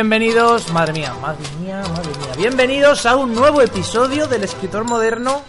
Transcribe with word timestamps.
Bienvenidos, 0.00 0.72
madre 0.72 0.94
mía, 0.94 1.12
madre 1.20 1.44
mía, 1.60 1.82
madre 1.82 2.08
mía. 2.08 2.32
Bienvenidos 2.34 3.04
a 3.04 3.16
un 3.16 3.34
nuevo 3.34 3.60
episodio 3.60 4.26
del 4.26 4.44
escritor 4.44 4.84
moderno 4.84 5.42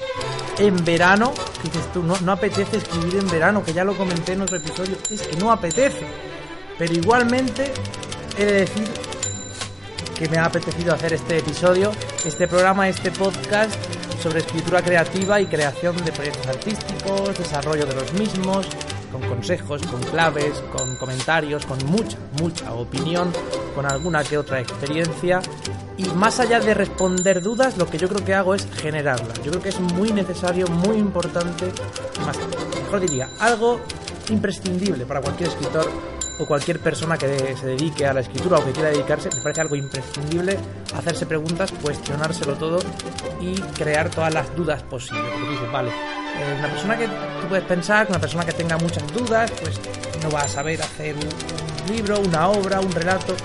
en 0.58 0.84
verano. 0.84 1.32
¿Qué 1.62 1.70
dices 1.70 1.90
tú? 1.94 2.04
No, 2.04 2.20
no 2.20 2.34
apetece 2.34 2.76
escribir 2.76 3.16
en 3.16 3.30
verano, 3.30 3.64
que 3.64 3.72
ya 3.72 3.86
lo 3.86 3.96
comenté 3.96 4.34
en 4.34 4.42
otro 4.42 4.58
episodio. 4.58 4.98
Es 5.10 5.22
que 5.22 5.38
no 5.38 5.54
apetece. 5.54 6.06
Pero 6.78 6.94
igualmente 6.94 7.72
he 8.38 8.44
de 8.44 8.52
decir 8.52 8.90
que 10.20 10.28
me 10.28 10.38
ha 10.38 10.44
apetecido 10.44 10.94
hacer 10.94 11.14
este 11.14 11.38
episodio, 11.38 11.94
este 12.26 12.46
programa, 12.46 12.90
este 12.90 13.10
podcast 13.10 13.74
sobre 14.22 14.40
escritura 14.40 14.82
creativa 14.82 15.40
y 15.40 15.46
creación 15.46 15.96
de 16.04 16.12
proyectos 16.12 16.46
artísticos, 16.48 17.38
desarrollo 17.38 17.86
de 17.86 17.96
los 17.96 18.12
mismos, 18.16 18.68
con 19.12 19.22
consejos, 19.22 19.82
con 19.84 20.02
claves, 20.02 20.54
con 20.76 20.96
comentarios, 20.96 21.66
con 21.66 21.78
mucha, 21.86 22.18
mucha 22.40 22.74
opinión, 22.74 23.32
con 23.76 23.86
alguna 23.86 24.24
que 24.24 24.38
otra 24.38 24.60
experiencia. 24.60 25.42
Y 25.98 26.06
más 26.16 26.40
allá 26.40 26.60
de 26.60 26.74
responder 26.74 27.42
dudas, 27.42 27.78
lo 27.78 27.88
que 27.90 27.98
yo 27.98 28.08
creo 28.08 28.26
que 28.26 28.34
hago 28.34 28.56
es 28.56 28.68
generarlas. 28.72 29.42
Yo 29.44 29.52
creo 29.52 29.62
que 29.62 29.70
es 29.70 29.80
muy 29.80 30.12
necesario, 30.12 30.68
muy 30.68 30.98
importante, 30.98 31.72
más, 32.26 32.38
mejor 32.84 33.00
diría, 33.02 33.30
algo 33.40 33.82
imprescindible 34.30 35.06
para 35.06 35.22
cualquier 35.22 35.50
escritor 35.50 35.90
o 36.42 36.46
cualquier 36.46 36.80
persona 36.80 37.18
que 37.18 37.56
se 37.56 37.68
dedique 37.68 38.06
a 38.06 38.14
la 38.14 38.22
escritura 38.22 38.58
o 38.58 38.66
que 38.66 38.72
quiera 38.72 38.90
dedicarse, 38.90 39.30
me 39.30 39.42
parece 39.42 39.62
algo 39.62 39.76
imprescindible 39.76 40.58
hacerse 40.96 41.28
preguntas, 41.28 41.72
cuestionárselo 41.72 42.56
todo 42.56 42.80
y 43.40 43.54
crear 43.78 44.10
todas 44.10 44.34
las 44.34 44.54
dudas 44.56 44.82
posibles. 44.84 45.24
Porque 45.32 45.50
dices, 45.52 45.72
vale, 45.72 45.90
eh, 45.90 46.56
una 46.58 46.68
persona 46.68 46.98
que 46.98 47.08
tú 47.08 47.48
puedes 47.48 47.66
pensar, 47.66 48.08
una 48.10 48.20
persona 48.20 48.44
que 48.44 48.54
tenga 48.54 48.78
muchas 48.78 49.06
dudas, 49.14 49.52
pues 49.52 49.80
no 50.24 50.32
va 50.32 50.42
a 50.42 50.48
saber 50.48 50.82
hacer 50.82 51.16
un 51.16 51.94
libro, 51.94 52.20
una 52.20 52.50
obra, 52.50 52.80
un 52.82 52.92
relato. 52.92 53.36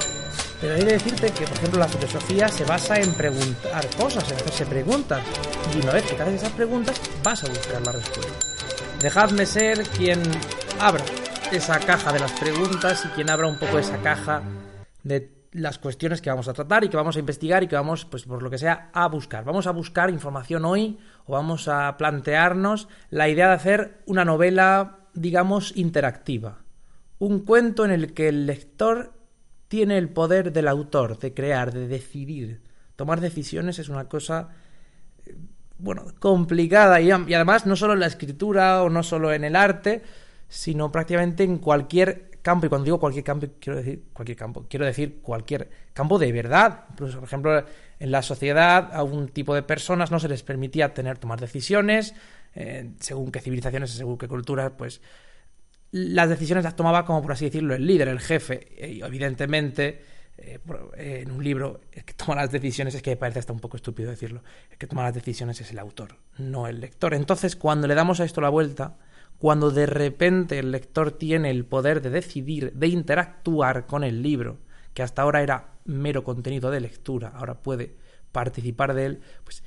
Pero 0.58 0.74
hay 0.74 0.84
de 0.84 0.92
decirte 0.92 1.30
que, 1.32 1.44
por 1.44 1.58
ejemplo, 1.58 1.80
la 1.80 1.88
filosofía 1.88 2.48
se 2.48 2.64
basa 2.64 2.98
en 2.98 3.12
preguntar 3.12 3.86
cosas, 3.98 4.24
en 4.30 4.38
hacerse 4.38 4.64
preguntas. 4.64 5.20
Y 5.74 5.82
una 5.82 5.92
vez 5.92 6.04
que 6.04 6.14
te 6.14 6.22
haces 6.22 6.36
esas 6.36 6.52
preguntas, 6.52 6.98
vas 7.22 7.44
a 7.44 7.48
buscar 7.48 7.82
la 7.82 7.92
respuesta. 7.92 8.32
Dejadme 9.00 9.44
ser 9.44 9.82
quien 9.82 10.22
abra 10.80 11.04
esa 11.52 11.78
caja 11.78 12.12
de 12.12 12.18
las 12.18 12.32
preguntas 12.32 13.04
y 13.04 13.08
quien 13.08 13.30
abra 13.30 13.46
un 13.46 13.58
poco 13.58 13.78
esa 13.78 13.98
caja 13.98 14.42
de 15.02 15.30
las 15.52 15.78
cuestiones 15.78 16.20
que 16.20 16.28
vamos 16.28 16.48
a 16.48 16.52
tratar 16.52 16.84
y 16.84 16.88
que 16.88 16.96
vamos 16.96 17.16
a 17.16 17.20
investigar 17.20 17.62
y 17.62 17.68
que 17.68 17.76
vamos, 17.76 18.04
pues 18.04 18.24
por 18.24 18.42
lo 18.42 18.50
que 18.50 18.58
sea, 18.58 18.90
a 18.92 19.06
buscar. 19.08 19.44
Vamos 19.44 19.66
a 19.66 19.70
buscar 19.70 20.10
información 20.10 20.64
hoy 20.64 20.98
o 21.24 21.32
vamos 21.32 21.68
a 21.68 21.96
plantearnos 21.96 22.88
la 23.10 23.28
idea 23.28 23.48
de 23.48 23.54
hacer 23.54 24.02
una 24.06 24.24
novela, 24.24 24.98
digamos, 25.14 25.76
interactiva. 25.76 26.58
Un 27.18 27.40
cuento 27.40 27.84
en 27.84 27.92
el 27.92 28.12
que 28.12 28.28
el 28.28 28.46
lector 28.46 29.12
tiene 29.68 29.98
el 29.98 30.08
poder 30.08 30.52
del 30.52 30.68
autor, 30.68 31.18
de 31.18 31.32
crear, 31.32 31.72
de 31.72 31.86
decidir. 31.86 32.62
Tomar 32.96 33.20
decisiones 33.20 33.78
es 33.78 33.88
una 33.88 34.08
cosa, 34.08 34.48
eh, 35.24 35.36
bueno, 35.78 36.06
complicada 36.18 37.00
y, 37.00 37.08
y 37.08 37.34
además 37.34 37.66
no 37.66 37.76
solo 37.76 37.92
en 37.92 38.00
la 38.00 38.06
escritura 38.06 38.82
o 38.82 38.90
no 38.90 39.02
solo 39.02 39.32
en 39.32 39.44
el 39.44 39.56
arte, 39.56 40.02
sino 40.48 40.90
prácticamente 40.92 41.44
en 41.44 41.58
cualquier 41.58 42.30
campo. 42.42 42.66
Y 42.66 42.68
cuando 42.68 42.84
digo 42.84 43.00
cualquier 43.00 43.24
campo, 43.24 43.46
quiero 43.58 43.78
decir 43.78 44.04
cualquier 44.12 44.38
campo, 44.38 44.66
quiero 44.68 44.86
decir 44.86 45.20
cualquier 45.20 45.68
campo 45.92 46.18
de 46.18 46.30
verdad. 46.30 46.84
por 46.96 47.24
ejemplo, 47.24 47.64
en 47.98 48.10
la 48.10 48.22
sociedad 48.22 48.90
a 48.92 49.02
un 49.02 49.28
tipo 49.28 49.54
de 49.54 49.62
personas 49.62 50.10
no 50.10 50.20
se 50.20 50.28
les 50.28 50.42
permitía 50.42 50.94
tener 50.94 51.18
tomar 51.18 51.40
decisiones, 51.40 52.14
eh, 52.54 52.90
según 53.00 53.32
qué 53.32 53.40
civilizaciones, 53.40 53.90
según 53.90 54.16
qué 54.16 54.28
culturas, 54.28 54.72
pues 54.78 55.00
las 55.90 56.28
decisiones 56.28 56.64
las 56.64 56.76
tomaba 56.76 57.04
como 57.04 57.22
por 57.22 57.32
así 57.32 57.46
decirlo 57.46 57.74
el 57.74 57.86
líder, 57.86 58.08
el 58.08 58.20
jefe. 58.20 58.68
Y 58.78 59.02
evidentemente, 59.02 60.02
eh, 60.38 60.60
en 60.96 61.30
un 61.30 61.42
libro, 61.42 61.80
el 61.92 62.04
que 62.04 62.14
toma 62.14 62.36
las 62.36 62.52
decisiones, 62.52 62.94
es 62.94 63.02
que 63.02 63.10
me 63.10 63.16
parece 63.16 63.38
hasta 63.38 63.52
un 63.52 63.60
poco 63.60 63.76
estúpido 63.76 64.10
decirlo, 64.10 64.42
el 64.70 64.78
que 64.78 64.86
toma 64.86 65.02
las 65.02 65.14
decisiones 65.14 65.60
es 65.60 65.70
el 65.70 65.78
autor, 65.78 66.16
no 66.38 66.68
el 66.68 66.80
lector. 66.80 67.14
Entonces, 67.14 67.56
cuando 67.56 67.86
le 67.88 67.94
damos 67.94 68.20
a 68.20 68.24
esto 68.24 68.40
la 68.40 68.50
vuelta, 68.50 68.98
cuando 69.38 69.70
de 69.70 69.86
repente 69.86 70.58
el 70.58 70.72
lector 70.72 71.12
tiene 71.12 71.50
el 71.50 71.64
poder 71.64 72.00
de 72.00 72.10
decidir, 72.10 72.72
de 72.72 72.88
interactuar 72.88 73.86
con 73.86 74.04
el 74.04 74.22
libro, 74.22 74.58
que 74.94 75.02
hasta 75.02 75.22
ahora 75.22 75.42
era 75.42 75.74
mero 75.84 76.24
contenido 76.24 76.70
de 76.70 76.80
lectura, 76.80 77.32
ahora 77.34 77.62
puede 77.62 77.96
participar 78.32 78.94
de 78.94 79.06
él, 79.06 79.20
pues 79.44 79.62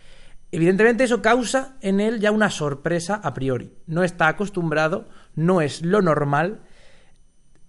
evidentemente 0.52 1.03
eso 1.03 1.22
causa 1.22 1.78
en 1.81 2.00
él 2.00 2.19
ya 2.19 2.31
una 2.31 2.50
sorpresa 2.50 3.16
a 3.24 3.34
priori. 3.34 3.74
No 3.85 4.03
está 4.03 4.28
acostumbrado, 4.28 5.08
no 5.35 5.62
es 5.62 5.84
lo 5.84 6.02
normal 6.02 6.62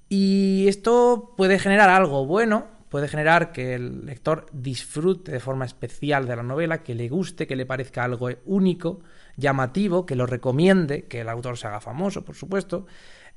y 0.08 0.66
esto 0.68 1.34
puede 1.36 1.58
generar 1.58 1.88
algo 1.88 2.26
bueno, 2.26 2.66
puede 2.88 3.08
generar 3.08 3.52
que 3.52 3.74
el 3.74 4.06
lector 4.06 4.46
disfrute 4.52 5.30
de 5.30 5.40
forma 5.40 5.64
especial 5.64 6.26
de 6.26 6.36
la 6.36 6.42
novela, 6.42 6.82
que 6.82 6.94
le 6.96 7.08
guste, 7.08 7.46
que 7.46 7.56
le 7.56 7.64
parezca 7.64 8.02
algo 8.02 8.28
único, 8.44 9.00
llamativo, 9.40 10.06
que 10.06 10.14
lo 10.14 10.26
recomiende, 10.26 11.04
que 11.04 11.22
el 11.22 11.28
autor 11.28 11.58
se 11.58 11.66
haga 11.66 11.80
famoso, 11.80 12.24
por 12.24 12.36
supuesto, 12.36 12.86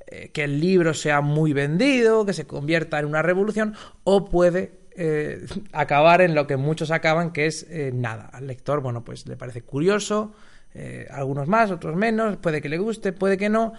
eh, 0.07 0.29
que 0.29 0.43
el 0.43 0.59
libro 0.59 0.93
sea 0.93 1.21
muy 1.21 1.53
vendido, 1.53 2.25
que 2.25 2.33
se 2.33 2.45
convierta 2.45 2.99
en 2.99 3.05
una 3.05 3.21
revolución, 3.21 3.73
o 4.03 4.25
puede 4.25 4.73
eh, 4.95 5.45
acabar 5.71 6.21
en 6.21 6.35
lo 6.35 6.45
que 6.45 6.57
muchos 6.57 6.91
acaban, 6.91 7.31
que 7.31 7.45
es 7.45 7.65
eh, 7.69 7.91
nada. 7.93 8.29
Al 8.31 8.47
lector, 8.47 8.81
bueno, 8.81 9.03
pues 9.03 9.25
le 9.27 9.37
parece 9.37 9.61
curioso, 9.61 10.33
algunos 11.11 11.47
más, 11.47 11.69
otros 11.69 11.95
menos, 11.95 12.37
puede 12.37 12.59
que 12.59 12.67
le 12.67 12.79
guste, 12.79 13.13
puede 13.13 13.37
que 13.37 13.47
no, 13.47 13.73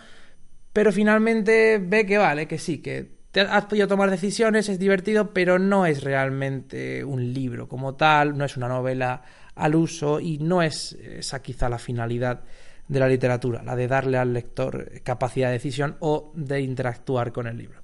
pero 0.73 0.93
finalmente 0.93 1.81
ve 1.83 2.07
que 2.07 2.19
vale, 2.19 2.47
que 2.47 2.57
sí, 2.57 2.79
que 2.79 3.15
has 3.41 3.65
podido 3.65 3.89
tomar 3.89 4.11
decisiones, 4.11 4.69
es 4.69 4.79
divertido, 4.79 5.35
pero 5.35 5.59
no 5.59 5.87
es 5.87 6.05
realmente 6.05 7.03
un 7.05 7.33
libro 7.35 7.69
como 7.69 7.97
tal, 7.97 8.39
no 8.39 8.45
es 8.45 8.57
una 8.57 8.69
novela 8.69 9.23
al 9.55 9.75
uso 9.75 10.21
y 10.21 10.39
no 10.39 10.63
es 10.63 10.93
esa 10.93 11.43
quizá 11.43 11.69
la 11.69 11.79
finalidad 11.79 12.43
de 12.89 13.01
la 13.01 13.09
literatura, 13.09 13.63
la 13.63 13.77
de 13.77 13.89
darle 13.89 14.19
al 14.19 14.33
lector 14.33 14.91
capacidad 15.03 15.49
de 15.49 15.55
decisión 15.55 15.97
o 16.01 16.33
de 16.35 16.61
interactuar 16.61 17.33
con 17.33 17.47
el 17.47 17.57
libro. 17.57 17.81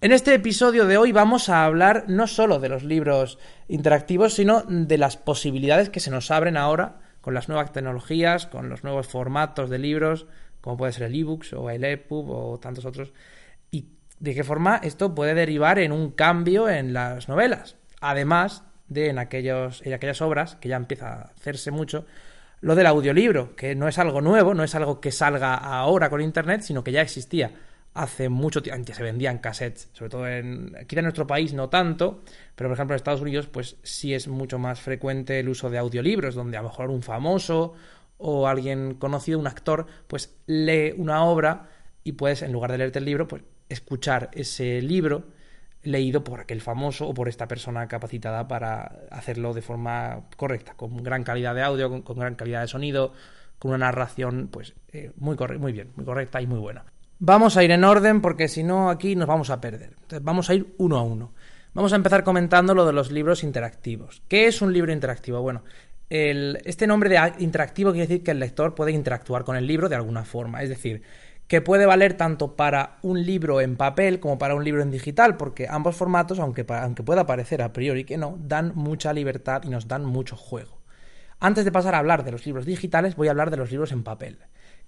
En 0.00 0.12
este 0.12 0.32
episodio 0.32 0.86
de 0.86 0.96
hoy 0.96 1.10
vamos 1.10 1.48
a 1.48 1.64
hablar 1.64 2.04
no 2.06 2.28
solo 2.28 2.60
de 2.60 2.68
los 2.68 2.84
libros 2.84 3.38
interactivos, 3.66 4.34
sino 4.34 4.62
de 4.62 4.96
las 4.96 5.16
posibilidades 5.16 5.90
que 5.90 6.00
se 6.00 6.10
nos 6.10 6.30
abren 6.30 6.56
ahora 6.56 7.00
con 7.20 7.34
las 7.34 7.48
nuevas 7.48 7.72
tecnologías, 7.72 8.46
con 8.46 8.68
los 8.68 8.84
nuevos 8.84 9.08
formatos 9.08 9.68
de 9.70 9.78
libros, 9.78 10.26
como 10.60 10.76
puede 10.76 10.92
ser 10.92 11.04
el 11.04 11.16
ebooks 11.16 11.52
o 11.52 11.68
el 11.68 11.84
EPUB 11.84 12.30
o 12.30 12.58
tantos 12.58 12.84
otros, 12.84 13.12
y 13.70 13.88
de 14.20 14.34
qué 14.34 14.44
forma 14.44 14.80
esto 14.82 15.14
puede 15.14 15.34
derivar 15.34 15.78
en 15.80 15.90
un 15.90 16.12
cambio 16.12 16.68
en 16.68 16.92
las 16.92 17.28
novelas. 17.28 17.76
Además 18.00 18.62
de 18.88 19.08
en, 19.08 19.18
aquellos, 19.18 19.82
en 19.84 19.92
aquellas 19.92 20.22
obras, 20.22 20.56
que 20.56 20.68
ya 20.68 20.76
empieza 20.76 21.12
a 21.12 21.22
hacerse 21.22 21.70
mucho, 21.70 22.06
lo 22.60 22.74
del 22.74 22.86
audiolibro, 22.86 23.54
que 23.54 23.74
no 23.74 23.88
es 23.88 23.98
algo 23.98 24.20
nuevo, 24.20 24.54
no 24.54 24.64
es 24.64 24.74
algo 24.74 25.00
que 25.00 25.12
salga 25.12 25.54
ahora 25.54 26.10
con 26.10 26.20
Internet, 26.20 26.62
sino 26.62 26.82
que 26.82 26.92
ya 26.92 27.02
existía 27.02 27.52
hace 27.94 28.28
mucho 28.28 28.62
tiempo, 28.62 28.78
antes 28.78 28.96
se 28.96 29.02
vendían 29.02 29.38
cassettes, 29.38 29.88
sobre 29.92 30.10
todo 30.10 30.28
en, 30.28 30.76
aquí 30.80 30.96
en 30.96 31.02
nuestro 31.02 31.26
país 31.26 31.52
no 31.52 31.68
tanto, 31.68 32.22
pero 32.54 32.68
por 32.68 32.76
ejemplo 32.76 32.94
en 32.94 32.96
Estados 32.96 33.20
Unidos 33.20 33.48
pues 33.48 33.76
sí 33.82 34.14
es 34.14 34.28
mucho 34.28 34.58
más 34.58 34.80
frecuente 34.80 35.40
el 35.40 35.48
uso 35.48 35.68
de 35.68 35.78
audiolibros, 35.78 36.34
donde 36.34 36.56
a 36.56 36.62
lo 36.62 36.68
mejor 36.68 36.90
un 36.90 37.02
famoso 37.02 37.74
o 38.18 38.46
alguien 38.46 38.94
conocido, 38.94 39.38
un 39.38 39.46
actor, 39.46 39.86
pues 40.06 40.36
lee 40.46 40.94
una 40.96 41.24
obra 41.24 41.68
y 42.04 42.12
puedes, 42.12 42.42
en 42.42 42.52
lugar 42.52 42.72
de 42.72 42.78
leerte 42.78 42.98
el 42.98 43.04
libro, 43.04 43.26
pues 43.26 43.42
escuchar 43.68 44.30
ese 44.32 44.80
libro 44.80 45.24
leído 45.82 46.24
por 46.24 46.40
aquel 46.40 46.60
famoso 46.60 47.06
o 47.08 47.14
por 47.14 47.28
esta 47.28 47.46
persona 47.46 47.86
capacitada 47.88 48.48
para 48.48 49.00
hacerlo 49.10 49.54
de 49.54 49.62
forma 49.62 50.22
correcta, 50.36 50.74
con 50.74 50.96
gran 51.02 51.24
calidad 51.24 51.54
de 51.54 51.62
audio, 51.62 52.02
con, 52.02 52.18
gran 52.18 52.34
calidad 52.34 52.62
de 52.62 52.68
sonido, 52.68 53.12
con 53.58 53.70
una 53.70 53.78
narración 53.78 54.48
pues 54.50 54.74
eh, 54.92 55.12
muy, 55.16 55.36
muy 55.58 55.72
bien, 55.72 55.90
muy 55.96 56.04
correcta 56.04 56.40
y 56.40 56.46
muy 56.46 56.58
buena. 56.58 56.84
Vamos 57.20 57.56
a 57.56 57.64
ir 57.64 57.70
en 57.70 57.84
orden 57.84 58.20
porque 58.20 58.48
si 58.48 58.62
no 58.62 58.90
aquí 58.90 59.16
nos 59.16 59.26
vamos 59.26 59.50
a 59.50 59.60
perder. 59.60 59.90
Entonces 59.90 60.22
vamos 60.22 60.50
a 60.50 60.54
ir 60.54 60.74
uno 60.78 60.98
a 60.98 61.02
uno. 61.02 61.32
Vamos 61.74 61.92
a 61.92 61.96
empezar 61.96 62.24
comentando 62.24 62.74
lo 62.74 62.86
de 62.86 62.92
los 62.92 63.10
libros 63.10 63.42
interactivos. 63.42 64.22
¿Qué 64.28 64.46
es 64.46 64.62
un 64.62 64.72
libro 64.72 64.92
interactivo? 64.92 65.42
Bueno, 65.42 65.62
este 66.10 66.86
nombre 66.86 67.10
de 67.10 67.32
interactivo 67.40 67.90
quiere 67.90 68.06
decir 68.06 68.24
que 68.24 68.30
el 68.30 68.38
lector 68.38 68.74
puede 68.74 68.92
interactuar 68.92 69.44
con 69.44 69.56
el 69.56 69.66
libro 69.66 69.88
de 69.88 69.96
alguna 69.96 70.24
forma. 70.24 70.62
Es 70.62 70.68
decir, 70.68 71.02
que 71.48 71.62
puede 71.62 71.86
valer 71.86 72.14
tanto 72.14 72.56
para 72.56 72.98
un 73.02 73.24
libro 73.24 73.62
en 73.62 73.76
papel 73.76 74.20
como 74.20 74.38
para 74.38 74.54
un 74.54 74.62
libro 74.62 74.82
en 74.82 74.90
digital, 74.90 75.38
porque 75.38 75.66
ambos 75.68 75.96
formatos, 75.96 76.38
aunque, 76.38 76.66
aunque 76.68 77.02
pueda 77.02 77.26
parecer 77.26 77.62
a 77.62 77.72
priori 77.72 78.04
que 78.04 78.18
no, 78.18 78.38
dan 78.38 78.72
mucha 78.74 79.14
libertad 79.14 79.62
y 79.64 79.70
nos 79.70 79.88
dan 79.88 80.04
mucho 80.04 80.36
juego. 80.36 80.78
Antes 81.40 81.64
de 81.64 81.72
pasar 81.72 81.94
a 81.94 81.98
hablar 81.98 82.22
de 82.24 82.32
los 82.32 82.44
libros 82.44 82.66
digitales, 82.66 83.16
voy 83.16 83.28
a 83.28 83.30
hablar 83.30 83.50
de 83.50 83.56
los 83.56 83.70
libros 83.70 83.92
en 83.92 84.04
papel. 84.04 84.38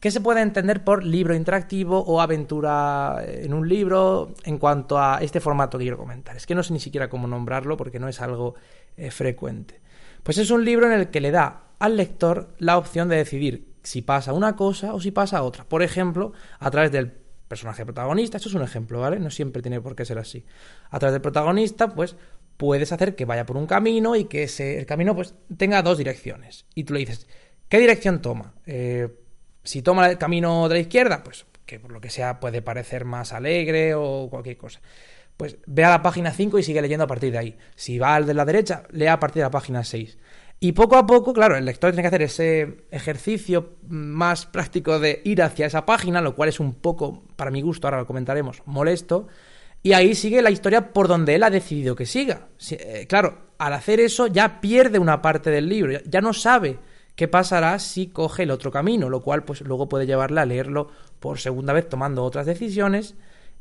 ¿Qué 0.01 0.11
se 0.11 0.21
puede 0.21 0.43
entender 0.43 0.85
por 0.85 1.05
libro 1.05 1.35
interactivo 1.35 2.01
o 2.01 2.21
aventura 2.21 3.23
en 3.27 3.55
un 3.55 3.69
libro 3.69 4.35
en 4.45 4.59
cuanto 4.59 4.99
a 4.99 5.19
este 5.23 5.41
formato 5.41 5.79
que 5.79 5.85
quiero 5.85 5.99
comentar? 5.99 6.37
Es 6.37 6.47
que 6.47 6.55
no 6.55 6.62
sé 6.62 6.73
ni 6.73 6.81
siquiera 6.81 7.09
cómo 7.09 7.27
nombrarlo 7.27 7.77
porque 7.77 7.99
no 7.99 8.09
es 8.09 8.21
algo 8.21 8.55
eh, 8.97 9.11
frecuente. 9.11 9.81
Pues 10.23 10.39
es 10.39 10.51
un 10.51 10.65
libro 10.65 10.87
en 10.87 10.93
el 10.93 11.09
que 11.09 11.21
le 11.21 11.31
da 11.31 11.65
al 11.79 11.97
lector 11.97 12.55
la 12.59 12.77
opción 12.77 13.09
de 13.09 13.17
decidir 13.17 13.69
si 13.82 14.03
pasa 14.03 14.32
una 14.32 14.56
cosa 14.56 14.94
o 14.94 15.00
si 15.00 15.11
pasa 15.11 15.43
otra. 15.43 15.65
Por 15.65 15.82
ejemplo, 15.82 16.32
a 16.59 16.71
través 16.71 16.93
del 16.93 17.12
personaje 17.49 17.85
protagonista, 17.85 18.37
esto 18.37 18.49
es 18.49 18.55
un 18.55 18.62
ejemplo, 18.62 19.00
¿vale? 19.00 19.19
No 19.19 19.31
siempre 19.31 19.62
tiene 19.62 19.81
por 19.81 19.97
qué 19.97 20.05
ser 20.05 20.19
así. 20.19 20.44
A 20.91 20.99
través 20.99 21.15
del 21.15 21.23
protagonista, 21.23 21.88
pues 21.88 22.17
puedes 22.56 22.93
hacer 22.93 23.17
que 23.17 23.25
vaya 23.25 23.47
por 23.47 23.56
un 23.56 23.67
camino 23.67 24.17
y 24.17 24.27
que 24.27 24.44
ese, 24.44 24.79
el 24.79 24.87
camino 24.87 25.15
pues 25.15 25.35
tenga 25.56 25.82
dos 25.82 25.99
direcciones. 25.99 26.67
Y 26.75 26.85
tú 26.85 26.93
le 26.93 27.00
dices, 27.00 27.27
¿qué 27.69 27.79
dirección 27.79 28.21
toma? 28.21 28.55
Eh, 28.67 29.09
si 29.65 29.83
toma 29.83 30.09
el 30.09 30.19
camino 30.19 30.69
de 30.69 30.75
la 30.75 30.81
izquierda, 30.81 31.23
pues 31.23 31.47
que 31.67 31.79
por 31.79 31.93
lo 31.93 32.00
que 32.00 32.11
sea 32.11 32.41
puede 32.41 32.62
parecer 32.62 33.05
más 33.05 33.33
alegre 33.33 33.94
o 33.94 34.29
cualquier 34.29 34.56
cosa. 34.56 34.81
Pues 35.37 35.56
ve 35.67 35.85
a 35.85 35.91
la 35.91 36.03
página 36.03 36.33
5 36.33 36.59
y 36.59 36.62
sigue 36.62 36.83
leyendo 36.83 37.05
a 37.05 37.06
partir 37.06 37.33
de 37.33 37.38
ahí. 37.38 37.59
Si 37.76 37.99
va 37.99 38.17
al 38.17 38.26
de 38.26 38.35
la 38.35 38.44
derecha, 38.44 38.83
lea 38.91 39.15
a 39.15 39.21
partir 39.21 39.37
de 39.41 39.47
la 39.47 39.50
página 39.50 39.85
6. 39.85 40.19
Y 40.62 40.73
poco 40.73 40.97
a 40.97 41.07
poco, 41.07 41.33
claro, 41.33 41.57
el 41.57 41.65
lector 41.65 41.91
tiene 41.91 42.03
que 42.03 42.09
hacer 42.09 42.23
ese 42.23 42.85
ejercicio 42.91 43.77
más 43.89 44.45
práctico 44.45 44.99
de 44.99 45.23
ir 45.25 45.41
hacia 45.43 45.65
esa 45.65 45.87
página, 45.87 46.21
lo 46.21 46.35
cual 46.35 46.51
es 46.51 46.61
un 46.61 46.75
poco, 46.75 47.23
para 47.35 47.51
mi 47.51 47.62
gusto, 47.62 47.87
ahora 47.87 48.01
lo 48.01 48.07
comentaremos, 48.07 48.62
molesto. 48.67 49.27
Y 49.83 49.95
ahí 49.95 50.15
sigue 50.15 50.43
la 50.43 50.51
historia 50.51 50.93
por 50.93 51.09
donde 51.09 51.35
él 51.35 51.45
ha 51.45 51.51
decidido 51.51 51.97
que 51.97 52.05
siga. 52.05 52.49
Eh, 52.73 53.07
claro, 53.09 53.39
al 53.57 53.73
hacer 53.73 54.01
eso 54.01 54.27
ya 54.27 54.61
pierde 54.61 54.99
una 54.99 55.23
parte 55.23 55.49
del 55.49 55.67
libro, 55.67 55.99
ya 56.05 56.21
no 56.21 56.35
sabe 56.35 56.79
qué 57.17 57.27
pasará 57.27 57.79
si 57.79 58.09
coge 58.09 58.43
el 58.43 58.51
otro 58.51 58.71
camino, 58.71 59.09
lo 59.09 59.23
cual 59.23 59.45
pues 59.45 59.62
luego 59.62 59.89
puede 59.89 60.07
llevarle 60.07 60.43
a 60.43 60.47
leerlo 60.47 60.89
por 61.21 61.39
segunda 61.39 61.73
vez 61.73 61.89
tomando 61.89 62.23
otras 62.23 62.45
decisiones 62.45 63.15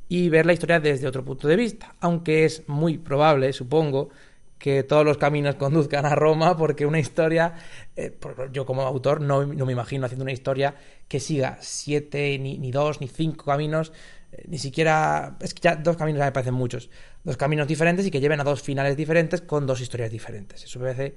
y 0.09 0.27
ver 0.27 0.45
la 0.45 0.53
historia 0.53 0.81
desde 0.81 1.07
otro 1.07 1.23
punto 1.23 1.47
de 1.47 1.55
vista, 1.55 1.95
aunque 2.01 2.43
es 2.43 2.67
muy 2.67 2.97
probable, 2.97 3.53
supongo, 3.53 4.09
que 4.59 4.83
todos 4.83 5.05
los 5.05 5.17
caminos 5.17 5.55
conduzcan 5.55 6.05
a 6.05 6.13
Roma, 6.13 6.55
porque 6.57 6.85
una 6.85 6.99
historia, 6.99 7.53
eh, 7.95 8.15
yo 8.51 8.65
como 8.65 8.81
autor 8.81 9.21
no, 9.21 9.47
me 9.47 9.71
imagino 9.71 10.05
haciendo 10.05 10.23
una 10.23 10.33
historia 10.33 10.75
que 11.07 11.21
siga 11.21 11.57
siete, 11.61 12.37
ni, 12.37 12.71
dos, 12.71 12.99
ni 12.99 13.07
cinco 13.07 13.45
caminos, 13.45 13.93
eh, 14.33 14.43
ni 14.47 14.57
siquiera, 14.59 15.37
es 15.39 15.53
que 15.53 15.61
ya 15.61 15.77
dos 15.77 15.95
caminos 15.95 16.19
ya 16.19 16.25
me 16.25 16.31
parecen 16.33 16.53
muchos, 16.53 16.89
dos 17.23 17.37
caminos 17.37 17.67
diferentes 17.67 18.05
y 18.05 18.11
que 18.11 18.19
lleven 18.19 18.41
a 18.41 18.43
dos 18.43 18.61
finales 18.61 18.97
diferentes 18.97 19.41
con 19.41 19.65
dos 19.65 19.79
historias 19.79 20.11
diferentes. 20.11 20.65
Eso 20.65 20.77
me 20.79 20.93
parece, 20.93 21.15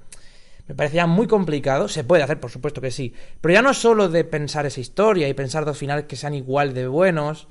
me 0.69 0.77
parece 0.77 0.97
ya 0.97 1.09
muy 1.09 1.27
complicado, 1.27 1.89
se 1.89 2.05
puede 2.05 2.23
hacer, 2.23 2.39
por 2.39 2.53
supuesto 2.53 2.81
que 2.81 2.93
sí, 2.93 3.13
pero 3.41 3.55
ya 3.55 3.63
no 3.63 3.75
solo 3.75 4.09
de 4.09 4.23
pensar 4.23 4.67
esa 4.67 4.81
historia 4.81 5.29
y 5.29 5.35
pensar 5.35 5.65
dos 5.65 5.77
finales 5.77 6.05
que 6.05 6.15
sean 6.15 6.35
igual 6.35 6.75
de 6.75 6.87
buenos, 6.87 7.49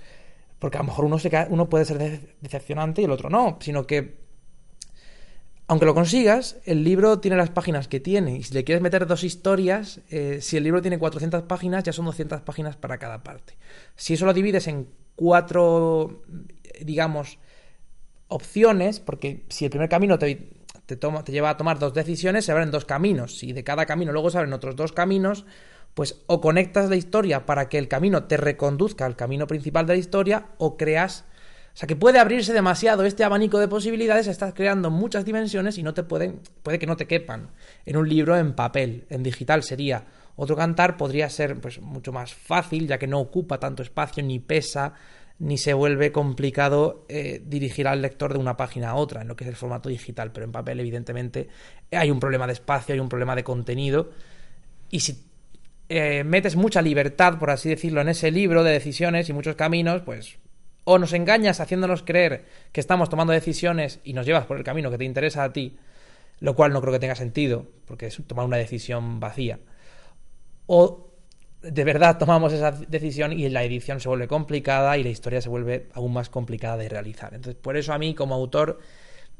porque 0.57 0.77
a 0.77 0.81
lo 0.81 0.85
mejor 0.85 1.03
uno, 1.03 1.19
se, 1.19 1.29
uno 1.49 1.67
puede 1.67 1.83
ser 1.83 2.21
decepcionante 2.39 3.01
y 3.01 3.05
el 3.05 3.11
otro 3.11 3.29
no, 3.29 3.57
sino 3.59 3.85
que 3.85 4.21
aunque 5.71 5.85
lo 5.85 5.93
consigas, 5.93 6.57
el 6.65 6.83
libro 6.83 7.19
tiene 7.19 7.37
las 7.37 7.49
páginas 7.49 7.87
que 7.87 8.01
tiene. 8.01 8.35
Y 8.35 8.43
si 8.43 8.53
le 8.53 8.65
quieres 8.65 8.81
meter 8.81 9.07
dos 9.07 9.23
historias, 9.23 10.01
eh, 10.09 10.39
si 10.41 10.57
el 10.57 10.65
libro 10.65 10.81
tiene 10.81 10.99
400 10.99 11.43
páginas, 11.43 11.85
ya 11.85 11.93
son 11.93 12.03
200 12.03 12.41
páginas 12.41 12.75
para 12.75 12.97
cada 12.97 13.23
parte. 13.23 13.57
Si 13.95 14.13
eso 14.13 14.25
lo 14.25 14.33
divides 14.33 14.67
en 14.67 14.89
cuatro, 15.15 16.23
digamos, 16.81 17.39
opciones, 18.27 18.99
porque 18.99 19.45
si 19.47 19.63
el 19.63 19.71
primer 19.71 19.87
camino 19.87 20.19
te, 20.19 20.35
toma, 20.99 21.23
te 21.23 21.31
lleva 21.31 21.51
a 21.51 21.55
tomar 21.55 21.79
dos 21.79 21.93
decisiones, 21.93 22.43
se 22.43 22.51
abren 22.51 22.69
dos 22.69 22.83
caminos. 22.83 23.37
Si 23.37 23.53
de 23.53 23.63
cada 23.63 23.85
camino 23.85 24.11
luego 24.11 24.29
se 24.29 24.39
abren 24.39 24.51
otros 24.51 24.75
dos 24.75 24.91
caminos, 24.91 25.45
pues 25.93 26.21
o 26.27 26.41
conectas 26.41 26.89
la 26.89 26.97
historia 26.97 27.45
para 27.45 27.69
que 27.69 27.77
el 27.77 27.87
camino 27.87 28.25
te 28.25 28.35
reconduzca 28.35 29.05
al 29.05 29.15
camino 29.15 29.47
principal 29.47 29.85
de 29.85 29.93
la 29.93 29.99
historia, 29.99 30.47
o 30.57 30.75
creas 30.75 31.23
o 31.73 31.77
sea 31.77 31.87
que 31.87 31.95
puede 31.95 32.19
abrirse 32.19 32.53
demasiado 32.53 33.05
este 33.05 33.23
abanico 33.23 33.57
de 33.57 33.67
posibilidades, 33.67 34.27
estás 34.27 34.53
creando 34.53 34.89
muchas 34.89 35.23
dimensiones 35.23 35.77
y 35.77 35.83
no 35.83 35.93
te 35.93 36.03
pueden, 36.03 36.41
puede 36.63 36.79
que 36.79 36.85
no 36.85 36.97
te 36.97 37.07
quepan 37.07 37.51
en 37.85 37.95
un 37.95 38.09
libro 38.09 38.37
en 38.37 38.53
papel, 38.53 39.05
en 39.09 39.23
digital. 39.23 39.63
Sería 39.63 40.05
otro 40.35 40.55
cantar, 40.55 40.97
podría 40.97 41.29
ser 41.29 41.59
pues 41.61 41.79
mucho 41.79 42.11
más 42.11 42.33
fácil, 42.33 42.87
ya 42.87 42.97
que 42.97 43.07
no 43.07 43.19
ocupa 43.19 43.59
tanto 43.59 43.83
espacio, 43.83 44.21
ni 44.21 44.39
pesa, 44.39 44.93
ni 45.39 45.57
se 45.57 45.73
vuelve 45.73 46.11
complicado 46.11 47.05
eh, 47.07 47.41
dirigir 47.45 47.87
al 47.87 48.01
lector 48.01 48.33
de 48.33 48.39
una 48.39 48.57
página 48.57 48.89
a 48.89 48.95
otra, 48.95 49.21
en 49.21 49.29
lo 49.29 49.35
que 49.35 49.45
es 49.45 49.49
el 49.49 49.55
formato 49.55 49.87
digital, 49.87 50.31
pero 50.33 50.45
en 50.45 50.51
papel 50.51 50.79
evidentemente 50.79 51.47
hay 51.91 52.11
un 52.11 52.19
problema 52.19 52.47
de 52.47 52.53
espacio, 52.53 52.93
hay 52.93 52.99
un 52.99 53.09
problema 53.09 53.35
de 53.35 53.43
contenido, 53.43 54.11
y 54.89 54.99
si 54.99 55.23
eh, 55.89 56.23
metes 56.23 56.55
mucha 56.55 56.81
libertad, 56.81 57.39
por 57.39 57.49
así 57.49 57.69
decirlo, 57.69 58.01
en 58.01 58.09
ese 58.09 58.29
libro 58.29 58.63
de 58.63 58.71
decisiones 58.71 59.29
y 59.29 59.33
muchos 59.33 59.55
caminos, 59.55 60.01
pues 60.03 60.37
o 60.83 60.97
nos 60.97 61.13
engañas 61.13 61.59
haciéndonos 61.59 62.03
creer 62.03 62.45
que 62.71 62.79
estamos 62.79 63.09
tomando 63.09 63.33
decisiones 63.33 63.99
y 64.03 64.13
nos 64.13 64.25
llevas 64.25 64.45
por 64.45 64.57
el 64.57 64.63
camino 64.63 64.89
que 64.89 64.97
te 64.97 65.05
interesa 65.05 65.43
a 65.43 65.53
ti, 65.53 65.77
lo 66.39 66.55
cual 66.55 66.73
no 66.73 66.81
creo 66.81 66.93
que 66.93 66.99
tenga 66.99 67.15
sentido, 67.15 67.67
porque 67.85 68.07
es 68.07 68.19
tomar 68.27 68.45
una 68.45 68.57
decisión 68.57 69.19
vacía. 69.19 69.59
O 70.65 71.11
de 71.61 71.83
verdad 71.83 72.17
tomamos 72.17 72.53
esa 72.53 72.71
decisión 72.71 73.31
y 73.33 73.47
la 73.49 73.63
edición 73.63 73.99
se 73.99 74.09
vuelve 74.09 74.27
complicada 74.27 74.97
y 74.97 75.03
la 75.03 75.09
historia 75.09 75.41
se 75.41 75.49
vuelve 75.49 75.89
aún 75.93 76.13
más 76.13 76.29
complicada 76.29 76.77
de 76.77 76.89
realizar. 76.89 77.33
Entonces, 77.33 77.61
por 77.61 77.77
eso 77.77 77.93
a 77.93 77.99
mí 77.99 78.15
como 78.15 78.33
autor 78.33 78.79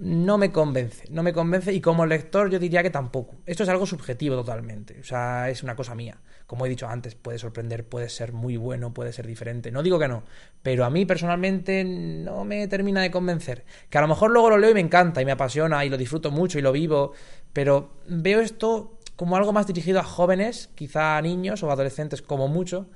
no 0.02 0.40
me 0.40 0.52
convence, 0.52 1.06
no 1.12 1.22
me 1.22 1.32
convence 1.32 1.72
y 1.72 1.80
como 1.80 2.08
lector 2.08 2.50
yo 2.50 2.58
diría 2.58 2.82
que 2.82 2.90
tampoco. 2.90 3.36
Esto 3.46 3.62
es 3.62 3.70
algo 3.70 3.86
subjetivo 3.86 4.36
totalmente, 4.36 5.00
o 5.00 5.04
sea, 5.04 5.50
es 5.50 5.62
una 5.62 5.76
cosa 5.76 5.94
mía. 5.94 6.18
Como 6.48 6.66
he 6.66 6.70
dicho 6.70 6.88
antes, 6.88 7.14
puede 7.14 7.38
sorprender, 7.38 7.88
puede 7.88 8.10
ser 8.10 8.34
muy 8.34 8.58
bueno, 8.58 8.96
puede 8.96 9.14
ser 9.14 9.28
diferente. 9.28 9.72
No 9.72 9.84
digo 9.84 10.00
que 10.00 10.08
no, 10.08 10.24
pero 10.64 10.86
a 10.86 10.90
mí 10.90 11.06
personalmente 11.06 11.84
no 11.84 12.44
me 12.46 12.68
termina 12.68 13.02
de 13.02 13.12
convencer. 13.12 13.64
Que 13.92 14.00
a 14.00 14.02
lo 14.02 14.08
mejor 14.08 14.32
luego 14.32 14.50
lo 14.50 14.58
leo 14.58 14.72
y 14.72 14.74
me 14.74 14.80
encanta 14.80 15.22
y 15.22 15.26
me 15.26 15.34
apasiona 15.34 15.86
y 15.86 15.90
lo 15.90 15.98
disfruto 15.98 16.32
mucho 16.32 16.58
y 16.58 16.64
lo 16.64 16.72
vivo, 16.72 17.14
pero 17.54 17.92
veo 18.08 18.42
esto 18.42 18.98
como 19.16 19.38
algo 19.38 19.54
más 19.54 19.68
dirigido 19.68 20.00
a 20.00 20.04
jóvenes, 20.04 20.72
quizá 20.74 21.16
a 21.16 21.22
niños 21.22 21.62
o 21.62 21.72
adolescentes 21.72 22.24
como 22.24 22.48
mucho, 22.48 22.90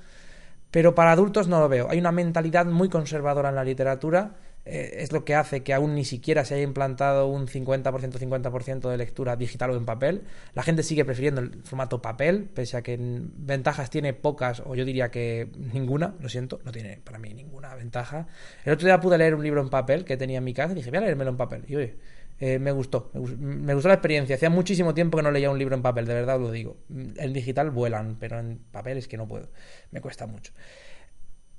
pero 0.72 0.96
para 0.96 1.12
adultos 1.12 1.46
no 1.46 1.60
lo 1.60 1.68
veo. 1.68 1.88
Hay 1.88 2.00
una 2.00 2.10
mentalidad 2.10 2.66
muy 2.66 2.88
conservadora 2.88 3.50
en 3.50 3.54
la 3.54 3.64
literatura 3.64 4.34
eh, 4.68 4.96
es 4.98 5.12
lo 5.12 5.24
que 5.24 5.36
hace 5.36 5.62
que 5.62 5.72
aún 5.72 5.94
ni 5.94 6.04
siquiera 6.04 6.44
se 6.44 6.54
haya 6.56 6.64
implantado 6.64 7.28
un 7.28 7.46
50%, 7.46 7.84
50% 7.84 8.90
de 8.90 8.96
lectura 8.96 9.36
digital 9.36 9.70
o 9.70 9.76
en 9.76 9.84
papel. 9.84 10.22
La 10.54 10.64
gente 10.64 10.82
sigue 10.82 11.04
prefiriendo 11.04 11.40
el 11.40 11.62
formato 11.62 12.02
papel, 12.02 12.50
pese 12.52 12.76
a 12.76 12.82
que 12.82 12.98
ventajas 12.98 13.90
tiene 13.90 14.12
pocas, 14.12 14.60
o 14.66 14.74
yo 14.74 14.84
diría 14.84 15.10
que 15.12 15.48
ninguna, 15.72 16.16
lo 16.20 16.28
siento, 16.28 16.60
no 16.64 16.72
tiene 16.72 17.00
para 17.04 17.20
mí 17.20 17.32
ninguna 17.32 17.76
ventaja. 17.76 18.26
El 18.64 18.72
otro 18.72 18.86
día 18.86 19.00
pude 19.00 19.16
leer 19.18 19.36
un 19.36 19.44
libro 19.44 19.60
en 19.60 19.68
papel 19.68 20.04
que 20.04 20.16
tenía 20.16 20.38
en 20.38 20.44
mi 20.44 20.52
casa 20.52 20.72
y 20.72 20.76
dije, 20.76 20.90
voy 20.90 20.98
a 20.98 21.02
leérmelo 21.02 21.30
en 21.30 21.36
papel. 21.36 21.64
Y 21.68 21.76
oye, 21.76 21.96
eh, 22.40 22.58
me 22.58 22.72
gustó, 22.72 23.12
me 23.14 23.72
gustó 23.72 23.86
la 23.86 23.94
experiencia. 23.94 24.34
Hacía 24.34 24.50
muchísimo 24.50 24.94
tiempo 24.94 25.16
que 25.16 25.22
no 25.22 25.30
leía 25.30 25.48
un 25.48 25.58
libro 25.60 25.76
en 25.76 25.82
papel, 25.82 26.06
de 26.06 26.14
verdad 26.14 26.40
lo 26.40 26.50
digo. 26.50 26.76
En 26.90 27.32
digital 27.32 27.70
vuelan, 27.70 28.16
pero 28.18 28.40
en 28.40 28.58
papel 28.72 28.98
es 28.98 29.06
que 29.06 29.16
no 29.16 29.28
puedo, 29.28 29.48
me 29.92 30.00
cuesta 30.00 30.26
mucho. 30.26 30.52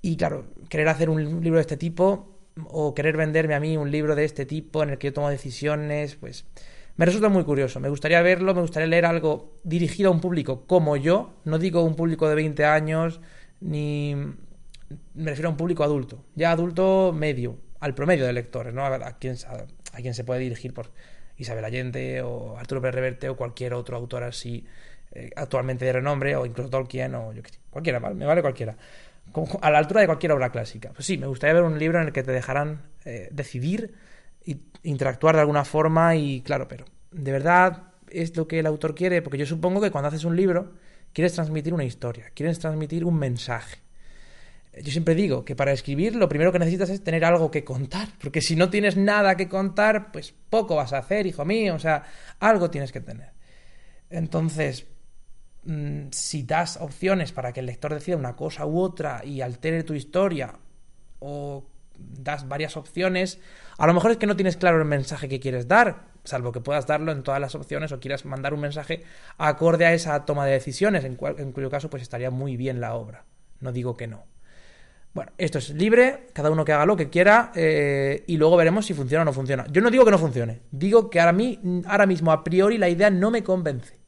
Y 0.02 0.18
claro, 0.18 0.48
querer 0.68 0.90
hacer 0.90 1.10
un 1.10 1.42
libro 1.42 1.56
de 1.58 1.62
este 1.62 1.78
tipo 1.78 2.37
o 2.70 2.94
querer 2.94 3.18
venderme 3.18 3.56
a 3.56 3.60
mí 3.60 3.78
un 3.78 3.92
libro 3.92 4.16
de 4.16 4.26
este 4.26 4.46
tipo 4.46 4.84
en 4.84 4.90
el 4.92 4.98
que 4.98 5.08
yo 5.08 5.14
tomo 5.14 5.30
decisiones, 5.30 6.16
pues 6.16 6.46
me 6.98 7.06
resulta 7.06 7.30
muy 7.30 7.44
curioso. 7.44 7.80
Me 7.80 7.90
gustaría 7.90 8.22
verlo, 8.22 8.54
me 8.54 8.62
gustaría 8.62 8.88
leer 8.88 9.06
algo 9.06 9.60
dirigido 9.64 10.10
a 10.10 10.14
un 10.14 10.20
público 10.20 10.66
como 10.66 10.98
yo, 10.98 11.36
no 11.46 11.60
digo 11.60 11.84
un 11.84 11.96
público 11.96 12.28
de 12.28 12.36
20 12.36 12.66
años, 12.66 13.22
ni 13.62 14.16
me 14.16 15.30
refiero 15.30 15.50
a 15.50 15.52
un 15.52 15.58
público 15.58 15.84
adulto, 15.84 16.24
ya 16.36 16.52
adulto 16.52 17.14
medio, 17.14 17.58
al 17.80 17.94
promedio 17.94 18.26
de 18.26 18.34
lectores, 18.34 18.74
¿no? 18.74 18.86
A, 18.86 19.18
quién, 19.18 19.36
a, 19.48 19.98
quién 19.98 20.14
se 20.14 20.24
puede 20.24 20.40
dirigir 20.40 20.74
por 20.74 20.92
Isabel 21.38 21.66
Allende 21.66 22.22
o 22.22 22.58
Arturo 22.58 22.82
Pérez 22.82 22.96
Reverte 22.96 23.30
o 23.30 23.36
cualquier 23.36 23.74
otro 23.74 23.96
autor 23.96 24.24
así 24.24 24.66
eh, 25.12 25.30
actualmente 25.36 25.86
de 25.86 25.94
renombre 25.94 26.36
o 26.36 26.46
incluso 26.46 26.70
Tolkien 26.70 27.14
o 27.16 27.32
yo 27.34 27.44
qué 27.44 27.52
sé, 27.52 27.60
cualquiera, 27.70 28.00
me 28.00 28.26
vale 28.26 28.42
cualquiera 28.42 28.76
a 29.62 29.72
la 29.72 29.78
altura 29.78 30.02
de 30.02 30.08
cualquier 30.08 30.32
obra 30.32 30.52
clásica. 30.52 30.92
Pues 30.94 31.06
sí, 31.06 31.18
me 31.18 31.28
gustaría 31.28 31.54
ver 31.54 31.64
un 31.64 31.78
libro 31.78 32.00
en 32.00 32.08
el 32.08 32.14
que 32.14 32.24
te 32.24 32.32
dejaran 32.32 32.82
eh, 33.06 33.30
decidir 33.32 33.94
e 34.46 34.58
interactuar 34.84 35.36
de 35.36 35.42
alguna 35.42 35.66
forma 35.66 36.16
y 36.16 36.42
claro, 36.42 36.68
pero 36.68 36.86
de 37.12 37.32
verdad 37.32 37.84
es 38.10 38.36
lo 38.36 38.48
que 38.48 38.60
el 38.60 38.66
autor 38.66 38.96
quiere, 38.96 39.22
porque 39.22 39.38
yo 39.38 39.46
supongo 39.46 39.82
que 39.82 39.92
cuando 39.92 40.08
haces 40.08 40.24
un 40.24 40.36
libro 40.36 40.74
quieres 41.14 41.34
transmitir 41.34 41.74
una 41.74 41.84
historia, 41.84 42.32
quieres 42.34 42.60
transmitir 42.60 43.06
un 43.06 43.18
mensaje. 43.18 43.80
Yo 44.82 44.92
siempre 44.92 45.16
digo 45.16 45.44
que 45.44 45.56
para 45.56 45.72
escribir 45.72 46.16
lo 46.16 46.30
primero 46.30 46.52
que 46.52 46.60
necesitas 46.60 46.90
es 46.90 47.04
tener 47.04 47.26
algo 47.26 47.50
que 47.50 47.64
contar, 47.64 48.10
porque 48.22 48.42
si 48.42 48.56
no 48.56 48.70
tienes 48.70 48.96
nada 48.96 49.36
que 49.36 49.48
contar, 49.48 50.12
pues 50.12 50.34
poco 50.50 50.76
vas 50.76 50.94
a 50.94 51.00
hacer, 51.00 51.26
hijo 51.26 51.46
mío, 51.46 51.76
o 51.76 51.80
sea, 51.80 52.04
algo 52.40 52.70
tienes 52.70 52.92
que 52.92 53.02
tener. 53.02 53.32
Entonces, 54.10 54.86
Mm, 55.68 56.12
si 56.12 56.44
das 56.44 56.78
opciones 56.78 57.34
para 57.34 57.52
que 57.52 57.60
el 57.60 57.66
lector 57.66 57.94
decida 57.94 58.16
una 58.16 58.38
cosa 58.38 58.66
u 58.66 58.80
otra 58.80 59.26
y 59.26 59.42
altere 59.42 59.84
tu 59.84 59.94
historia, 59.94 60.54
o 61.20 61.66
das 61.98 62.48
varias 62.48 62.78
opciones, 62.78 63.42
a 63.78 63.86
lo 63.86 63.94
mejor 63.94 64.12
es 64.12 64.18
que 64.18 64.28
no 64.28 64.38
tienes 64.38 64.56
claro 64.56 64.80
el 64.80 64.86
mensaje 64.86 65.28
que 65.28 65.42
quieres 65.42 65.68
dar, 65.68 66.06
salvo 66.24 66.54
que 66.54 66.62
puedas 66.62 66.88
darlo 66.88 67.12
en 67.12 67.22
todas 67.22 67.42
las 67.42 67.54
opciones 67.54 67.92
o 67.92 68.00
quieras 68.00 68.24
mandar 68.24 68.54
un 68.54 68.62
mensaje 68.62 69.04
acorde 69.38 69.86
a 69.86 69.94
esa 69.94 70.24
toma 70.24 70.46
de 70.46 70.54
decisiones, 70.54 71.04
en, 71.04 71.16
cuyo 71.18 71.70
caso 71.70 71.90
pues 71.90 72.02
estaría 72.02 72.32
muy 72.32 72.56
bien 72.56 72.80
la 72.80 72.94
obra. 72.94 73.26
No 73.60 73.74
digo 73.74 73.98
que 73.98 74.08
no. 74.08 74.24
Bueno, 75.14 75.34
esto 75.38 75.58
es 75.58 75.72
libre, 75.72 76.28
cada 76.32 76.50
uno 76.50 76.64
que 76.64 76.72
haga 76.72 76.86
lo 76.86 76.96
que 76.96 77.10
quiera 77.10 77.52
eh, 77.56 78.24
y 78.26 78.38
luego 78.38 78.56
veremos 78.56 78.86
si 78.86 78.94
funciona 78.94 79.24
o 79.24 79.26
no 79.26 79.34
funciona. 79.34 79.66
Yo 79.70 79.82
no 79.82 79.92
digo 79.92 80.06
que 80.06 80.12
no 80.12 80.18
funcione, 80.18 80.62
digo 80.72 81.10
que 81.10 81.20
mí, 81.34 81.60
ahora 81.88 82.06
mismo 82.06 82.32
a 82.32 82.46
priori 82.46 82.78
la 82.78 82.88
idea 82.88 83.10
no 83.10 83.32
me 83.32 83.44
convence. 83.44 84.07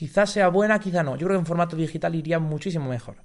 Quizás 0.00 0.30
sea 0.30 0.48
buena, 0.48 0.78
quizá 0.78 1.02
no. 1.02 1.14
Yo 1.16 1.26
creo 1.26 1.36
que 1.36 1.40
en 1.40 1.46
formato 1.46 1.76
digital 1.76 2.14
iría 2.14 2.38
muchísimo 2.38 2.88
mejor. 2.88 3.16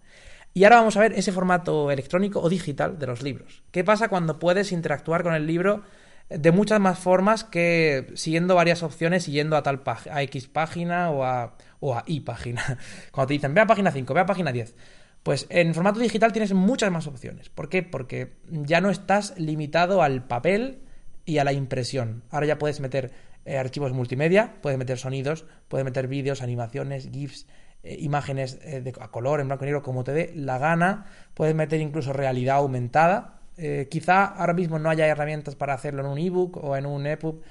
Y 0.53 0.65
ahora 0.65 0.75
vamos 0.75 0.98
a 0.98 1.00
ver 1.00 1.13
ese 1.13 1.32
formato 1.32 1.89
electrónico 1.89 2.41
o 2.41 2.50
digital 2.50 3.00
de 3.00 3.08
los 3.08 3.24
libros. 3.24 3.63
¿Qué 3.72 3.86
pasa 3.86 4.10
cuando 4.10 4.39
puedes 4.39 4.74
interactuar 4.74 5.24
con 5.24 5.34
el 5.34 5.48
libro 5.48 5.84
de 6.27 6.51
muchas 6.51 6.82
más 6.82 7.00
formas 7.00 7.46
que 7.46 8.08
siguiendo 8.15 8.55
varias 8.55 8.84
opciones, 8.84 9.25
yendo 9.25 9.55
a 9.55 9.63
tal 9.63 9.84
a 10.12 10.22
X 10.24 10.50
página 10.50 11.12
o 11.12 11.24
a, 11.24 11.55
o 11.79 11.96
a 11.96 12.03
Y 12.08 12.20
página. 12.20 12.62
Cuando 13.13 13.27
te 13.29 13.36
dicen, 13.36 13.53
ve 13.53 13.62
a 13.62 13.67
página 13.67 13.91
5, 13.91 14.13
ve 14.13 14.20
a 14.20 14.25
página 14.25 14.51
10. 14.51 14.75
Pues 15.24 15.48
en 15.48 15.74
formato 15.74 16.01
digital 16.01 16.34
tienes 16.34 16.51
muchas 16.51 16.91
más 16.91 17.08
opciones. 17.08 17.48
¿Por 17.48 17.70
qué? 17.70 17.84
Porque 17.84 18.34
ya 18.50 18.82
no 18.82 18.89
estás 18.89 19.34
limitado 19.38 20.01
al 20.01 20.27
papel 20.27 20.79
y 21.24 21.38
a 21.38 21.46
la 21.46 21.53
impresión. 21.53 22.24
Ahora 22.32 22.48
ya 22.48 22.58
puedes 22.58 22.82
meter 22.82 23.13
eh, 23.46 23.58
archivos 23.58 23.94
multimedia, 23.94 24.56
puedes 24.62 24.78
meter 24.80 24.98
sonidos, 24.98 25.46
puedes 25.68 25.86
meter 25.86 26.08
vídeos, 26.08 26.42
animaciones, 26.42 27.10
GIFs, 27.12 27.46
eh, 27.84 27.98
imágenes 28.00 28.60
eh, 28.64 28.82
de, 28.82 28.94
a 29.00 29.10
color, 29.10 29.40
en 29.40 29.48
blanco 29.48 29.66
y 29.66 29.68
negro, 29.68 29.84
como 29.84 30.04
te 30.04 30.14
dé 30.14 30.34
la 30.36 30.58
gana. 30.58 31.06
Puedes 31.36 31.54
meter 31.54 31.80
incluso 31.80 32.12
realidad 32.12 32.58
aumentada. 32.58 33.42
quizá 33.90 34.25
ahora 34.25 34.54
mismo 34.54 34.80
no 34.80 34.90
haya 34.90 35.08
herramientas 35.08 35.56
para 35.56 35.74
hacerlo 35.74 36.02
en 36.02 36.08
un 36.08 36.18
ebook 36.18 36.58
o 36.58 36.75
en 36.75 36.86
un 36.86 37.08
EPUB, 37.08 37.42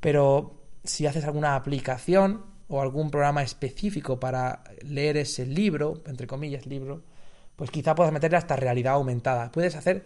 pero 0.00 0.64
si 0.84 1.06
haces 1.06 1.24
alguna 1.24 1.54
aplicación 1.54 2.44
o 2.68 2.82
algún 2.82 3.10
programa 3.10 3.42
específico 3.42 4.20
para 4.20 4.64
leer 4.82 5.16
ese 5.16 5.46
libro, 5.46 6.02
entre 6.06 6.26
comillas, 6.26 6.66
libro, 6.66 7.04
pues 7.54 7.70
quizá 7.70 7.94
puedas 7.94 8.12
meterle 8.12 8.36
hasta 8.36 8.56
realidad 8.56 8.94
aumentada. 8.94 9.50
Puedes 9.50 9.76
hacer 9.76 10.04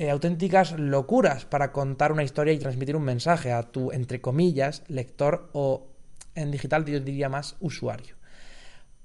eh, 0.00 0.08
auténticas 0.08 0.72
locuras 0.78 1.44
para 1.44 1.72
contar 1.72 2.10
una 2.10 2.22
historia 2.22 2.54
y 2.54 2.58
transmitir 2.58 2.96
un 2.96 3.02
mensaje 3.02 3.52
a 3.52 3.64
tu, 3.64 3.92
entre 3.92 4.22
comillas, 4.22 4.82
lector 4.88 5.50
o 5.52 5.88
en 6.34 6.50
digital 6.50 6.86
yo 6.86 7.00
diría 7.00 7.28
más 7.28 7.56
usuario. 7.60 8.16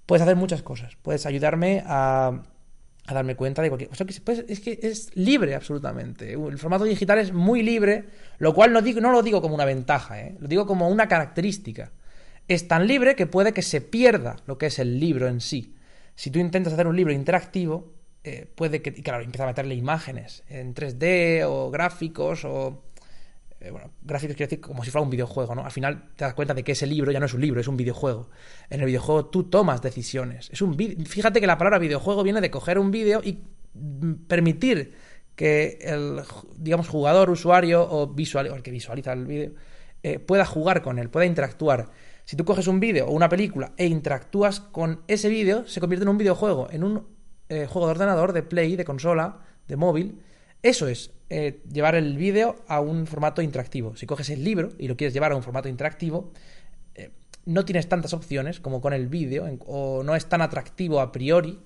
Puedes 0.06 0.22
hacer 0.22 0.38
muchas 0.38 0.64
cosas. 0.64 0.96
Puedes 1.02 1.26
ayudarme 1.26 1.84
a, 1.86 2.44
darme 3.06 3.36
cuenta 3.36 3.62
de 3.62 3.68
cualquier 3.68 3.90
cosa. 3.90 4.06
Pues, 4.24 4.46
es 4.48 4.62
que 4.62 4.80
es 4.84 5.14
libre 5.18 5.54
absolutamente. 5.54 6.32
El 6.32 6.58
formato 6.58 6.86
digital 6.86 7.20
es 7.20 7.34
muy 7.34 7.62
libre, 7.62 8.06
lo 8.38 8.54
cual 8.54 8.72
no, 8.72 8.82
digo, 8.82 9.02
no 9.02 9.12
lo 9.12 9.22
digo 9.22 9.42
como 9.42 9.54
una 9.56 9.66
ventaja, 9.66 10.22
¿eh? 10.22 10.38
lo 10.40 10.48
digo 10.48 10.66
como 10.66 10.88
una 10.88 11.10
característica. 11.10 11.92
Es 12.48 12.70
tan 12.70 12.88
libre 12.88 13.18
que 13.18 13.28
puede 13.28 13.52
que 13.52 13.64
se 13.64 13.82
pierda 13.82 14.38
lo 14.48 14.58
que 14.58 14.68
es 14.68 14.80
el 14.80 14.98
libro 14.98 15.28
en 15.28 15.42
sí 15.42 15.76
si 16.16 16.32
tú 16.32 16.40
intentas 16.40 16.74
hacer 16.74 16.88
un 16.88 16.96
libro 16.96 17.14
interactivo, 17.14 17.94
eh, 18.28 18.48
puede 18.56 18.82
que, 18.82 18.90
y 18.90 19.04
claro, 19.04 19.24
empieza 19.24 19.44
a 19.44 19.48
meterle 19.48 19.76
imágenes 19.76 20.44
en 20.50 20.74
3D 20.74 21.44
o 21.46 21.70
gráficos 21.70 22.44
o... 22.44 22.82
Eh, 23.60 23.70
bueno, 23.70 23.92
gráficos 24.02 24.36
quiero 24.36 24.50
decir 24.50 24.62
como 24.62 24.84
si 24.84 24.90
fuera 24.90 25.04
un 25.04 25.12
videojuego, 25.12 25.54
¿no? 25.54 25.64
Al 25.64 25.72
final 25.72 26.10
te 26.16 26.26
das 26.26 26.34
cuenta 26.34 26.56
de 26.56 26.64
que 26.64 26.72
ese 26.72 26.88
libro 26.88 27.12
ya 27.12 27.20
no 27.20 27.28
es 27.28 27.36
un 27.36 27.42
libro, 27.42 27.62
es 27.62 27.68
un 27.68 27.78
videojuego. 27.78 28.32
En 28.72 28.80
el 28.80 28.88
videojuego 28.88 29.28
tú 29.28 29.44
tomas 29.44 29.84
decisiones. 29.84 30.50
Es 30.52 30.64
un 30.64 30.76
Fíjate 31.06 31.40
que 31.40 31.46
la 31.46 31.60
palabra 31.60 31.78
videojuego 31.78 32.24
viene 32.24 32.42
de 32.42 32.50
coger 32.50 32.80
un 32.80 32.90
vídeo 32.90 33.22
y 33.24 33.44
permitir 34.28 34.96
que 35.36 35.78
el, 35.82 36.22
digamos, 36.58 36.88
jugador, 36.88 37.30
usuario 37.30 37.88
o, 37.88 38.08
visual, 38.08 38.48
el 38.48 38.64
que 38.64 38.72
visualiza 38.72 39.14
el 39.14 39.28
vídeo 39.28 39.52
eh, 40.02 40.18
pueda 40.18 40.46
jugar 40.46 40.82
con 40.82 40.98
él, 40.98 41.12
pueda 41.12 41.28
interactuar. 41.28 41.92
Si 42.24 42.36
tú 42.36 42.44
coges 42.44 42.66
un 42.66 42.80
vídeo 42.80 43.06
o 43.06 43.12
una 43.12 43.30
película 43.30 43.74
e 43.78 43.86
interactúas 43.86 44.62
con 44.62 45.02
ese 45.08 45.30
vídeo, 45.30 45.68
se 45.68 45.80
convierte 45.80 46.06
en 46.06 46.10
un 46.10 46.18
videojuego, 46.18 46.70
en 46.72 46.84
un 46.84 47.15
eh, 47.50 47.68
juego 47.68 47.88
de 47.88 47.92
ordenador, 47.92 48.34
de 48.34 48.44
play, 48.44 48.76
de 48.76 48.86
consola, 48.86 49.40
de 49.68 49.76
móvil. 49.76 50.22
Eso 50.62 50.88
es 50.88 51.12
eh, 51.30 51.62
llevar 51.72 51.96
el 51.96 52.18
vídeo 52.18 52.56
a 52.68 52.80
un 52.80 53.08
formato 53.08 53.42
interactivo. 53.42 53.96
Si 53.96 54.06
coges 54.06 54.30
el 54.30 54.44
libro 54.44 54.72
y 54.78 54.88
lo 54.88 54.98
quieres 54.98 55.14
llevar 55.14 55.32
a 55.32 55.36
un 55.36 55.44
formato 55.44 55.70
interactivo, 55.70 56.32
eh, 56.96 57.12
no 57.46 57.66
tienes 57.66 57.88
tantas 57.88 58.14
opciones 58.14 58.60
como 58.60 58.82
con 58.82 58.94
el 58.94 59.08
vídeo, 59.08 59.46
o 59.66 60.04
no 60.04 60.16
es 60.16 60.26
tan 60.28 60.42
atractivo 60.42 61.00
a 61.00 61.12
priori 61.12 61.60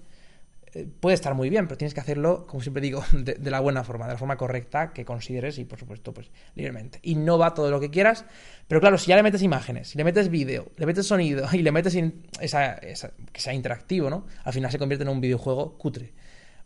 puede 0.99 1.15
estar 1.15 1.33
muy 1.33 1.49
bien, 1.49 1.67
pero 1.67 1.77
tienes 1.77 1.93
que 1.93 1.99
hacerlo, 1.99 2.45
como 2.47 2.61
siempre 2.61 2.81
digo, 2.81 3.03
de, 3.13 3.38
la 3.49 3.59
buena 3.59 3.83
forma, 3.83 4.05
de 4.05 4.13
la 4.13 4.17
forma 4.17 4.38
correcta 4.38 4.93
que 4.93 5.05
consideres 5.05 5.57
y, 5.57 5.65
por 5.65 5.79
supuesto, 5.79 6.13
pues 6.13 6.31
libremente. 6.55 6.99
Innova 7.03 7.53
todo 7.53 7.71
lo 7.71 7.79
que 7.79 7.89
quieras, 7.89 8.25
pero 8.67 8.79
claro, 8.81 8.97
si 8.97 9.07
ya 9.07 9.15
le 9.15 9.23
metes 9.23 9.41
imágenes, 9.41 9.89
si 9.89 9.97
le 9.97 10.03
metes 10.03 10.29
vídeo, 10.29 10.71
le 10.77 10.85
metes 10.85 11.07
sonido 11.07 11.47
y 11.53 11.59
le 11.59 11.71
metes 11.71 11.97
esa, 12.39 12.79
que 12.79 13.41
sea 13.41 13.53
interactivo, 13.53 14.09
¿no? 14.09 14.25
Al 14.43 14.53
final 14.53 14.71
se 14.71 14.79
convierte 14.79 15.03
en 15.03 15.09
un 15.09 15.21
videojuego 15.21 15.77
cutre. 15.77 16.13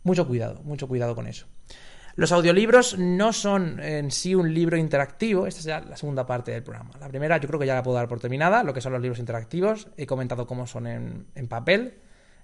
Mucho 0.02 0.26
cuidado, 0.26 0.62
mucho 0.64 0.86
cuidado 0.86 1.14
con 1.14 1.26
eso. 1.26 1.46
Los 2.16 2.30
audiolibros 2.30 2.96
no 2.98 3.32
son 3.32 3.80
en 3.80 4.12
sí 4.12 4.36
un 4.36 4.54
libro 4.54 4.76
interactivo, 4.76 5.48
esta 5.48 5.60
es 5.60 5.64
ya 5.64 5.80
la 5.80 5.96
segunda 5.96 6.24
parte 6.24 6.52
del 6.52 6.62
programa. 6.62 6.90
La 7.00 7.08
primera 7.08 7.38
yo 7.38 7.48
creo 7.48 7.58
que 7.58 7.66
ya 7.66 7.74
la 7.74 7.82
puedo 7.82 7.96
dar 7.96 8.06
por 8.06 8.20
terminada, 8.20 8.62
lo 8.62 8.72
que 8.72 8.80
son 8.80 8.92
los 8.92 9.02
libros 9.02 9.18
interactivos, 9.18 9.88
he 9.96 10.06
comentado 10.06 10.46
cómo 10.46 10.66
son 10.68 10.86
en 10.86 11.48
papel, 11.48 11.94
eh, 11.94 11.96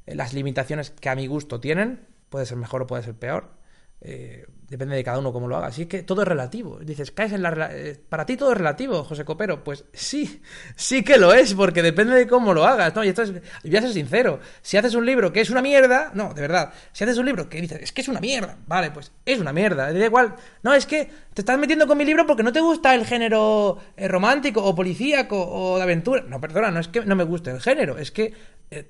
las 0.06 0.32
limitaciones 0.32 0.90
que 0.90 1.08
a 1.08 1.14
mi 1.14 1.26
gusto 1.26 1.60
tienen, 1.60 2.06
puede 2.28 2.46
ser 2.46 2.56
mejor 2.56 2.82
o 2.82 2.86
puede 2.86 3.02
ser 3.02 3.14
peor, 3.14 3.59
eh, 4.02 4.46
depende 4.66 4.96
de 4.96 5.04
cada 5.04 5.18
uno 5.18 5.32
cómo 5.32 5.48
lo 5.48 5.56
haga. 5.56 5.66
Así 5.66 5.86
que 5.86 6.02
todo 6.02 6.22
es 6.22 6.28
relativo. 6.28 6.78
Dices, 6.78 7.10
caes 7.10 7.32
en 7.32 7.42
la. 7.42 7.68
Eh, 7.72 8.00
para 8.08 8.24
ti 8.24 8.36
todo 8.36 8.52
es 8.52 8.58
relativo, 8.58 9.04
José 9.04 9.24
Copero. 9.24 9.62
Pues 9.62 9.84
sí, 9.92 10.40
sí 10.76 11.02
que 11.02 11.18
lo 11.18 11.34
es, 11.34 11.54
porque 11.54 11.82
depende 11.82 12.14
de 12.14 12.26
cómo 12.26 12.54
lo 12.54 12.64
hagas. 12.64 12.94
¿no? 12.94 13.04
Y 13.04 13.08
esto 13.08 13.22
es, 13.22 13.32
voy 13.32 13.76
a 13.76 13.82
ser 13.82 13.92
sincero. 13.92 14.40
Si 14.62 14.76
haces 14.76 14.94
un 14.94 15.04
libro 15.04 15.32
que 15.32 15.40
es 15.40 15.50
una 15.50 15.60
mierda, 15.60 16.12
no, 16.14 16.32
de 16.32 16.40
verdad. 16.40 16.72
Si 16.92 17.04
haces 17.04 17.18
un 17.18 17.26
libro 17.26 17.48
que 17.48 17.60
dices, 17.60 17.80
es 17.82 17.92
que 17.92 18.00
es 18.00 18.08
una 18.08 18.20
mierda, 18.20 18.56
vale, 18.66 18.90
pues 18.90 19.12
es 19.26 19.38
una 19.38 19.52
mierda. 19.52 19.92
Da 19.92 20.04
igual. 20.04 20.36
No, 20.62 20.72
es 20.72 20.86
que 20.86 21.10
te 21.34 21.42
estás 21.42 21.58
metiendo 21.58 21.86
con 21.86 21.98
mi 21.98 22.04
libro 22.04 22.26
porque 22.26 22.42
no 22.42 22.52
te 22.52 22.60
gusta 22.60 22.94
el 22.94 23.04
género 23.04 23.78
romántico 23.98 24.64
o 24.64 24.74
policíaco 24.74 25.36
o 25.36 25.76
de 25.76 25.82
aventura. 25.82 26.22
No, 26.22 26.40
perdona, 26.40 26.70
no 26.70 26.80
es 26.80 26.88
que 26.88 27.04
no 27.04 27.16
me 27.16 27.24
guste 27.24 27.50
el 27.50 27.60
género, 27.60 27.98
es 27.98 28.10
que 28.10 28.32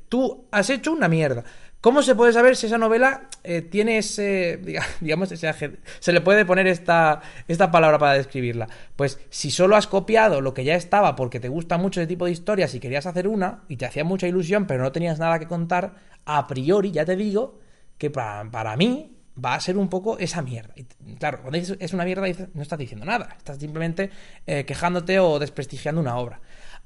tú 0.09 0.47
has 0.51 0.69
hecho 0.69 0.93
una 0.93 1.09
mierda. 1.09 1.43
¿Cómo 1.81 2.03
se 2.03 2.15
puede 2.15 2.35
saber 2.35 2.57
si 2.57 2.67
esa 2.67 2.77
novela 2.77 3.29
eh, 3.43 3.63
tiene 3.63 3.97
ese, 3.99 4.61
digamos, 5.01 5.33
ese, 5.33 5.79
se 5.99 6.13
le 6.13 6.21
puede 6.21 6.45
poner 6.45 6.67
esta, 6.67 7.23
esta 7.49 7.71
palabra 7.71 7.99
para 7.99 8.15
describirla? 8.15 8.69
Pues 8.97 9.19
si 9.31 9.51
solo 9.51 9.77
has 9.77 9.87
copiado 9.87 10.43
lo 10.43 10.53
que 10.53 10.65
ya 10.65 10.75
estaba 10.75 11.17
porque 11.17 11.41
te 11.41 11.49
gusta 11.49 11.79
mucho 11.79 12.01
ese 12.01 12.09
tipo 12.09 12.27
de 12.27 12.33
historias 12.33 12.75
y 12.75 12.81
querías 12.81 13.07
hacer 13.07 13.27
una 13.27 13.65
y 13.69 13.77
te 13.77 13.87
hacía 13.87 14.05
mucha 14.05 14.29
ilusión 14.29 14.67
pero 14.67 14.83
no 14.83 14.93
tenías 14.93 15.19
nada 15.19 15.39
que 15.39 15.47
contar, 15.47 15.95
a 16.27 16.47
priori 16.47 16.91
ya 16.91 17.07
te 17.07 17.17
digo 17.17 17.59
que 17.97 18.11
para, 18.11 18.77
mí 18.77 19.17
va 19.43 19.55
a 19.55 19.61
ser 19.61 19.79
un 19.79 19.89
poco 19.89 20.19
esa 20.19 20.43
mierda. 20.43 20.75
Claro, 21.19 21.41
cuando 21.41 21.59
dices 21.59 21.79
es 21.81 21.95
una 21.95 22.05
mierda 22.05 22.27
no 22.53 22.61
estás 22.61 22.79
diciendo 22.79 23.07
nada, 23.07 23.35
estás 23.39 23.59
simplemente 23.59 24.11
eh, 24.47 24.67
quejándote 24.67 25.19
o 25.19 25.39
desprestigiando 25.39 26.01
una 26.01 26.19
obra. 26.19 26.41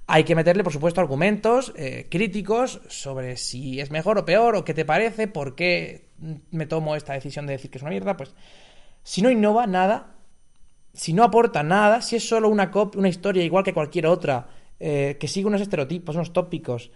Hay 0.07 0.25
que 0.25 0.35
meterle, 0.35 0.63
por 0.63 0.73
supuesto, 0.73 1.01
argumentos 1.01 1.73
eh, 1.77 2.09
críticos 2.11 2.81
sobre 2.89 3.37
si 3.37 3.81
es 3.81 3.91
mejor 3.91 4.19
o 4.19 4.25
peor, 4.25 4.55
o 4.55 4.65
qué 4.65 4.75
te 4.75 4.85
parece, 4.85 5.29
por 5.29 5.55
qué 5.55 6.09
me 6.51 6.67
tomo 6.67 6.95
esta 6.95 7.15
decisión 7.15 7.47
de 7.47 7.55
decir 7.55 7.71
que 7.71 7.79
es 7.79 7.83
una 7.83 7.91
mierda. 7.91 8.17
Pues 8.17 8.35
si 9.03 9.23
no 9.23 9.31
innova 9.31 9.67
nada, 9.67 10.17
si 10.93 11.15
no 11.15 11.25
aporta 11.25 11.63
nada, 11.63 12.03
si 12.03 12.17
es 12.17 12.29
solo 12.29 12.51
una, 12.51 12.71
una 12.97 13.09
historia 13.09 13.43
igual 13.43 13.65
que 13.65 13.73
cualquier 13.73 14.07
otra, 14.07 14.47
eh, 14.79 15.17
que 15.19 15.29
sigue 15.29 15.47
unos 15.47 15.63
estereotipos, 15.63 16.17
unos 16.17 16.35
tópicos, 16.35 16.91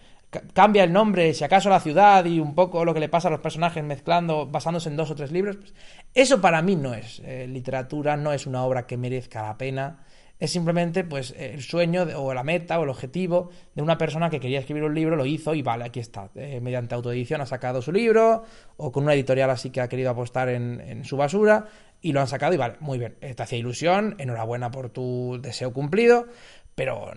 cambia 0.53 0.83
el 0.83 0.93
nombre, 0.93 1.33
si 1.33 1.43
acaso 1.43 1.69
la 1.69 1.79
ciudad 1.79 2.23
y 2.25 2.39
un 2.39 2.53
poco 2.53 2.85
lo 2.85 2.93
que 2.93 2.99
le 2.99 3.09
pasa 3.09 3.29
a 3.29 3.31
los 3.31 3.39
personajes 3.39 3.83
mezclando, 3.83 4.45
basándose 4.45 4.89
en 4.89 4.97
dos 4.97 5.09
o 5.09 5.15
tres 5.15 5.31
libros, 5.31 5.57
pues 5.57 5.73
eso 6.13 6.39
para 6.39 6.61
mí 6.61 6.75
no 6.75 6.93
es 6.93 7.21
eh, 7.25 7.47
literatura, 7.47 8.15
no 8.15 8.31
es 8.33 8.45
una 8.45 8.63
obra 8.63 8.85
que 8.85 8.97
merezca 8.97 9.41
la 9.41 9.57
pena 9.57 10.05
es 10.39 10.51
simplemente 10.51 11.03
pues 11.03 11.35
el 11.37 11.61
sueño 11.61 12.07
o 12.15 12.33
la 12.33 12.43
meta 12.43 12.79
o 12.79 12.83
el 12.83 12.89
objetivo 12.89 13.49
de 13.75 13.81
una 13.81 13.97
persona 13.97 14.29
que 14.29 14.39
quería 14.39 14.59
escribir 14.59 14.83
un 14.83 14.95
libro, 14.95 15.15
lo 15.15 15.25
hizo 15.25 15.53
y 15.53 15.61
vale, 15.61 15.83
aquí 15.83 15.99
está. 15.99 16.29
Eh, 16.35 16.59
mediante 16.61 16.95
autoedición 16.95 17.41
ha 17.41 17.45
sacado 17.45 17.81
su 17.81 17.91
libro 17.91 18.43
o 18.77 18.91
con 18.91 19.03
una 19.03 19.13
editorial 19.13 19.49
así 19.49 19.69
que 19.69 19.81
ha 19.81 19.89
querido 19.89 20.09
apostar 20.09 20.49
en, 20.49 21.03
su 21.03 21.17
basura 21.17 21.65
y 22.01 22.13
lo 22.13 22.21
han 22.21 22.27
sacado 22.27 22.53
y 22.53 22.57
vale, 22.57 22.75
muy 22.79 22.97
bien, 22.97 23.15
te 23.19 23.43
hacía 23.43 23.59
ilusión, 23.59 24.15
enhorabuena 24.17 24.71
por 24.71 24.89
tu 24.89 25.37
deseo 25.41 25.73
cumplido, 25.73 26.27
pero 26.73 27.11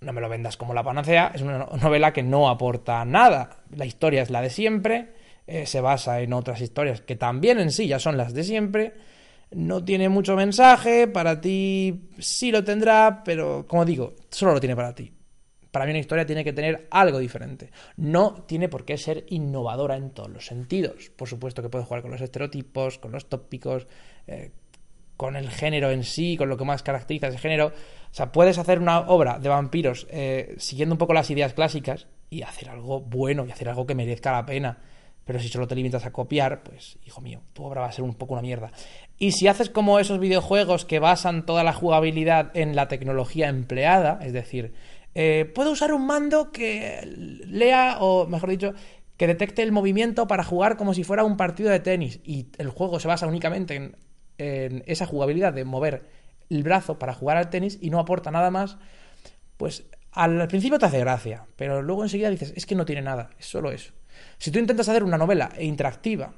no 0.00 0.12
me 0.12 0.20
lo 0.20 0.28
vendas 0.28 0.58
como 0.58 0.74
la 0.74 0.82
panacea, 0.82 1.32
es 1.34 1.40
una 1.40 1.58
novela 1.80 2.12
que 2.12 2.22
no 2.22 2.50
aporta 2.50 3.02
nada. 3.06 3.62
La 3.74 3.86
historia 3.86 4.20
es 4.20 4.30
la 4.30 4.42
de 4.42 4.50
siempre, 4.50 5.14
eh, 5.46 5.64
se 5.64 5.80
basa 5.80 6.20
en 6.20 6.34
otras 6.34 6.60
historias 6.60 7.00
que 7.00 7.16
también 7.16 7.58
en 7.58 7.70
sí 7.70 7.88
ya 7.88 7.98
son 7.98 8.18
las 8.18 8.34
de 8.34 8.44
siempre 8.44 8.92
no 9.50 9.84
tiene 9.84 10.08
mucho 10.08 10.36
mensaje, 10.36 11.08
para 11.08 11.40
ti 11.40 12.08
sí 12.18 12.50
lo 12.50 12.64
tendrá, 12.64 13.22
pero 13.24 13.66
como 13.66 13.84
digo, 13.84 14.14
solo 14.30 14.54
lo 14.54 14.60
tiene 14.60 14.76
para 14.76 14.94
ti. 14.94 15.12
Para 15.70 15.84
mí 15.84 15.90
una 15.90 16.00
historia 16.00 16.24
tiene 16.24 16.42
que 16.42 16.54
tener 16.54 16.88
algo 16.90 17.18
diferente. 17.18 17.70
No 17.96 18.44
tiene 18.46 18.68
por 18.68 18.84
qué 18.84 18.96
ser 18.96 19.26
innovadora 19.28 19.96
en 19.96 20.10
todos 20.10 20.30
los 20.30 20.46
sentidos. 20.46 21.10
Por 21.14 21.28
supuesto 21.28 21.60
que 21.60 21.68
puede 21.68 21.84
jugar 21.84 22.00
con 22.00 22.10
los 22.10 22.22
estereotipos, 22.22 22.98
con 22.98 23.12
los 23.12 23.28
tópicos, 23.28 23.86
eh, 24.26 24.52
con 25.18 25.36
el 25.36 25.50
género 25.50 25.90
en 25.90 26.04
sí, 26.04 26.36
con 26.36 26.48
lo 26.48 26.56
que 26.56 26.64
más 26.64 26.82
caracteriza 26.82 27.28
ese 27.28 27.38
género. 27.38 27.66
O 27.66 28.14
sea, 28.14 28.32
puedes 28.32 28.56
hacer 28.56 28.78
una 28.78 29.00
obra 29.00 29.38
de 29.38 29.50
vampiros 29.50 30.06
eh, 30.10 30.54
siguiendo 30.58 30.94
un 30.94 30.98
poco 30.98 31.12
las 31.12 31.30
ideas 31.30 31.52
clásicas 31.52 32.06
y 32.30 32.42
hacer 32.42 32.70
algo 32.70 33.00
bueno 33.00 33.44
y 33.44 33.50
hacer 33.50 33.68
algo 33.68 33.86
que 33.86 33.94
merezca 33.94 34.32
la 34.32 34.46
pena. 34.46 34.78
Pero 35.26 35.40
si 35.40 35.48
solo 35.48 35.66
te 35.66 35.74
limitas 35.74 36.06
a 36.06 36.12
copiar, 36.12 36.62
pues, 36.62 36.98
hijo 37.04 37.20
mío, 37.20 37.42
tu 37.52 37.64
obra 37.64 37.80
va 37.80 37.88
a 37.88 37.92
ser 37.92 38.04
un 38.04 38.14
poco 38.14 38.34
una 38.34 38.42
mierda. 38.42 38.70
Y 39.18 39.32
si 39.32 39.48
haces 39.48 39.68
como 39.68 39.98
esos 39.98 40.20
videojuegos 40.20 40.84
que 40.84 41.00
basan 41.00 41.44
toda 41.44 41.64
la 41.64 41.72
jugabilidad 41.72 42.56
en 42.56 42.76
la 42.76 42.86
tecnología 42.86 43.48
empleada, 43.48 44.20
es 44.22 44.32
decir, 44.32 44.72
eh, 45.16 45.50
puedo 45.52 45.72
usar 45.72 45.92
un 45.92 46.06
mando 46.06 46.52
que 46.52 47.00
lea, 47.44 47.96
o 48.00 48.28
mejor 48.28 48.50
dicho, 48.50 48.74
que 49.16 49.26
detecte 49.26 49.62
el 49.62 49.72
movimiento 49.72 50.28
para 50.28 50.44
jugar 50.44 50.76
como 50.76 50.94
si 50.94 51.02
fuera 51.02 51.24
un 51.24 51.36
partido 51.36 51.70
de 51.70 51.80
tenis, 51.80 52.20
y 52.22 52.46
el 52.58 52.68
juego 52.68 53.00
se 53.00 53.08
basa 53.08 53.26
únicamente 53.26 53.74
en, 53.74 53.96
esa 54.86 55.06
jugabilidad 55.06 55.54
de 55.54 55.64
mover 55.64 56.08
el 56.50 56.62
brazo 56.62 56.98
para 56.98 57.14
jugar 57.14 57.38
al 57.38 57.50
tenis 57.50 57.78
y 57.80 57.90
no 57.90 57.98
aporta 57.98 58.30
nada 58.30 58.50
más, 58.50 58.76
pues 59.56 59.86
al 60.16 60.48
principio 60.48 60.78
te 60.78 60.86
hace 60.86 60.98
gracia, 60.98 61.46
pero 61.56 61.82
luego 61.82 62.02
enseguida 62.02 62.30
dices, 62.30 62.52
es 62.56 62.64
que 62.64 62.74
no 62.74 62.86
tiene 62.86 63.02
nada, 63.02 63.30
es 63.38 63.46
solo 63.46 63.70
eso. 63.70 63.92
Si 64.38 64.50
tú 64.50 64.58
intentas 64.58 64.88
hacer 64.88 65.04
una 65.04 65.18
novela 65.18 65.52
interactiva, 65.60 66.34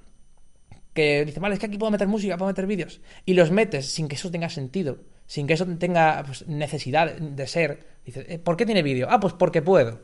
que 0.93 1.25
dice, 1.25 1.39
vale, 1.39 1.55
es 1.55 1.61
que 1.61 1.67
aquí 1.67 1.79
puedo 1.79 1.93
meter 1.93 2.09
música, 2.09 2.37
puedo 2.37 2.51
meter 2.51 2.67
vídeos, 2.67 3.01
y 3.25 3.35
los 3.35 3.53
metes 3.53 3.87
sin 3.87 4.09
que 4.09 4.17
eso 4.17 4.33
tenga 4.33 4.49
sentido, 4.49 4.99
sin 5.27 5.47
que 5.47 5.55
eso 5.55 5.65
tenga 5.79 6.25
pues, 6.27 6.49
necesidad 6.49 7.15
de 7.15 7.47
ser, 7.47 7.87
dices, 8.05 8.27
eh, 8.29 8.39
¿por 8.41 8.57
qué 8.57 8.67
tiene 8.67 8.83
vídeo? 8.83 9.07
Ah, 9.11 9.21
pues 9.21 9.33
porque 9.33 9.63
puedo. 9.63 10.01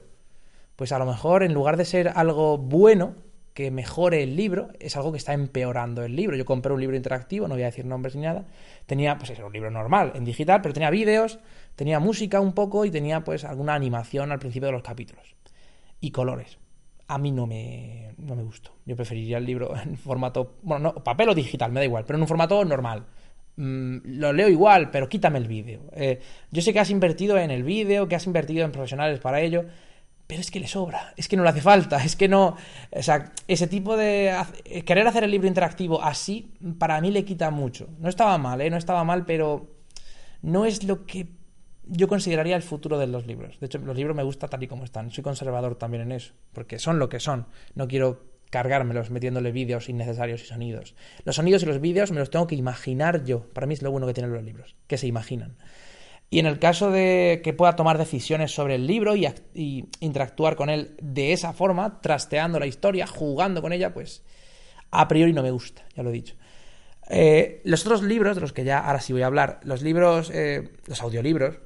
Pues 0.76 0.92
a 0.92 0.98
lo 0.98 1.06
mejor 1.06 1.42
en 1.42 1.52
lugar 1.52 1.76
de 1.76 1.84
ser 1.84 2.12
algo 2.14 2.58
bueno, 2.58 3.16
que 3.54 3.70
mejore 3.70 4.24
el 4.24 4.36
libro, 4.36 4.70
es 4.80 4.96
algo 4.96 5.12
que 5.12 5.18
está 5.18 5.32
empeorando 5.32 6.02
el 6.02 6.14
libro. 6.16 6.36
Yo 6.36 6.44
compré 6.44 6.72
un 6.72 6.80
libro 6.80 6.96
interactivo, 6.96 7.46
no 7.46 7.54
voy 7.54 7.62
a 7.62 7.66
decir 7.66 7.86
nombres 7.86 8.16
ni 8.16 8.22
nada, 8.22 8.44
tenía, 8.84 9.16
pues 9.16 9.30
era 9.30 9.46
un 9.46 9.52
libro 9.52 9.70
normal, 9.70 10.12
en 10.16 10.24
digital, 10.24 10.60
pero 10.60 10.74
tenía 10.74 10.90
vídeos, 10.90 11.38
tenía 11.76 12.00
música 12.00 12.40
un 12.40 12.52
poco 12.52 12.84
y 12.84 12.90
tenía 12.90 13.22
pues 13.22 13.44
alguna 13.44 13.74
animación 13.74 14.32
al 14.32 14.40
principio 14.40 14.66
de 14.66 14.72
los 14.72 14.82
capítulos. 14.82 15.36
Y 16.00 16.10
colores. 16.10 16.58
A 17.06 17.16
mí 17.18 17.30
no 17.30 17.46
me, 17.46 18.14
no 18.18 18.34
me 18.34 18.42
gustó. 18.42 18.72
Yo 18.84 18.96
preferiría 18.96 19.38
el 19.38 19.46
libro 19.46 19.72
en 19.82 19.96
formato, 19.96 20.58
bueno, 20.62 20.92
no, 20.92 21.04
papel 21.04 21.28
o 21.28 21.34
digital, 21.34 21.70
me 21.70 21.78
da 21.78 21.84
igual, 21.84 22.04
pero 22.04 22.16
en 22.16 22.22
un 22.22 22.28
formato 22.28 22.64
normal. 22.64 23.06
Mm, 23.56 23.98
lo 24.18 24.32
leo 24.32 24.48
igual, 24.48 24.90
pero 24.90 25.08
quítame 25.08 25.38
el 25.38 25.46
vídeo. 25.46 25.82
Eh, 25.92 26.18
yo 26.50 26.60
sé 26.60 26.72
que 26.72 26.80
has 26.80 26.90
invertido 26.90 27.38
en 27.38 27.52
el 27.52 27.62
vídeo, 27.62 28.08
que 28.08 28.16
has 28.16 28.26
invertido 28.26 28.64
en 28.64 28.72
profesionales 28.72 29.20
para 29.20 29.40
ello, 29.40 29.64
pero 30.26 30.40
es 30.40 30.50
que 30.50 30.60
le 30.60 30.66
sobra, 30.66 31.12
es 31.16 31.28
que 31.28 31.36
no 31.36 31.42
le 31.42 31.50
hace 31.50 31.60
falta, 31.60 32.02
es 32.02 32.16
que 32.16 32.28
no... 32.28 32.56
O 32.90 33.02
sea, 33.02 33.32
ese 33.46 33.66
tipo 33.66 33.96
de... 33.96 34.34
Querer 34.86 35.06
hacer 35.06 35.24
el 35.24 35.30
libro 35.30 35.46
interactivo 35.46 36.02
así, 36.02 36.52
para 36.78 37.00
mí 37.00 37.10
le 37.10 37.24
quita 37.24 37.50
mucho. 37.50 37.88
No 37.98 38.08
estaba 38.08 38.38
mal, 38.38 38.60
¿eh? 38.60 38.70
No 38.70 38.76
estaba 38.76 39.04
mal, 39.04 39.26
pero 39.26 39.70
no 40.42 40.64
es 40.64 40.84
lo 40.84 41.04
que 41.04 41.28
yo 41.86 42.08
consideraría 42.08 42.56
el 42.56 42.62
futuro 42.62 42.98
de 42.98 43.06
los 43.06 43.26
libros. 43.26 43.60
De 43.60 43.66
hecho, 43.66 43.78
los 43.78 43.96
libros 43.96 44.16
me 44.16 44.22
gustan 44.22 44.48
tal 44.48 44.62
y 44.62 44.68
como 44.68 44.84
están. 44.84 45.10
Soy 45.10 45.22
conservador 45.22 45.76
también 45.76 46.04
en 46.04 46.12
eso, 46.12 46.32
porque 46.52 46.78
son 46.78 46.98
lo 46.98 47.08
que 47.08 47.20
son. 47.20 47.46
No 47.74 47.86
quiero 47.86 48.32
cargármelos 48.50 49.10
metiéndole 49.10 49.52
vídeos 49.52 49.88
innecesarios 49.88 50.42
y 50.42 50.46
sonidos. 50.46 50.94
Los 51.24 51.36
sonidos 51.36 51.62
y 51.64 51.66
los 51.66 51.80
vídeos 51.80 52.12
me 52.12 52.20
los 52.20 52.30
tengo 52.30 52.46
que 52.46 52.54
imaginar 52.54 53.24
yo. 53.24 53.52
Para 53.52 53.66
mí 53.66 53.74
es 53.74 53.82
lo 53.82 53.90
bueno 53.90 54.06
que 54.06 54.14
tienen 54.14 54.32
los 54.32 54.42
libros, 54.42 54.76
que 54.86 54.96
se 54.96 55.06
imaginan. 55.06 55.56
Y 56.34 56.40
en 56.40 56.46
el 56.46 56.58
caso 56.58 56.90
de 56.90 57.42
que 57.44 57.52
pueda 57.52 57.76
tomar 57.76 57.96
decisiones 57.96 58.52
sobre 58.52 58.74
el 58.74 58.88
libro 58.88 59.14
y, 59.14 59.88
interactuar 60.00 60.56
con 60.56 60.68
él 60.68 60.96
de 61.00 61.32
esa 61.32 61.52
forma, 61.52 62.00
trasteando 62.00 62.58
la 62.58 62.66
historia, 62.66 63.06
jugando 63.06 63.62
con 63.62 63.72
ella, 63.72 63.94
pues 63.94 64.24
a 64.90 65.06
priori 65.06 65.32
no 65.32 65.44
me 65.44 65.52
gusta, 65.52 65.84
ya 65.94 66.02
lo 66.02 66.10
he 66.10 66.14
dicho. 66.14 66.34
Eh, 67.08 67.60
los 67.62 67.86
otros 67.86 68.02
libros, 68.02 68.34
de 68.34 68.40
los 68.40 68.52
que 68.52 68.64
ya 68.64 68.80
ahora 68.80 69.00
sí 69.00 69.12
voy 69.12 69.22
a 69.22 69.26
hablar, 69.26 69.60
los 69.62 69.82
libros, 69.82 70.32
eh, 70.34 70.70
los 70.86 71.00
audiolibros, 71.02 71.60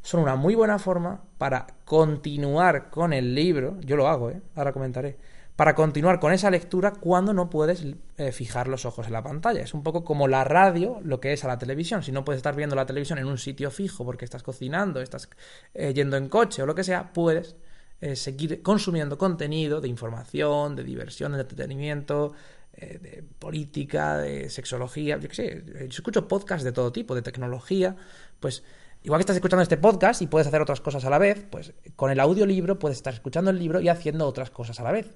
son 0.00 0.22
una 0.22 0.36
muy 0.36 0.54
buena 0.54 0.78
forma 0.78 1.22
para 1.36 1.66
continuar 1.84 2.88
con 2.88 3.12
el 3.12 3.34
libro. 3.34 3.78
Yo 3.82 3.94
lo 3.94 4.08
hago, 4.08 4.30
¿eh? 4.30 4.40
ahora 4.54 4.72
comentaré 4.72 5.18
para 5.56 5.76
continuar 5.76 6.18
con 6.18 6.32
esa 6.32 6.50
lectura 6.50 6.92
cuando 6.92 7.32
no 7.32 7.48
puedes 7.48 7.86
eh, 8.16 8.32
fijar 8.32 8.66
los 8.66 8.84
ojos 8.84 9.06
en 9.06 9.12
la 9.12 9.22
pantalla. 9.22 9.60
Es 9.60 9.72
un 9.72 9.84
poco 9.84 10.04
como 10.04 10.26
la 10.26 10.42
radio, 10.42 11.00
lo 11.04 11.20
que 11.20 11.32
es 11.32 11.44
a 11.44 11.48
la 11.48 11.58
televisión. 11.58 12.02
Si 12.02 12.10
no 12.10 12.24
puedes 12.24 12.38
estar 12.38 12.56
viendo 12.56 12.74
la 12.74 12.86
televisión 12.86 13.18
en 13.18 13.26
un 13.26 13.38
sitio 13.38 13.70
fijo 13.70 14.04
porque 14.04 14.24
estás 14.24 14.42
cocinando, 14.42 15.00
estás 15.00 15.28
eh, 15.74 15.94
yendo 15.94 16.16
en 16.16 16.28
coche 16.28 16.62
o 16.62 16.66
lo 16.66 16.74
que 16.74 16.82
sea, 16.82 17.12
puedes 17.12 17.54
eh, 18.00 18.16
seguir 18.16 18.62
consumiendo 18.62 19.16
contenido 19.16 19.80
de 19.80 19.88
información, 19.88 20.74
de 20.74 20.82
diversión, 20.82 21.32
de 21.32 21.40
entretenimiento, 21.40 22.32
de 22.76 23.22
política, 23.38 24.18
de 24.18 24.50
sexología, 24.50 25.16
yo 25.18 25.28
qué 25.28 25.34
sé. 25.36 25.64
Yo 25.64 25.86
escucho 25.86 26.26
podcasts 26.26 26.64
de 26.64 26.72
todo 26.72 26.90
tipo, 26.90 27.14
de 27.14 27.22
tecnología, 27.22 27.96
pues... 28.40 28.64
Igual 29.04 29.18
que 29.18 29.24
estás 29.24 29.36
escuchando 29.36 29.62
este 29.62 29.76
podcast 29.76 30.22
y 30.22 30.26
puedes 30.28 30.48
hacer 30.48 30.62
otras 30.62 30.80
cosas 30.80 31.04
a 31.04 31.10
la 31.10 31.18
vez, 31.18 31.44
pues 31.50 31.74
con 31.94 32.10
el 32.10 32.18
audiolibro 32.18 32.78
puedes 32.78 32.96
estar 32.96 33.12
escuchando 33.12 33.50
el 33.50 33.58
libro 33.58 33.82
y 33.82 33.90
haciendo 33.90 34.26
otras 34.26 34.48
cosas 34.50 34.80
a 34.80 34.82
la 34.82 34.92
vez. 34.92 35.14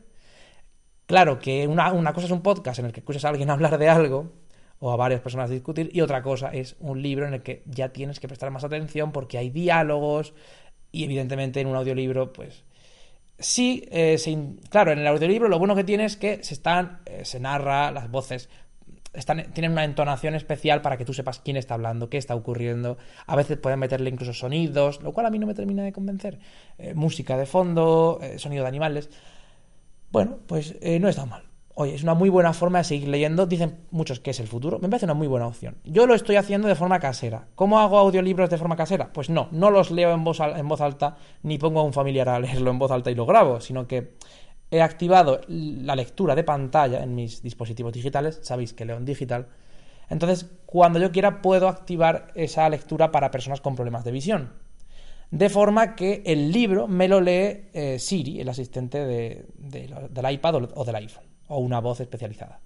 Claro 1.09 1.39
que 1.39 1.67
una, 1.67 2.13
cosa 2.13 2.27
es 2.27 2.33
un 2.33 2.43
podcast 2.43 2.81
en 2.81 2.85
el 2.85 2.93
que 2.93 3.01
escuchas 3.01 3.25
a 3.25 3.31
alguien 3.31 3.49
hablar 3.51 3.79
de 3.79 3.89
algo 3.89 4.31
o 4.79 4.93
a 4.93 4.97
varias 4.97 5.23
personas 5.23 5.49
discutir 5.49 5.89
y 5.91 6.03
otra 6.03 6.23
cosa 6.23 6.51
es 6.51 6.77
un 6.81 7.01
libro 7.01 7.27
en 7.27 7.33
el 7.33 7.43
que 7.43 7.63
ya 7.65 7.89
tienes 7.89 8.21
que 8.21 8.29
prestar 8.29 8.51
más 8.51 8.63
atención 8.63 9.11
porque 9.11 9.39
hay 9.39 9.49
diálogos 9.49 10.35
y 10.93 11.05
evidentemente 11.05 11.63
en 11.63 11.67
un 11.67 11.77
audiolibro 11.77 12.35
pues 12.35 12.63
sí, 13.39 13.89
eh, 13.91 14.19
claro, 14.69 14.93
en 14.93 14.99
el 14.99 15.07
audiolibro 15.07 15.49
lo 15.49 15.59
bueno 15.59 15.75
que 15.75 15.83
tiene 15.83 16.05
es 16.05 16.19
que 16.19 16.45
se 16.45 16.53
están, 16.53 17.01
eh, 17.07 17.25
se 17.25 17.41
narra, 17.41 17.91
las 17.91 18.11
voces 18.11 18.51
están, 19.15 19.51
tienen 19.55 19.73
una 19.73 19.85
entonación 19.85 20.35
especial 20.35 20.83
para 20.83 20.99
que 20.99 21.07
tú 21.07 21.15
sepas 21.15 21.41
quién 21.41 21.57
está 21.57 21.73
hablando, 21.73 22.11
qué 22.11 22.19
está 22.19 22.35
ocurriendo. 22.35 22.99
A 23.27 23.35
veces 23.35 23.57
pueden 23.57 23.79
meterle 23.79 24.11
incluso 24.11 24.35
sonidos, 24.35 25.01
lo 25.03 25.15
cual 25.15 25.25
a 25.25 25.31
mí 25.31 25.39
no 25.39 25.47
me 25.47 25.55
termina 25.55 25.83
de 25.83 25.93
convencer. 25.93 26.39
Eh, 26.77 26.93
música 26.93 27.39
de 27.39 27.47
fondo, 27.47 28.21
sonido 28.37 28.65
de 28.65 28.69
animales. 28.69 29.09
Bueno, 30.11 30.39
pues 30.47 30.77
eh, 30.81 30.99
no 30.99 31.09
está 31.09 31.27
mal. 31.27 31.45
Oye, 31.75 31.95
es 31.95 32.03
una 32.03 32.15
muy 32.15 32.29
buena 32.29 32.53
forma 32.53 32.79
de 32.79 32.85
seguir 32.85 33.09
leyendo. 33.09 33.47
Dicen 33.47 33.85
muchos 33.91 34.19
que 34.19 34.31
es 34.31 34.41
el 34.41 34.49
futuro. 34.49 34.81
Me 34.81 34.89
parece 34.89 35.05
una 35.05 35.15
muy 35.15 35.29
buena 35.29 35.47
opción. 35.47 35.77
Yo 35.85 36.07
lo 36.07 36.15
estoy 36.15 36.35
haciendo 36.35 36.67
de 36.67 36.75
forma 36.75 36.99
casera. 36.99 37.47
¿Cómo 37.55 37.79
hago 37.79 37.99
audiolibros 37.99 38.51
de 38.51 38.59
forma 38.59 38.75
casera? 38.75 39.13
Pues 39.13 39.31
no, 39.31 39.49
no 39.53 39.71
los 39.71 39.93
leo 39.93 40.13
en 40.13 40.25
voz, 40.25 40.41
en 40.41 40.67
voz 40.67 40.81
alta 40.81 41.17
ni 41.45 41.57
pongo 41.57 41.81
a 41.81 41.85
un 41.85 41.93
familiar 41.93 42.29
a 42.29 42.41
leerlo 42.41 42.73
en 42.73 42.81
voz 42.81 42.91
alta 42.91 43.13
y 43.13 43.15
lo 43.15 43.27
grabo, 43.27 43.61
sino 43.61 43.87
que 43.87 44.17
he 44.73 44.83
activado 44.83 45.41
la 45.47 45.95
lectura 45.95 46.35
de 46.35 46.43
pantalla 46.43 47.03
en 47.03 47.15
mis 47.15 47.43
dispositivos 47.43 47.93
digitales. 47.93 48.41
Sabéis 48.43 48.73
que 48.73 48.85
leo 48.85 48.97
en 48.97 49.05
digital. 49.05 49.47
Entonces, 50.11 50.51
cuando 50.67 50.99
yo 50.99 51.13
quiera, 51.13 51.43
puedo 51.43 51.69
activar 51.69 52.33
esa 52.35 52.69
lectura 52.69 53.13
para 53.13 53.31
personas 53.31 53.61
con 53.61 53.77
problemas 53.77 54.03
de 54.05 54.11
visión 54.11 54.68
de 55.31 55.51
forma 55.51 55.95
que 55.95 56.23
el 56.25 56.53
libro 56.53 56.89
me 56.89 57.09
lo 57.09 57.21
lee 57.21 57.69
eh, 57.73 57.99
Siri, 57.99 58.41
el 58.41 58.49
asistente 58.49 59.05
de, 59.05 59.47
del 59.59 60.33
iPad 60.33 60.55
o, 60.75 60.85
del 60.85 60.97
iPhone, 60.97 61.25
o 61.49 61.59
una 61.59 61.81
voz 61.81 62.01
especializada, 62.01 62.61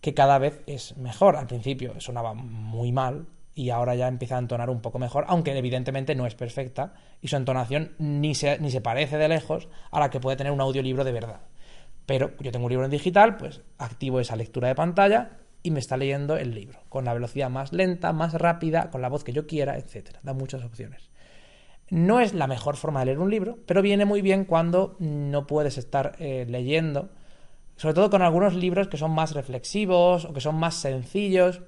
que 0.00 0.12
cada 0.14 0.38
vez 0.38 0.60
es 0.66 0.96
mejor. 0.98 1.36
Al 1.36 1.46
principio 1.46 1.98
sonaba 2.00 2.34
muy 2.34 2.92
mal 2.92 3.26
y 3.54 3.70
ahora 3.70 3.94
ya 3.94 4.08
empieza 4.08 4.36
a 4.36 4.40
entonar 4.40 4.68
un 4.68 4.80
poco 4.80 4.98
mejor, 4.98 5.24
aunque 5.28 5.56
evidentemente 5.56 6.14
no 6.14 6.26
es 6.26 6.34
perfecta 6.34 6.94
y 7.20 7.28
su 7.28 7.36
entonación 7.36 7.92
ni 7.98 8.34
se, 8.34 8.58
ni 8.58 8.70
se 8.70 8.80
parece 8.80 9.16
de 9.16 9.28
lejos 9.28 9.68
a 9.90 10.00
la 10.00 10.10
que 10.10 10.20
puede 10.20 10.36
tener 10.36 10.52
un 10.52 10.60
audiolibro 10.60 11.04
de 11.04 11.12
verdad. 11.12 11.40
Pero 12.04 12.32
yo 12.40 12.50
tengo 12.50 12.66
un 12.66 12.70
libro 12.70 12.84
en 12.84 12.90
digital, 12.90 13.36
pues 13.36 13.62
activo 13.78 14.20
esa 14.20 14.36
lectura 14.36 14.68
de 14.68 14.74
pantalla 14.74 15.38
y 15.62 15.70
me 15.70 15.78
está 15.78 15.96
leyendo 15.96 16.36
el 16.36 16.54
libro, 16.54 16.80
con 16.88 17.04
la 17.04 17.14
velocidad 17.14 17.48
más 17.48 17.72
lenta, 17.72 18.12
más 18.12 18.34
rápida, 18.34 18.90
con 18.90 19.00
la 19.00 19.08
voz 19.08 19.22
que 19.24 19.32
yo 19.32 19.46
quiera, 19.46 19.78
etc. 19.78 20.16
Da 20.22 20.32
muchas 20.32 20.64
opciones. 20.64 21.11
No 21.92 22.20
es 22.20 22.32
la 22.32 22.46
mejor 22.46 22.76
forma 22.76 23.00
de 23.00 23.06
leer 23.06 23.18
un 23.18 23.30
libro, 23.30 23.58
pero 23.66 23.82
viene 23.82 24.06
muy 24.06 24.22
bien 24.22 24.46
cuando 24.46 24.96
no 24.98 25.46
puedes 25.46 25.76
estar 25.76 26.16
eh, 26.20 26.46
leyendo, 26.48 27.10
sobre 27.76 27.94
todo 27.94 28.08
con 28.08 28.22
algunos 28.22 28.54
libros 28.54 28.88
que 28.88 28.96
son 28.96 29.10
más 29.10 29.34
reflexivos 29.34 30.24
o 30.24 30.32
que 30.32 30.40
son 30.40 30.54
más 30.54 30.74
sencillos, 30.74 31.60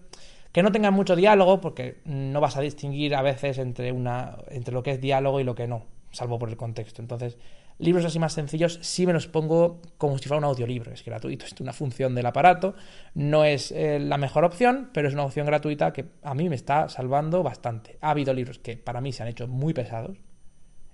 que 0.51 0.63
no 0.63 0.73
tengan 0.73 0.95
mucho 0.95 1.15
diálogo, 1.15 1.61
porque 1.61 2.01
no 2.07 2.41
vas 2.41 2.57
a 2.57 2.63
distinguir 2.63 3.15
a 3.15 3.21
veces 3.21 3.59
entre, 3.59 3.93
una, 3.93 4.39
entre 4.49 4.73
lo 4.73 4.83
que 4.83 4.93
es 4.93 5.01
diálogo 5.03 5.41
y 5.41 5.45
lo 5.45 5.55
que 5.55 5.69
no, 5.69 5.85
salvo 6.11 6.39
por 6.39 6.49
el 6.49 6.57
contexto. 6.57 7.03
Entonces, 7.03 7.37
libros 7.79 8.05
así 8.05 8.19
más 8.19 8.33
sencillos 8.33 8.79
sí 8.83 9.07
me 9.07 9.13
los 9.13 9.27
pongo 9.27 9.81
como 9.99 10.19
si 10.19 10.29
fuera 10.29 10.39
un 10.39 10.45
audiolibro, 10.45 10.93
es 10.93 11.05
gratuito, 11.05 11.45
es 11.47 11.61
una 11.61 11.73
función 11.73 12.15
del 12.15 12.27
aparato, 12.27 12.75
no 13.15 13.45
es 13.45 13.73
eh, 13.73 13.99
la 13.99 14.19
mejor 14.19 14.45
opción, 14.45 14.91
pero 14.93 15.09
es 15.09 15.15
una 15.15 15.25
opción 15.25 15.47
gratuita 15.47 15.93
que 15.93 16.07
a 16.23 16.35
mí 16.35 16.49
me 16.49 16.55
está 16.55 16.89
salvando 16.89 17.43
bastante. 17.43 17.99
Ha 18.01 18.11
habido 18.11 18.33
libros 18.33 18.59
que 18.59 18.77
para 18.77 19.01
mí 19.01 19.13
se 19.13 19.23
han 19.23 19.29
hecho 19.29 19.49
muy 19.49 19.75
pesados, 19.75 20.19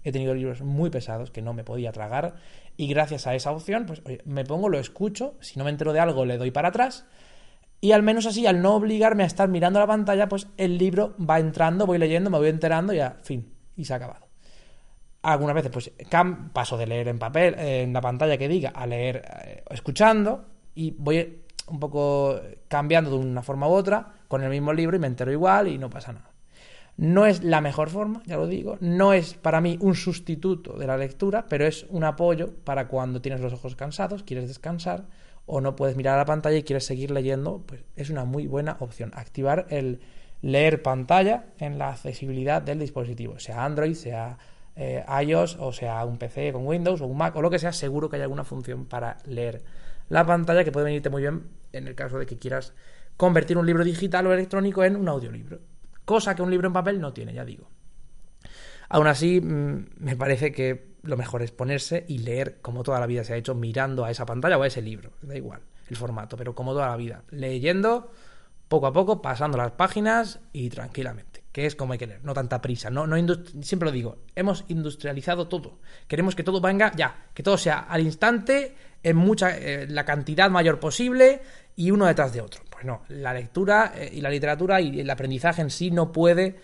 he 0.02 0.12
tenido 0.12 0.34
libros 0.34 0.62
muy 0.62 0.90
pesados 0.90 1.30
que 1.30 1.42
no 1.42 1.52
me 1.52 1.64
podía 1.64 1.92
tragar 1.92 2.36
y 2.76 2.88
gracias 2.88 3.26
a 3.26 3.34
esa 3.34 3.50
opción, 3.50 3.84
pues 3.86 4.02
me 4.24 4.44
pongo, 4.44 4.68
lo 4.68 4.78
escucho, 4.78 5.34
si 5.40 5.58
no 5.58 5.64
me 5.64 5.70
entero 5.70 5.92
de 5.92 6.00
algo 6.00 6.24
le 6.24 6.38
doy 6.38 6.50
para 6.50 6.68
atrás 6.68 7.06
y 7.82 7.92
al 7.92 8.02
menos 8.02 8.26
así, 8.26 8.46
al 8.46 8.60
no 8.60 8.74
obligarme 8.74 9.22
a 9.22 9.26
estar 9.26 9.48
mirando 9.48 9.78
la 9.78 9.86
pantalla, 9.86 10.28
pues 10.28 10.48
el 10.58 10.76
libro 10.76 11.14
va 11.18 11.38
entrando, 11.38 11.86
voy 11.86 11.98
leyendo, 11.98 12.30
me 12.30 12.38
voy 12.38 12.48
enterando 12.48 12.92
y 12.92 13.00
a 13.00 13.18
fin, 13.22 13.54
y 13.76 13.84
se 13.84 13.92
ha 13.92 13.96
acabado 13.96 14.29
algunas 15.22 15.54
veces 15.54 15.70
pues 15.70 15.92
paso 16.52 16.76
de 16.76 16.86
leer 16.86 17.08
en 17.08 17.18
papel, 17.18 17.54
en 17.58 17.92
la 17.92 18.00
pantalla 18.00 18.38
que 18.38 18.48
diga, 18.48 18.70
a 18.70 18.86
leer 18.86 19.22
eh, 19.44 19.64
escuchando 19.70 20.46
y 20.74 20.92
voy 20.92 21.42
un 21.66 21.78
poco 21.78 22.40
cambiando 22.68 23.10
de 23.10 23.16
una 23.16 23.42
forma 23.42 23.68
u 23.68 23.72
otra 23.72 24.14
con 24.28 24.42
el 24.42 24.50
mismo 24.50 24.72
libro 24.72 24.96
y 24.96 25.00
me 25.00 25.06
entero 25.06 25.30
igual 25.32 25.68
y 25.68 25.78
no 25.78 25.90
pasa 25.90 26.12
nada. 26.12 26.30
No 26.96 27.24
es 27.24 27.42
la 27.42 27.60
mejor 27.60 27.88
forma, 27.88 28.22
ya 28.26 28.36
lo 28.36 28.46
digo, 28.46 28.76
no 28.80 29.12
es 29.12 29.34
para 29.34 29.60
mí 29.60 29.78
un 29.80 29.94
sustituto 29.94 30.74
de 30.76 30.86
la 30.86 30.98
lectura, 30.98 31.46
pero 31.48 31.66
es 31.66 31.86
un 31.88 32.04
apoyo 32.04 32.52
para 32.64 32.88
cuando 32.88 33.22
tienes 33.22 33.40
los 33.40 33.52
ojos 33.52 33.74
cansados, 33.74 34.22
quieres 34.22 34.48
descansar 34.48 35.06
o 35.46 35.60
no 35.60 35.76
puedes 35.76 35.96
mirar 35.96 36.16
a 36.16 36.18
la 36.18 36.24
pantalla 36.26 36.58
y 36.58 36.62
quieres 36.62 36.84
seguir 36.84 37.10
leyendo, 37.10 37.62
pues 37.66 37.82
es 37.96 38.10
una 38.10 38.24
muy 38.24 38.46
buena 38.46 38.76
opción. 38.80 39.12
Activar 39.14 39.66
el 39.70 40.00
leer 40.42 40.82
pantalla 40.82 41.46
en 41.58 41.78
la 41.78 41.88
accesibilidad 41.88 42.62
del 42.62 42.78
dispositivo, 42.78 43.38
sea 43.38 43.64
Android, 43.64 43.94
sea 43.94 44.38
eh, 44.76 45.04
iOS, 45.24 45.56
o 45.58 45.72
sea, 45.72 46.04
un 46.04 46.18
PC 46.18 46.52
con 46.52 46.66
Windows 46.66 47.00
o 47.00 47.06
un 47.06 47.18
Mac 47.18 47.36
o 47.36 47.42
lo 47.42 47.50
que 47.50 47.58
sea, 47.58 47.72
seguro 47.72 48.08
que 48.08 48.16
hay 48.16 48.22
alguna 48.22 48.44
función 48.44 48.86
para 48.86 49.18
leer 49.26 49.62
la 50.08 50.24
pantalla 50.26 50.64
que 50.64 50.72
puede 50.72 50.84
venirte 50.84 51.10
muy 51.10 51.22
bien 51.22 51.48
en 51.72 51.86
el 51.86 51.94
caso 51.94 52.18
de 52.18 52.26
que 52.26 52.38
quieras 52.38 52.72
convertir 53.16 53.58
un 53.58 53.66
libro 53.66 53.84
digital 53.84 54.26
o 54.26 54.32
electrónico 54.32 54.84
en 54.84 54.96
un 54.96 55.08
audiolibro. 55.08 55.58
cosa 56.04 56.34
que 56.34 56.42
un 56.42 56.50
libro 56.50 56.66
en 56.66 56.72
papel 56.72 57.00
no 57.00 57.12
tiene, 57.12 57.32
ya 57.32 57.44
digo. 57.44 57.68
Aún 58.88 59.06
así, 59.06 59.40
mm, 59.40 59.86
me 59.98 60.16
parece 60.16 60.50
que 60.50 60.90
lo 61.02 61.16
mejor 61.16 61.42
es 61.42 61.52
ponerse 61.52 62.04
y 62.08 62.18
leer 62.18 62.58
como 62.60 62.82
toda 62.82 62.98
la 62.98 63.06
vida 63.06 63.22
se 63.22 63.34
ha 63.34 63.36
hecho 63.36 63.54
mirando 63.54 64.04
a 64.04 64.10
esa 64.10 64.26
pantalla 64.26 64.58
o 64.58 64.62
a 64.62 64.66
ese 64.66 64.82
libro, 64.82 65.12
da 65.22 65.36
igual 65.36 65.60
el 65.88 65.96
formato, 65.96 66.36
pero 66.36 66.54
como 66.54 66.72
toda 66.72 66.88
la 66.88 66.96
vida, 66.96 67.22
leyendo 67.30 68.10
poco 68.68 68.86
a 68.86 68.92
poco, 68.92 69.22
pasando 69.22 69.58
las 69.58 69.72
páginas 69.72 70.40
y 70.52 70.68
tranquilamente, 70.70 71.29
que 71.52 71.66
es 71.66 71.74
como 71.74 71.92
hay 71.92 71.98
que 71.98 72.06
leer, 72.06 72.24
no 72.24 72.32
tanta 72.32 72.60
prisa, 72.60 72.90
no, 72.90 73.06
no 73.06 73.16
siempre 73.62 73.86
lo 73.86 73.92
digo, 73.92 74.18
hemos 74.36 74.64
industrializado 74.68 75.48
todo, 75.48 75.80
queremos 76.06 76.34
que 76.34 76.44
todo 76.44 76.60
venga 76.60 76.92
ya, 76.94 77.26
que 77.34 77.42
todo 77.42 77.58
sea 77.58 77.80
al 77.80 78.02
instante, 78.02 78.74
en 79.02 79.16
mucha, 79.16 79.56
eh, 79.56 79.86
la 79.88 80.04
cantidad 80.04 80.50
mayor 80.50 80.78
posible 80.78 81.40
y 81.74 81.90
uno 81.90 82.06
detrás 82.06 82.32
de 82.32 82.40
otro. 82.40 82.62
Pues 82.70 82.84
no, 82.84 83.02
la 83.08 83.32
lectura 83.32 83.92
eh, 83.96 84.10
y 84.12 84.20
la 84.20 84.30
literatura 84.30 84.80
y 84.80 85.00
el 85.00 85.10
aprendizaje 85.10 85.62
en 85.62 85.70
sí 85.70 85.90
no 85.90 86.12
puede 86.12 86.56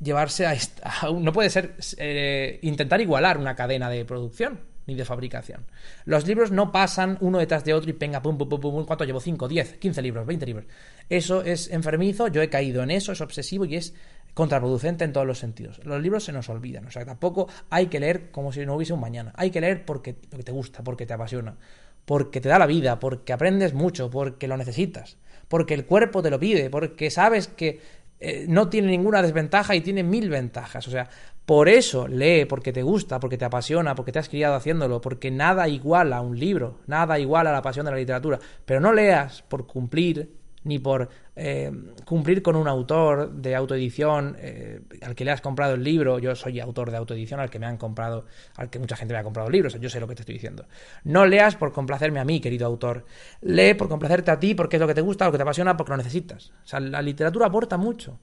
llevarse 0.00 0.46
a, 0.46 0.56
no 1.12 1.32
puede 1.32 1.50
ser 1.50 1.76
eh, 1.98 2.58
intentar 2.62 3.00
igualar 3.00 3.38
una 3.38 3.54
cadena 3.54 3.88
de 3.88 4.04
producción 4.04 4.71
ni 4.86 4.94
de 4.94 5.04
fabricación. 5.04 5.64
Los 6.04 6.26
libros 6.26 6.50
no 6.50 6.72
pasan 6.72 7.18
uno 7.20 7.38
detrás 7.38 7.64
de 7.64 7.74
otro 7.74 7.90
y 7.90 7.92
venga, 7.92 8.22
pum, 8.22 8.36
pum, 8.36 8.48
pum, 8.48 8.60
pum, 8.60 8.84
¿cuánto 8.84 9.04
llevo? 9.04 9.20
5, 9.20 9.48
10, 9.48 9.74
15 9.78 10.02
libros, 10.02 10.26
20 10.26 10.46
libros. 10.46 10.66
Eso 11.08 11.42
es 11.42 11.70
enfermizo, 11.70 12.28
yo 12.28 12.42
he 12.42 12.48
caído 12.48 12.82
en 12.82 12.90
eso, 12.90 13.12
es 13.12 13.20
obsesivo 13.20 13.64
y 13.64 13.76
es 13.76 13.94
contraproducente 14.34 15.04
en 15.04 15.12
todos 15.12 15.26
los 15.26 15.38
sentidos. 15.38 15.80
Los 15.84 16.00
libros 16.00 16.24
se 16.24 16.32
nos 16.32 16.48
olvidan, 16.48 16.86
o 16.86 16.90
sea, 16.90 17.04
tampoco 17.04 17.48
hay 17.70 17.86
que 17.86 18.00
leer 18.00 18.30
como 18.30 18.52
si 18.52 18.64
no 18.64 18.76
hubiese 18.76 18.92
un 18.92 19.00
mañana. 19.00 19.32
Hay 19.36 19.50
que 19.50 19.60
leer 19.60 19.84
porque, 19.84 20.14
porque 20.14 20.44
te 20.44 20.52
gusta, 20.52 20.82
porque 20.82 21.06
te 21.06 21.12
apasiona, 21.12 21.56
porque 22.04 22.40
te 22.40 22.48
da 22.48 22.58
la 22.58 22.66
vida, 22.66 22.98
porque 22.98 23.32
aprendes 23.32 23.74
mucho, 23.74 24.10
porque 24.10 24.48
lo 24.48 24.56
necesitas, 24.56 25.18
porque 25.48 25.74
el 25.74 25.84
cuerpo 25.84 26.22
te 26.22 26.30
lo 26.30 26.40
pide, 26.40 26.70
porque 26.70 27.10
sabes 27.10 27.48
que 27.48 27.80
eh, 28.24 28.46
no 28.48 28.68
tiene 28.68 28.86
ninguna 28.86 29.20
desventaja 29.20 29.74
y 29.74 29.80
tiene 29.80 30.04
mil 30.04 30.30
ventajas. 30.30 30.86
O 30.86 30.90
sea, 30.90 31.08
por 31.46 31.68
eso 31.68 32.06
lee, 32.06 32.44
porque 32.44 32.72
te 32.72 32.82
gusta, 32.82 33.18
porque 33.18 33.36
te 33.36 33.44
apasiona, 33.44 33.94
porque 33.94 34.12
te 34.12 34.18
has 34.20 34.28
criado 34.28 34.54
haciéndolo, 34.54 35.00
porque 35.00 35.30
nada 35.30 35.68
iguala 35.68 36.18
a 36.18 36.20
un 36.20 36.38
libro, 36.38 36.78
nada 36.86 37.18
iguala 37.18 37.50
a 37.50 37.52
la 37.52 37.62
pasión 37.62 37.84
de 37.84 37.92
la 37.92 37.98
literatura. 37.98 38.38
Pero 38.64 38.80
no 38.80 38.92
leas 38.92 39.42
por 39.42 39.66
cumplir 39.66 40.42
ni 40.64 40.78
por 40.78 41.08
eh, 41.34 41.72
cumplir 42.04 42.42
con 42.42 42.54
un 42.54 42.68
autor 42.68 43.32
de 43.32 43.56
autoedición 43.56 44.36
eh, 44.38 44.80
al 45.02 45.14
que 45.14 45.24
le 45.24 45.32
has 45.32 45.40
comprado 45.40 45.74
el 45.74 45.82
libro. 45.82 46.20
Yo 46.20 46.34
soy 46.36 46.60
autor 46.60 46.90
de 46.92 46.98
autoedición 46.98 47.40
al 47.40 47.50
que 47.50 47.58
me 47.58 47.66
han 47.66 47.76
comprado, 47.76 48.26
al 48.56 48.70
que 48.70 48.78
mucha 48.78 48.94
gente 48.94 49.14
me 49.14 49.20
ha 49.20 49.24
comprado 49.24 49.50
libros. 49.50 49.78
Yo 49.80 49.90
sé 49.90 49.98
lo 49.98 50.06
que 50.06 50.14
te 50.14 50.22
estoy 50.22 50.34
diciendo. 50.34 50.66
No 51.04 51.26
leas 51.26 51.56
por 51.56 51.72
complacerme 51.72 52.20
a 52.20 52.24
mí, 52.24 52.40
querido 52.40 52.66
autor. 52.66 53.04
Lee 53.40 53.74
por 53.74 53.88
complacerte 53.88 54.30
a 54.30 54.38
ti, 54.38 54.54
porque 54.54 54.76
es 54.76 54.80
lo 54.80 54.86
que 54.86 54.94
te 54.94 55.00
gusta, 55.00 55.24
lo 55.24 55.32
que 55.32 55.38
te 55.38 55.42
apasiona, 55.42 55.76
porque 55.76 55.90
lo 55.90 55.96
necesitas. 55.96 56.52
O 56.62 56.66
sea, 56.66 56.78
la 56.78 57.02
literatura 57.02 57.46
aporta 57.46 57.76
mucho. 57.76 58.20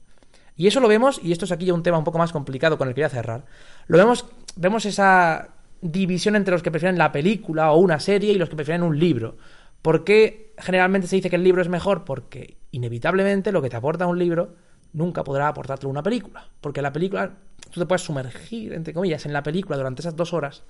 Y 0.60 0.68
eso 0.68 0.82
lo 0.82 0.90
vemos, 0.90 1.22
y 1.24 1.32
esto 1.32 1.46
es 1.46 1.54
aquí 1.54 1.64
ya 1.64 1.74
un 1.74 1.84
tema 1.84 1.98
un 1.98 2.04
poco 2.04 2.18
más 2.18 2.34
complicado 2.34 2.78
con 2.78 2.90
el 2.90 2.94
que 2.94 3.00
voy 3.00 3.06
a 3.06 3.10
cerrar. 3.10 3.46
Lo 3.88 3.98
vemos, 3.98 4.26
vemos 4.58 4.86
esa 4.86 5.52
división 5.80 6.36
entre 6.36 6.52
los 6.52 6.62
que 6.62 6.70
prefieren 6.70 6.98
la 6.98 7.14
película 7.14 7.72
o 7.72 7.78
una 7.78 7.98
serie 8.02 8.34
y 8.34 8.38
los 8.38 8.50
que 8.50 8.58
prefieren 8.58 8.84
un 8.84 9.00
libro. 9.00 9.38
¿Por 9.82 10.04
qué 10.04 10.54
generalmente 10.58 11.08
se 11.08 11.16
dice 11.16 11.30
que 11.30 11.38
el 11.38 11.46
libro 11.46 11.62
es 11.62 11.70
mejor? 11.70 12.04
Porque 12.04 12.58
inevitablemente 12.72 13.54
lo 13.54 13.62
que 13.62 13.70
te 13.70 13.78
aporta 13.78 14.06
un 14.06 14.20
libro 14.20 14.54
nunca 14.92 15.24
podrá 15.24 15.48
aportarte 15.48 15.88
una 15.88 16.04
película. 16.04 16.46
Porque 16.60 16.82
la 16.82 16.92
película, 16.92 17.32
tú 17.72 17.80
te 17.80 17.86
puedes 17.86 18.02
sumergir, 18.02 18.74
entre 18.74 18.94
comillas, 18.94 19.26
en 19.26 19.32
la 19.32 19.44
película 19.44 19.78
durante 19.78 20.02
esas 20.02 20.18
dos 20.18 20.34
horas, 20.34 20.64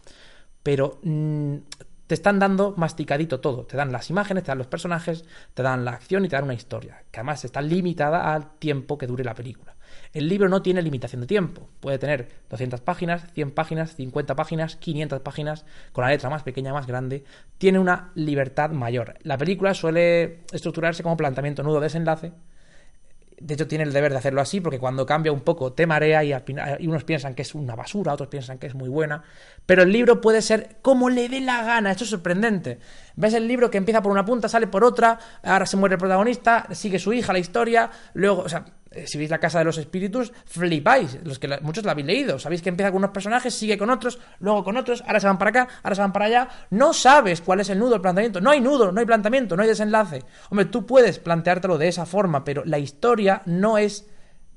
pero 0.62 0.99
mm, 1.02 1.56
te 2.06 2.13
están 2.13 2.38
dando 2.38 2.75
masticadito 2.78 3.39
todo. 3.39 3.65
Te 3.65 3.75
dan 3.75 3.91
las 3.91 4.12
imágenes, 4.12 4.43
te 4.43 4.49
dan 4.49 4.60
los 4.60 4.67
personajes, 4.67 5.25
te 5.56 5.63
dan 5.63 5.84
la 5.84 5.93
acción 5.93 6.25
y 6.25 6.30
te 6.30 6.36
dan 6.36 6.45
una 6.45 6.54
historia, 6.54 7.06
que 7.10 7.21
además 7.21 7.43
está 7.43 7.60
limitada 7.60 8.32
al 8.32 8.52
tiempo 8.60 8.95
que 8.95 9.08
dure 9.08 9.23
la 9.23 9.34
película. 9.34 9.78
El 10.13 10.28
libro 10.28 10.49
no 10.49 10.62
tiene 10.62 10.82
limitación 10.82 11.21
de 11.21 11.28
tiempo. 11.28 11.69
Puede 11.80 11.97
tener 11.97 12.28
200 12.49 12.82
páginas, 12.82 13.32
100 13.34 13.52
páginas, 13.52 13.95
50 13.95 14.36
páginas, 14.36 14.75
500 14.75 15.21
páginas, 15.21 15.65
con 15.91 16.04
la 16.04 16.12
letra 16.12 16.30
más 16.30 16.43
pequeña, 16.43 16.73
más 16.73 16.88
grande. 16.88 17.23
Tiene 17.58 17.80
una 17.80 18.12
libertad 18.15 18.71
mayor. 18.71 19.15
La 19.23 19.38
película 19.38 19.73
suele 19.73 20.41
estructurarse 20.52 21.04
como 21.04 21.17
planteamiento 21.17 21.63
nudo-desenlace 21.63 22.34
de 23.39 23.54
hecho 23.54 23.67
tiene 23.67 23.86
el 23.86 23.93
deber 23.93 24.12
de 24.12 24.17
hacerlo 24.17 24.41
así 24.41 24.60
porque 24.60 24.80
cuando 24.80 25.06
cambia 25.06 25.32
un 25.32 25.41
poco 25.41 25.73
te 25.73 25.88
marea 25.88 26.23
y, 26.23 26.34
y, 26.34 26.88
unos 26.88 27.04
piensan 27.04 27.34
que 27.34 27.43
es 27.43 27.56
una 27.56 27.75
basura, 27.75 28.13
otros 28.13 28.30
piensan 28.30 28.58
que 28.58 28.67
es 28.67 28.75
muy 28.75 28.89
buena, 28.89 29.23
pero 29.65 29.84
el 29.84 29.91
libro 29.91 30.19
puede 30.21 30.41
ser 30.41 30.78
como 30.82 31.10
le 31.10 31.30
dé 31.30 31.39
la 31.39 31.63
gana, 31.63 31.91
esto 31.91 32.04
es 32.04 32.10
sorprendente. 32.10 32.80
Ves 33.15 33.34
el 33.34 33.47
libro 33.47 33.69
que 33.69 33.78
empieza 33.78 34.02
por 34.02 34.12
una 34.12 34.25
punta, 34.25 34.49
sale 34.49 34.67
por 34.67 34.84
otra, 34.84 35.19
ahora 35.43 35.65
se 35.65 35.78
muere 35.78 35.95
el 35.95 35.99
protagonista, 35.99 36.67
sigue 36.71 36.99
su 36.99 37.13
hija 37.13 37.34
la 37.34 37.39
historia, 37.39 37.89
luego, 38.13 38.41
o 38.41 38.49
sea, 38.49 38.65
si 39.06 39.17
veis 39.17 39.30
la 39.30 39.39
Casa 39.39 39.60
de 39.60 39.65
los 39.65 39.78
Espíritus, 39.78 40.34
flipáis, 40.45 41.19
los 41.23 41.38
que 41.38 41.60
muchos 41.62 41.84
la 41.86 41.91
habéis 41.91 42.08
leído, 42.08 42.39
sabéis 42.39 42.62
que 42.62 42.69
empieza 42.69 42.91
con 42.91 42.99
unos 42.99 43.12
personajes, 43.12 43.54
sigue 43.54 43.78
con 43.78 43.89
otros, 43.89 44.19
luego 44.39 44.63
con 44.63 44.78
otros, 44.78 45.04
ahora 45.06 45.19
se 45.19 45.28
van 45.28 45.38
para 45.38 45.49
acá, 45.49 45.67
ahora 45.84 45.95
se 45.95 46.02
van 46.02 46.13
para 46.13 46.25
allá, 46.25 46.49
no 46.71 46.93
sabes 46.93 47.41
cuál 47.41 47.60
es 47.60 47.69
el 47.69 47.80
nudo, 47.80 47.95
el 47.95 48.02
planteamiento, 48.02 48.41
no 48.41 48.49
hay 48.49 48.62
nudo, 48.62 48.91
no 48.91 48.99
hay 48.99 49.06
planteamiento, 49.06 49.56
no 49.56 49.62
hay 49.62 49.67
desenlace. 49.67 50.23
Hombre, 50.49 50.65
tú 50.65 50.86
puedes 50.86 51.19
planteártelo 51.19 51.78
de 51.78 51.88
esa 51.88 52.06
forma, 52.06 52.43
pero 52.43 52.65
la 52.65 52.80
historia 52.80 53.43
no 53.45 53.78
es 53.78 54.08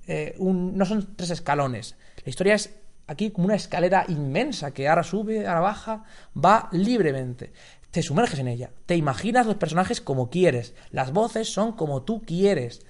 eh, 0.06 0.34
no 0.38 0.84
son 0.84 1.14
tres 1.14 1.30
escalones, 1.30 1.96
la 2.24 2.30
historia 2.30 2.54
es 2.54 2.74
aquí 3.06 3.30
como 3.30 3.46
una 3.46 3.56
escalera 3.56 4.04
inmensa 4.08 4.72
que 4.72 4.88
ahora 4.88 5.02
sube, 5.02 5.46
ahora 5.46 5.60
baja, 5.60 6.04
va 6.34 6.68
libremente. 6.72 7.52
Te 7.90 8.02
sumerges 8.02 8.38
en 8.38 8.48
ella, 8.48 8.70
te 8.86 8.96
imaginas 8.96 9.46
los 9.46 9.56
personajes 9.56 10.00
como 10.00 10.30
quieres, 10.30 10.74
las 10.90 11.12
voces 11.12 11.52
son 11.52 11.72
como 11.72 12.02
tú 12.02 12.22
quieres, 12.22 12.86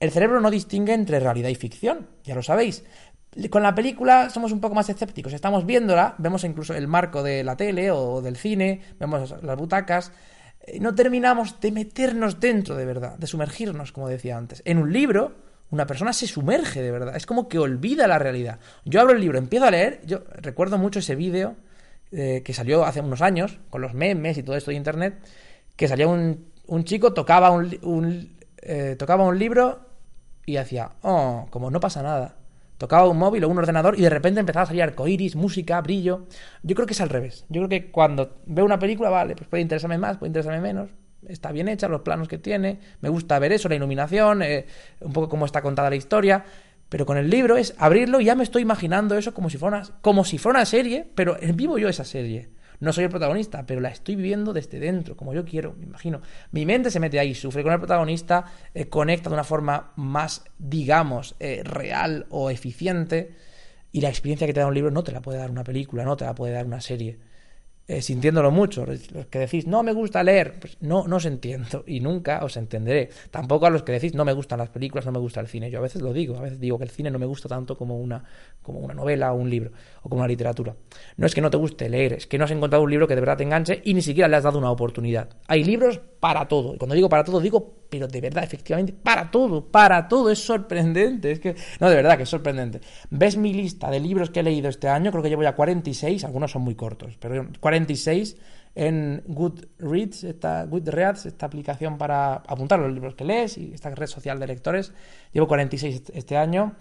el 0.00 0.10
cerebro 0.10 0.40
no 0.40 0.50
distingue 0.50 0.94
entre 0.94 1.20
realidad 1.20 1.48
y 1.48 1.54
ficción, 1.54 2.08
ya 2.24 2.34
lo 2.34 2.42
sabéis. 2.42 2.84
Con 3.50 3.62
la 3.62 3.74
película 3.74 4.30
somos 4.30 4.52
un 4.52 4.60
poco 4.60 4.74
más 4.74 4.88
escépticos. 4.88 5.32
Estamos 5.32 5.66
viéndola, 5.66 6.14
vemos 6.18 6.44
incluso 6.44 6.74
el 6.74 6.88
marco 6.88 7.22
de 7.22 7.44
la 7.44 7.56
tele 7.56 7.90
o 7.90 8.20
del 8.22 8.36
cine, 8.36 8.80
vemos 8.98 9.34
las 9.42 9.56
butacas. 9.56 10.12
Eh, 10.60 10.80
no 10.80 10.94
terminamos 10.94 11.60
de 11.60 11.70
meternos 11.70 12.40
dentro 12.40 12.74
de 12.74 12.84
verdad, 12.84 13.18
de 13.18 13.26
sumergirnos, 13.26 13.92
como 13.92 14.08
decía 14.08 14.36
antes. 14.36 14.62
En 14.64 14.78
un 14.78 14.92
libro, 14.92 15.36
una 15.70 15.86
persona 15.86 16.12
se 16.12 16.26
sumerge 16.26 16.82
de 16.82 16.90
verdad. 16.90 17.16
Es 17.16 17.26
como 17.26 17.48
que 17.48 17.58
olvida 17.58 18.06
la 18.08 18.18
realidad. 18.18 18.58
Yo 18.84 19.00
abro 19.00 19.14
el 19.14 19.20
libro, 19.20 19.38
empiezo 19.38 19.66
a 19.66 19.70
leer. 19.70 20.00
Yo 20.04 20.24
recuerdo 20.36 20.78
mucho 20.78 20.98
ese 20.98 21.14
vídeo 21.14 21.56
eh, 22.10 22.42
que 22.44 22.54
salió 22.54 22.84
hace 22.84 23.00
unos 23.00 23.20
años, 23.20 23.58
con 23.68 23.82
los 23.82 23.94
memes 23.94 24.38
y 24.38 24.42
todo 24.42 24.56
esto 24.56 24.70
de 24.70 24.78
internet, 24.78 25.18
que 25.76 25.86
salía 25.86 26.08
un, 26.08 26.44
chico, 26.84 27.12
tocaba 27.12 27.50
un, 27.50 28.36
eh, 28.62 28.96
tocaba 28.98 29.24
un 29.24 29.38
libro 29.38 29.87
y 30.48 30.56
hacía, 30.56 30.92
oh, 31.02 31.46
como 31.50 31.70
no 31.70 31.78
pasa 31.78 32.02
nada. 32.02 32.36
Tocaba 32.78 33.06
un 33.06 33.18
móvil 33.18 33.44
o 33.44 33.50
un 33.50 33.58
ordenador 33.58 33.98
y 33.98 34.02
de 34.02 34.08
repente 34.08 34.40
empezaba 34.40 34.62
a 34.62 34.66
salir 34.66 34.82
arcoiris, 34.82 35.36
música, 35.36 35.78
brillo. 35.82 36.26
Yo 36.62 36.74
creo 36.74 36.86
que 36.86 36.94
es 36.94 37.00
al 37.02 37.10
revés. 37.10 37.44
Yo 37.50 37.60
creo 37.60 37.68
que 37.68 37.90
cuando 37.90 38.38
veo 38.46 38.64
una 38.64 38.78
película, 38.78 39.10
vale, 39.10 39.36
pues 39.36 39.46
puede 39.46 39.60
interesarme 39.60 39.98
más, 39.98 40.16
puede 40.16 40.28
interesarme 40.28 40.60
menos. 40.60 40.88
Está 41.28 41.52
bien 41.52 41.68
hecha, 41.68 41.86
los 41.86 42.00
planos 42.00 42.28
que 42.28 42.38
tiene. 42.38 42.78
Me 43.02 43.10
gusta 43.10 43.38
ver 43.38 43.52
eso, 43.52 43.68
la 43.68 43.74
iluminación, 43.74 44.42
eh, 44.42 44.64
un 45.00 45.12
poco 45.12 45.28
cómo 45.28 45.44
está 45.44 45.60
contada 45.60 45.90
la 45.90 45.96
historia. 45.96 46.42
Pero 46.88 47.04
con 47.04 47.18
el 47.18 47.28
libro 47.28 47.58
es 47.58 47.74
abrirlo 47.76 48.18
y 48.18 48.24
ya 48.24 48.34
me 48.34 48.44
estoy 48.44 48.62
imaginando 48.62 49.18
eso 49.18 49.34
como 49.34 49.50
si 49.50 49.58
fuera 49.58 49.82
como 50.00 50.24
si 50.24 50.38
fuera 50.38 50.60
una 50.60 50.64
serie, 50.64 51.06
pero 51.14 51.36
vivo 51.52 51.76
yo 51.76 51.90
esa 51.90 52.04
serie. 52.04 52.48
No 52.80 52.92
soy 52.92 53.04
el 53.04 53.10
protagonista, 53.10 53.66
pero 53.66 53.80
la 53.80 53.88
estoy 53.88 54.14
viviendo 54.14 54.52
desde 54.52 54.78
dentro, 54.78 55.16
como 55.16 55.34
yo 55.34 55.44
quiero, 55.44 55.74
me 55.78 55.84
imagino. 55.84 56.20
Mi 56.52 56.64
mente 56.64 56.90
se 56.90 57.00
mete 57.00 57.18
ahí, 57.18 57.34
sufre 57.34 57.62
con 57.62 57.72
el 57.72 57.78
protagonista, 57.78 58.44
eh, 58.72 58.88
conecta 58.88 59.30
de 59.30 59.34
una 59.34 59.44
forma 59.44 59.92
más, 59.96 60.44
digamos, 60.58 61.34
eh, 61.40 61.62
real 61.64 62.26
o 62.30 62.50
eficiente. 62.50 63.34
Y 63.90 64.00
la 64.00 64.10
experiencia 64.10 64.46
que 64.46 64.52
te 64.52 64.60
da 64.60 64.66
un 64.66 64.74
libro 64.74 64.90
no 64.90 65.02
te 65.02 65.12
la 65.12 65.22
puede 65.22 65.38
dar 65.38 65.50
una 65.50 65.64
película, 65.64 66.04
no 66.04 66.16
te 66.16 66.24
la 66.24 66.34
puede 66.34 66.52
dar 66.52 66.66
una 66.66 66.80
serie. 66.80 67.18
Eh, 67.90 68.02
sintiéndolo 68.02 68.50
mucho. 68.50 68.84
Los 68.84 69.26
que 69.28 69.38
decís, 69.38 69.66
no 69.66 69.82
me 69.82 69.94
gusta 69.94 70.22
leer, 70.22 70.60
pues 70.60 70.76
no, 70.82 71.08
no 71.08 71.16
os 71.16 71.24
entiendo 71.24 71.84
y 71.86 72.00
nunca 72.00 72.44
os 72.44 72.58
entenderé. 72.58 73.08
Tampoco 73.30 73.64
a 73.64 73.70
los 73.70 73.82
que 73.82 73.92
decís, 73.92 74.14
no 74.14 74.26
me 74.26 74.34
gustan 74.34 74.58
las 74.58 74.68
películas, 74.68 75.06
no 75.06 75.12
me 75.12 75.18
gusta 75.18 75.40
el 75.40 75.46
cine. 75.46 75.70
Yo 75.70 75.78
a 75.78 75.80
veces 75.80 76.02
lo 76.02 76.12
digo, 76.12 76.36
a 76.36 76.42
veces 76.42 76.60
digo 76.60 76.76
que 76.76 76.84
el 76.84 76.90
cine 76.90 77.10
no 77.10 77.18
me 77.18 77.24
gusta 77.24 77.48
tanto 77.48 77.78
como 77.78 77.96
una, 77.98 78.22
como 78.60 78.80
una 78.80 78.92
novela 78.92 79.32
o 79.32 79.36
un 79.36 79.48
libro 79.48 79.70
o 80.02 80.10
como 80.10 80.20
una 80.20 80.28
literatura. 80.28 80.76
No 81.16 81.26
es 81.26 81.34
que 81.34 81.40
no 81.40 81.48
te 81.48 81.56
guste 81.56 81.88
leer, 81.88 82.12
es 82.12 82.26
que 82.26 82.36
no 82.36 82.44
has 82.44 82.50
encontrado 82.50 82.84
un 82.84 82.90
libro 82.90 83.08
que 83.08 83.14
de 83.14 83.22
verdad 83.22 83.38
te 83.38 83.44
enganche 83.44 83.80
y 83.82 83.94
ni 83.94 84.02
siquiera 84.02 84.28
le 84.28 84.36
has 84.36 84.44
dado 84.44 84.58
una 84.58 84.70
oportunidad. 84.70 85.30
Hay 85.46 85.64
libros 85.64 85.98
para 86.20 86.46
todo. 86.46 86.74
Y 86.74 86.76
cuando 86.76 86.94
digo 86.94 87.08
para 87.08 87.24
todo, 87.24 87.40
digo, 87.40 87.77
pero 87.88 88.06
de 88.06 88.20
verdad, 88.20 88.44
efectivamente, 88.44 88.92
para 88.92 89.30
todo, 89.30 89.64
para 89.64 90.08
todo. 90.08 90.30
Es 90.30 90.40
sorprendente. 90.40 91.30
Es 91.30 91.40
que, 91.40 91.56
no, 91.80 91.88
de 91.88 91.96
verdad 91.96 92.16
que 92.16 92.24
es 92.24 92.28
sorprendente. 92.28 92.80
¿Ves 93.10 93.36
mi 93.36 93.52
lista 93.52 93.90
de 93.90 94.00
libros 94.00 94.30
que 94.30 94.40
he 94.40 94.42
leído 94.42 94.68
este 94.68 94.88
año? 94.88 95.10
Creo 95.10 95.22
que 95.22 95.28
llevo 95.28 95.42
ya 95.42 95.54
46, 95.54 96.24
algunos 96.24 96.50
son 96.50 96.62
muy 96.62 96.74
cortos, 96.74 97.16
pero 97.18 97.48
46 97.60 98.36
en 98.74 99.22
Goodreads, 99.26 100.24
esta, 100.24 100.64
Goodreads, 100.64 101.26
esta 101.26 101.46
aplicación 101.46 101.98
para 101.98 102.34
apuntar 102.34 102.78
los 102.78 102.92
libros 102.92 103.14
que 103.14 103.24
lees 103.24 103.58
y 103.58 103.72
esta 103.74 103.90
red 103.90 104.06
social 104.06 104.38
de 104.38 104.46
lectores. 104.46 104.92
Llevo 105.32 105.48
46 105.48 106.12
este 106.14 106.36
año. 106.36 106.76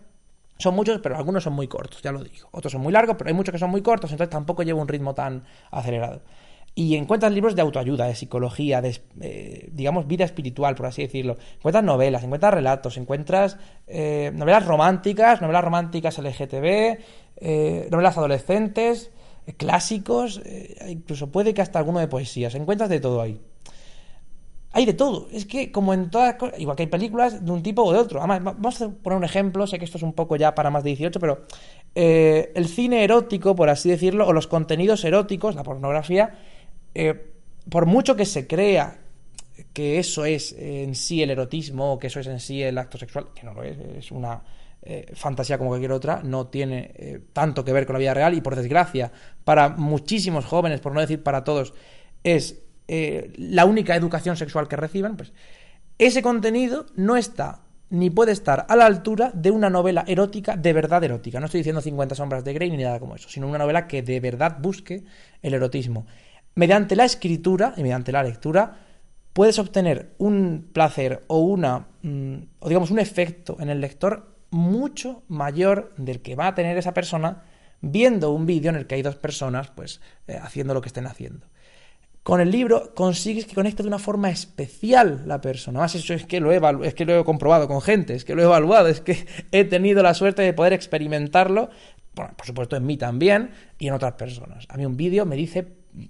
Son 0.60 0.76
muchos, 0.76 1.00
pero 1.02 1.15
algunos 1.17 1.43
son 1.43 1.54
muy 1.54 1.67
cortos, 1.67 2.02
ya 2.02 2.12
lo 2.12 2.24
digo. 2.24 2.50
Otros 2.52 2.72
son 2.72 2.82
muy 2.82 2.91
largos, 2.91 3.15
pero 3.17 3.30
hay 3.30 3.34
muchos 3.34 3.52
que 3.52 3.60
son 3.60 3.70
muy 3.70 3.82
cortos, 3.82 4.12
entonces 4.12 4.32
tampoco 4.32 4.63
llevo 4.63 4.82
un 4.82 4.88
ritmo 4.88 5.13
tan 5.13 5.43
acelerado. 5.70 6.22
Y 6.78 6.96
encuentras 6.96 7.34
libros 7.34 7.56
de 7.56 7.63
autoayuda, 7.63 8.06
de 8.06 8.13
psicología, 8.13 8.84
de, 8.84 9.02
eh, 9.22 9.68
digamos, 9.72 10.06
vida 10.06 10.26
espiritual, 10.26 10.76
por 10.76 10.86
así 10.86 11.02
decirlo. 11.02 11.36
Encuentras 11.56 11.84
novelas, 11.84 12.24
encuentras 12.24 12.54
relatos, 12.54 12.98
encuentras 12.98 13.58
eh, 13.88 14.32
novelas 14.36 14.63
románticas, 14.63 15.42
novelas 15.42 15.63
románticas 15.63 16.20
LGTB, 16.20 17.00
eh, 17.38 17.88
novelas 17.90 18.16
adolescentes, 18.20 19.10
clásicos, 19.58 20.40
incluso 20.88 21.32
puede 21.32 21.56
que 21.56 21.63
hasta 21.63 21.80
alguno 21.80 21.98
de 21.98 22.08
poesías. 22.08 22.54
Encuentras 22.54 22.92
de 22.92 23.00
todo 23.00 23.24
ahí. 23.24 23.42
Hay 24.72 24.86
de 24.86 24.94
todo. 24.94 25.30
Es 25.32 25.48
que, 25.48 25.72
como 25.72 25.96
en 25.96 26.12
todas 26.12 26.36
igual 26.60 26.78
que 26.78 26.84
hay 26.84 26.90
películas 26.90 27.44
de 27.44 27.52
un 27.52 27.63
tipo 27.63 27.82
o 27.86 27.92
de 27.92 27.98
otro. 27.98 28.20
Además, 28.20 28.44
vamos 28.44 28.80
a 28.84 28.90
poner 28.90 29.18
un 29.18 29.24
ejemplo, 29.24 29.66
sé 29.66 29.80
que 29.80 29.86
esto 29.86 29.98
es 29.98 30.04
un 30.04 30.13
poco 30.13 30.36
ya 30.36 30.54
para 30.54 30.70
más 30.70 30.84
de 30.84 30.92
18, 30.92 31.20
pero 31.20 31.48
el 31.96 32.68
cine 32.68 33.04
erótico, 33.04 33.56
por 33.56 33.68
así 33.72 33.90
decirlo, 33.90 34.28
o 34.28 34.34
los 34.34 34.46
contenidos 34.46 35.04
eróticos, 35.06 35.56
la 35.56 35.63
pornografía, 35.63 36.36
eh, 37.00 37.14
por 37.70 37.86
mucho 37.86 38.16
que 38.16 38.26
se 38.26 38.48
crea 38.48 39.00
que 39.72 40.00
eso 40.00 40.26
es 40.26 40.56
en 40.58 40.96
sí 40.96 41.22
el 41.22 41.30
erotismo 41.30 41.94
o 41.94 42.00
que 42.00 42.08
eso 42.08 42.20
es 42.20 42.26
en 42.26 42.40
sí 42.40 42.64
el 42.64 42.76
acto 42.80 42.98
sexual, 42.98 43.28
que 43.36 43.44
no 43.44 43.54
lo 43.54 43.62
es, 43.62 43.78
es 43.78 44.12
una 44.12 44.42
eh, 44.82 45.12
fantasía 45.14 45.60
como 45.60 45.70
cualquier 45.70 45.92
otra, 45.92 46.22
no 46.24 46.48
tiene 46.48 46.92
eh, 46.96 47.20
tanto 47.34 47.64
que 47.64 47.72
ver 47.72 47.86
con 47.86 47.94
la 47.94 48.00
vida 48.00 48.16
real 48.16 48.34
y 48.34 48.42
por 48.42 48.56
desgracia, 48.56 49.12
para 49.44 49.70
muchísimos 49.70 50.46
jóvenes, 50.46 50.80
por 50.80 50.92
no 50.92 51.02
decir 51.02 51.22
para 51.22 51.44
todos, 51.44 51.76
es 52.24 52.64
la 52.88 53.66
única 53.66 53.98
educación 53.98 54.38
sexual 54.38 54.70
que 54.70 54.78
reciben, 54.78 55.18
pues 55.18 55.34
ese 55.98 56.22
contenido 56.22 56.86
no 56.96 57.18
está 57.18 57.64
ni 57.90 58.10
puede 58.10 58.32
estar 58.32 58.66
a 58.68 58.76
la 58.76 58.86
altura 58.86 59.32
de 59.34 59.52
una 59.52 59.70
novela 59.70 60.04
erótica 60.08 60.56
de 60.56 60.74
verdad 60.74 61.04
erótica. 61.04 61.40
No 61.40 61.46
estoy 61.46 61.60
diciendo 61.60 61.82
50 61.82 62.16
sombras 62.16 62.44
de 62.44 62.54
Grey 62.54 62.72
ni 62.72 62.84
nada 62.84 63.00
como 63.00 63.16
eso, 63.16 63.30
sino 63.30 63.48
una 63.48 63.58
novela 63.58 63.88
que 63.88 64.02
de 64.02 64.20
verdad 64.20 64.58
busque 64.60 65.04
el 65.42 65.54
erotismo 65.54 66.06
mediante 66.58 66.96
la 66.96 67.06
escritura 67.06 67.74
y 67.78 67.84
mediante 67.84 68.12
la 68.12 68.24
lectura 68.24 68.80
puedes 69.32 69.60
obtener 69.60 70.15
un 70.17 70.70
placer 70.74 71.24
o 71.28 71.39
una 71.39 71.88
mm, 72.02 72.36
o 72.60 72.67
digamos 72.67 72.89
un 72.89 72.98
efecto 72.98 73.58
en 73.60 73.70
el 73.70 73.80
lector 73.80 74.36
mucho 74.50 75.22
mayor 75.28 75.93
del 75.98 76.22
que 76.22 76.36
va 76.36 76.48
a 76.48 76.56
tener 76.56 76.76
esa 76.76 76.96
persona 76.96 77.43
viendo 77.82 78.32
un 78.32 78.48
vídeo 78.48 78.72
en 78.72 78.76
el 78.76 78.88
que 78.88 78.96
hay 78.96 79.04
dos 79.04 79.17
personas 79.17 79.70
pues 79.70 80.02
eh, 80.28 80.39
haciendo 80.41 80.74
lo 80.74 80.82
que 80.82 80.88
estén 80.88 81.06
haciendo. 81.06 81.46
Con 82.24 82.41
el 82.41 82.50
libro 82.50 82.91
consigues 82.96 83.46
que 83.46 83.54
conecte 83.54 83.84
de 83.84 83.89
una 83.89 84.00
forma 84.00 84.32
especial 84.32 85.24
la 85.28 85.39
persona. 85.39 85.80
Más 85.80 85.93
eso 85.93 86.15
es 86.15 86.26
que 86.26 86.39
lo 86.39 86.52
he 86.52 86.60
es 86.88 86.96
que 86.96 87.06
lo 87.06 87.20
he 87.20 87.24
comprobado 87.24 87.67
con 87.67 87.82
gente, 87.82 88.15
es 88.15 88.26
que 88.26 88.34
lo 88.34 88.41
he 88.41 88.46
evaluado, 88.46 88.88
es 88.88 89.00
que 89.02 89.28
he 89.52 89.63
tenido 89.63 90.02
la 90.02 90.15
suerte 90.15 90.41
de 90.41 90.54
poder 90.54 90.74
experimentarlo, 90.74 91.70
por 92.15 92.34
supuesto 92.43 92.76
en 92.76 92.86
mí 92.88 92.98
también 92.98 93.52
y 93.78 93.88
en 93.88 93.93
otras 93.93 94.13
personas. 94.13 94.65
A 94.70 94.76
mí 94.76 94.86
un 94.88 94.98
vídeo 94.98 95.24
me 95.28 95.36
dice 95.36 95.67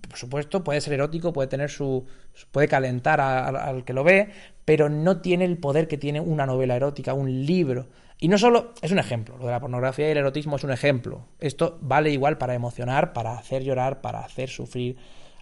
por 0.07 0.17
supuesto, 0.17 0.63
puede 0.63 0.81
ser 0.81 0.93
erótico, 0.93 1.33
puede 1.33 1.47
tener 1.47 1.69
su. 1.69 2.05
puede 2.51 2.67
calentar 2.67 3.21
al 3.21 3.83
que 3.85 3.93
lo 3.93 4.03
ve, 4.03 4.29
pero 4.65 4.89
no 4.89 5.21
tiene 5.21 5.45
el 5.45 5.57
poder 5.57 5.87
que 5.87 5.97
tiene 5.97 6.19
una 6.19 6.45
novela 6.45 6.75
erótica, 6.75 7.13
un 7.13 7.45
libro. 7.45 7.87
Y 8.19 8.27
no 8.27 8.37
solo. 8.37 8.73
Es 8.81 8.91
un 8.91 8.99
ejemplo. 8.99 9.37
Lo 9.37 9.45
de 9.45 9.51
la 9.51 9.59
pornografía 9.59 10.07
y 10.07 10.11
el 10.11 10.17
erotismo 10.17 10.55
es 10.55 10.63
un 10.63 10.71
ejemplo. 10.71 11.27
Esto 11.39 11.77
vale 11.81 12.11
igual 12.11 12.37
para 12.37 12.53
emocionar, 12.53 13.13
para 13.13 13.37
hacer 13.37 13.63
llorar, 13.63 14.01
para 14.01 14.19
hacer 14.19 14.49
sufrir. 14.49 14.97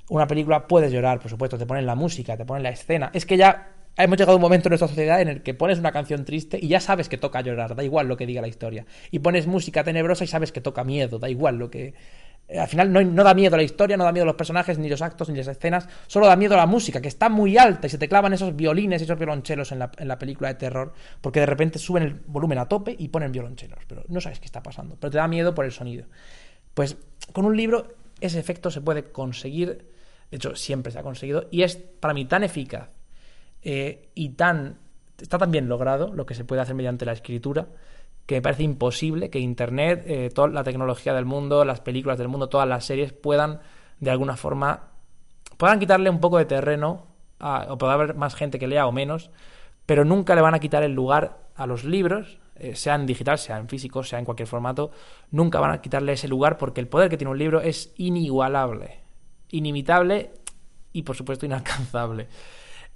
Una 0.10 0.27
película 0.27 0.67
puedes 0.67 0.91
llorar, 0.91 1.19
por 1.19 1.31
supuesto, 1.31 1.58
te 1.58 1.65
ponen 1.65 1.86
la 1.86 1.95
música, 1.95 2.38
te 2.38 2.45
ponen 2.45 2.63
la 2.63 2.69
escena. 2.69 3.10
Es 3.13 3.25
que 3.25 3.38
ya 3.38 3.71
hemos 3.97 4.17
llegado 4.17 4.34
a 4.34 4.36
un 4.36 4.41
momento 4.41 4.67
en 4.67 4.71
nuestra 4.71 4.88
sociedad 4.88 5.21
en 5.21 5.29
el 5.29 5.41
que 5.41 5.53
pones 5.53 5.79
una 5.79 5.91
canción 5.91 6.25
triste 6.25 6.60
y 6.62 6.67
ya 6.67 6.79
sabes 6.79 7.10
que 7.10 7.17
toca 7.17 7.41
llorar, 7.41 7.75
da 7.75 7.84
igual 7.84 8.08
lo 8.08 8.17
que 8.17 8.25
diga 8.25 8.41
la 8.41 8.47
historia. 8.47 8.86
Y 9.10 9.19
pones 9.19 9.47
música 9.47 9.84
tenebrosa 9.84 10.23
y 10.23 10.27
sabes 10.27 10.51
que 10.51 10.62
toca 10.62 10.84
miedo, 10.84 11.17
da 11.17 11.29
igual 11.29 11.58
lo 11.58 11.71
que 11.71 11.93
al 12.49 12.67
final 12.67 12.91
no, 13.15 13.23
da 13.23 13.34
miedo 13.34 13.58
la 13.58 13.63
historia, 13.63 13.97
no 13.97 14.03
da 14.03 14.12
miedo 14.12 14.25
los 14.25 14.36
personajes, 14.36 14.77
ni 14.77 14.88
los 14.88 15.01
actos, 15.01 15.29
ni 15.29 15.38
las 15.38 15.47
escenas, 15.47 15.89
solo 16.08 16.27
da 16.27 16.36
miedo 16.36 16.55
la 16.55 16.67
música, 16.67 17.01
que 17.01 17.08
está 17.08 17.27
muy 17.27 17.58
alta 17.58 17.88
y 17.88 17.89
se 17.89 17.97
te 17.97 18.08
clavan 18.08 18.34
esos 18.34 18.55
violines 18.55 19.01
y 19.01 19.05
esos 19.05 19.17
violonchelos 19.17 19.71
en 19.71 19.79
la, 19.79 19.91
en 19.97 20.08
la 20.08 20.19
película 20.19 20.49
de 20.49 20.55
terror, 20.55 20.93
porque 21.21 21.39
de 21.39 21.47
repente 21.47 21.79
suben 21.79 22.03
el 22.03 22.13
volumen 22.27 22.60
a 22.60 22.67
tope 22.67 22.95
y 22.97 23.08
ponen 23.08 23.31
violonchelos, 23.31 23.79
pero 23.88 24.03
no 24.08 24.21
sabes 24.21 24.39
qué 24.39 24.45
está 24.45 24.62
pasando, 24.62 24.95
pero 24.99 25.12
te 25.12 25.17
da 25.17 25.27
miedo 25.27 25.55
por 25.55 25.65
el 25.65 25.71
sonido. 25.71 26.05
Pues 26.73 26.97
con 27.34 27.45
un 27.45 27.58
libro 27.58 27.95
ese 28.21 28.39
efecto 28.39 28.69
se 28.69 28.81
puede 28.81 29.12
conseguir, 29.12 29.89
de 30.29 30.38
hecho 30.38 30.55
siempre 30.55 30.91
se 30.91 30.99
ha 30.99 31.03
conseguido, 31.03 31.47
y 31.51 31.63
es 31.63 31.77
para 31.77 32.13
mí 32.13 32.25
tan 32.25 32.43
eficaz 32.43 32.89
eh, 33.63 34.10
y 34.13 34.29
tan... 34.29 34.77
está 35.19 35.38
tan 35.38 35.51
bien 35.51 35.67
logrado 35.67 36.13
lo 36.13 36.25
que 36.25 36.36
se 36.36 36.45
puede 36.45 36.62
hacer 36.62 36.75
mediante 36.75 37.05
la 37.05 37.13
escritura, 37.13 37.67
que 38.25 38.35
me 38.35 38.41
parece 38.41 38.63
imposible 38.63 39.29
que 39.29 39.39
Internet, 39.39 40.03
eh, 40.07 40.29
toda 40.33 40.47
la 40.47 40.63
tecnología 40.63 41.13
del 41.13 41.25
mundo, 41.25 41.63
las 41.63 41.81
películas 41.81 42.17
del 42.17 42.27
mundo, 42.27 42.49
todas 42.49 42.67
las 42.67 42.85
series 42.85 43.13
puedan, 43.13 43.59
de 43.99 44.11
alguna 44.11 44.35
forma, 44.35 44.89
puedan 45.57 45.79
quitarle 45.79 46.09
un 46.09 46.19
poco 46.19 46.38
de 46.38 46.45
terreno, 46.45 47.05
o 47.39 47.77
puede 47.77 47.93
haber 47.93 48.15
más 48.15 48.33
gente 48.35 48.57
que 48.57 48.67
lea 48.67 48.88
o 48.88 48.91
menos, 48.91 49.29
pero 49.85 50.05
nunca 50.05 50.35
le 50.35 50.41
van 50.41 50.55
a 50.55 50.59
quitar 50.59 50.83
el 50.83 50.93
lugar 50.93 51.38
a 51.55 51.67
los 51.67 51.83
libros, 51.83 52.39
eh, 52.55 52.75
sea 52.75 52.95
en 52.95 53.05
digital, 53.05 53.38
sea 53.38 53.57
en 53.57 53.67
físico, 53.67 54.03
sea 54.03 54.17
en 54.17 54.25
cualquier 54.25 54.47
formato, 54.47 54.91
nunca 55.31 55.59
van 55.59 55.71
a 55.71 55.81
quitarle 55.81 56.13
ese 56.13 56.27
lugar 56.27 56.57
porque 56.57 56.81
el 56.81 56.88
poder 56.88 57.09
que 57.09 57.17
tiene 57.17 57.31
un 57.31 57.38
libro 57.38 57.61
es 57.61 57.93
inigualable, 57.97 59.01
inimitable 59.51 60.31
y 60.93 61.03
por 61.03 61.15
supuesto 61.15 61.45
inalcanzable. 61.45 62.27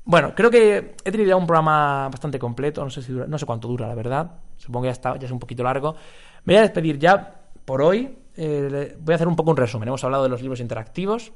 Bueno, 0.05 0.33
creo 0.33 0.49
que 0.49 0.95
he 1.03 1.11
tenido 1.11 1.29
ya 1.29 1.35
un 1.35 1.45
programa 1.45 2.09
bastante 2.09 2.39
completo, 2.39 2.83
no 2.83 2.89
sé, 2.89 3.03
si 3.03 3.11
no 3.11 3.37
sé 3.37 3.45
cuánto 3.45 3.67
dura, 3.67 3.87
la 3.87 3.95
verdad. 3.95 4.31
Supongo 4.59 4.83
que 4.83 4.87
ya, 4.87 4.91
está, 4.91 5.17
ya 5.17 5.25
es 5.25 5.31
un 5.31 5.39
poquito 5.39 5.63
largo. 5.63 5.95
Me 6.43 6.53
voy 6.53 6.59
a 6.59 6.61
despedir 6.61 6.99
ya 6.99 7.41
por 7.65 7.81
hoy. 7.81 8.15
Eh, 8.35 8.95
voy 8.99 9.13
a 9.13 9.15
hacer 9.15 9.27
un 9.27 9.35
poco 9.35 9.51
un 9.51 9.57
resumen. 9.57 9.87
Hemos 9.87 10.03
hablado 10.03 10.23
de 10.23 10.29
los 10.29 10.41
libros 10.41 10.59
interactivos, 10.59 11.31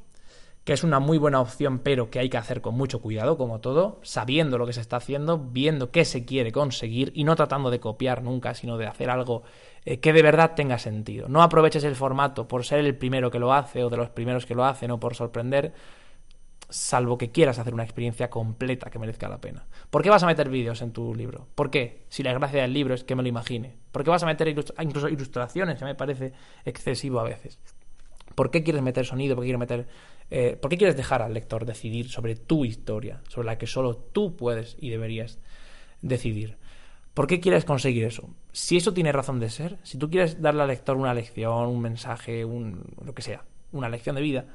que 0.64 0.74
es 0.74 0.84
una 0.84 1.00
muy 1.00 1.18
buena 1.18 1.42
opción, 1.42 1.80
pero 1.80 2.10
que 2.10 2.20
hay 2.20 2.30
que 2.30 2.38
hacer 2.38 2.62
con 2.62 2.76
mucho 2.76 3.02
cuidado, 3.02 3.38
como 3.38 3.60
todo, 3.60 4.00
sabiendo 4.04 4.58
lo 4.58 4.66
que 4.66 4.74
se 4.74 4.82
está 4.82 4.98
haciendo, 4.98 5.38
viendo 5.38 5.92
qué 5.92 6.06
se 6.06 6.24
quiere 6.26 6.52
conseguir 6.52 7.12
y 7.16 7.24
no 7.24 7.36
tratando 7.36 7.70
de 7.70 7.80
copiar 7.80 8.24
nunca, 8.24 8.54
sino 8.54 8.78
de 8.78 8.88
hacer 8.88 9.10
algo 9.10 9.44
eh, 9.84 10.00
que 10.00 10.14
de 10.14 10.22
verdad 10.22 10.54
tenga 10.56 10.78
sentido. 10.78 11.28
No 11.28 11.42
aproveches 11.44 11.84
el 11.84 11.96
formato 11.96 12.48
por 12.48 12.64
ser 12.64 12.80
el 12.80 12.96
primero 12.96 13.30
que 13.30 13.40
lo 13.40 13.54
hace 13.54 13.84
o 13.84 13.90
de 13.90 13.98
los 13.98 14.10
primeros 14.10 14.46
que 14.46 14.56
lo 14.56 14.64
hacen 14.64 14.92
o 14.92 15.00
por 15.00 15.16
sorprender 15.16 15.74
salvo 16.74 17.18
que 17.18 17.32
quieras 17.32 17.60
hacer 17.60 17.74
una 17.74 17.84
experiencia 17.84 18.30
completa 18.30 18.90
que 18.90 19.00
merezca 19.00 19.30
la 19.30 19.40
pena. 19.40 19.66
¿Por 19.90 20.02
qué 20.02 20.10
vas 20.10 20.24
a 20.24 20.28
meter 20.28 20.50
vídeos 20.50 20.82
en 20.82 20.92
tu 20.92 21.14
libro? 21.14 21.48
¿Por 21.56 21.70
qué? 21.70 22.06
Si 22.10 22.24
la 22.24 22.34
gracia 22.34 22.62
del 22.62 22.74
libro 22.74 22.94
es 22.94 23.04
que 23.04 23.16
me 23.16 23.22
lo 23.22 23.30
imagine. 23.30 23.78
¿Por 23.92 24.04
qué 24.04 24.10
vas 24.10 24.24
a 24.24 24.26
meter 24.26 24.48
incluso 24.48 25.08
ilustraciones? 25.10 25.78
Que 25.78 25.86
me 25.86 25.96
parece 25.96 26.34
excesivo 26.66 27.20
a 27.20 27.24
veces. 27.24 27.60
¿Por 28.34 28.50
qué 28.50 28.64
quieres 28.64 28.82
meter 28.82 29.06
sonido? 29.06 29.36
¿Por 29.36 29.44
qué 29.44 29.48
quieres 29.48 29.60
meter 29.60 29.88
eh, 30.32 30.58
¿Por 30.60 30.72
qué 30.72 30.78
quieres 30.78 30.98
dejar 30.98 31.22
al 31.22 31.34
lector 31.34 31.66
decidir 31.66 32.10
sobre 32.10 32.36
tu 32.36 32.66
historia, 32.66 33.22
sobre 33.28 33.46
la 33.46 33.58
que 33.60 33.68
solo 33.68 33.96
tú 33.96 34.36
puedes 34.36 34.76
y 34.80 34.90
deberías 34.90 35.38
decidir? 36.02 36.58
¿Por 37.14 37.28
qué 37.28 37.40
quieres 37.40 37.66
conseguir 37.66 38.06
eso? 38.06 38.34
Si 38.52 38.78
eso 38.78 38.94
tiene 38.96 39.12
razón 39.12 39.40
de 39.40 39.52
ser, 39.52 39.78
si 39.84 40.00
tú 40.00 40.10
quieres 40.10 40.42
darle 40.42 40.64
al 40.64 40.70
lector 40.70 40.98
una 40.98 41.14
lección, 41.14 41.68
un 41.68 41.80
mensaje, 41.80 42.46
un 42.46 42.84
lo 43.06 43.14
que 43.14 43.22
sea, 43.22 43.46
una 43.72 43.90
lección 43.90 44.16
de 44.16 44.24
vida, 44.24 44.46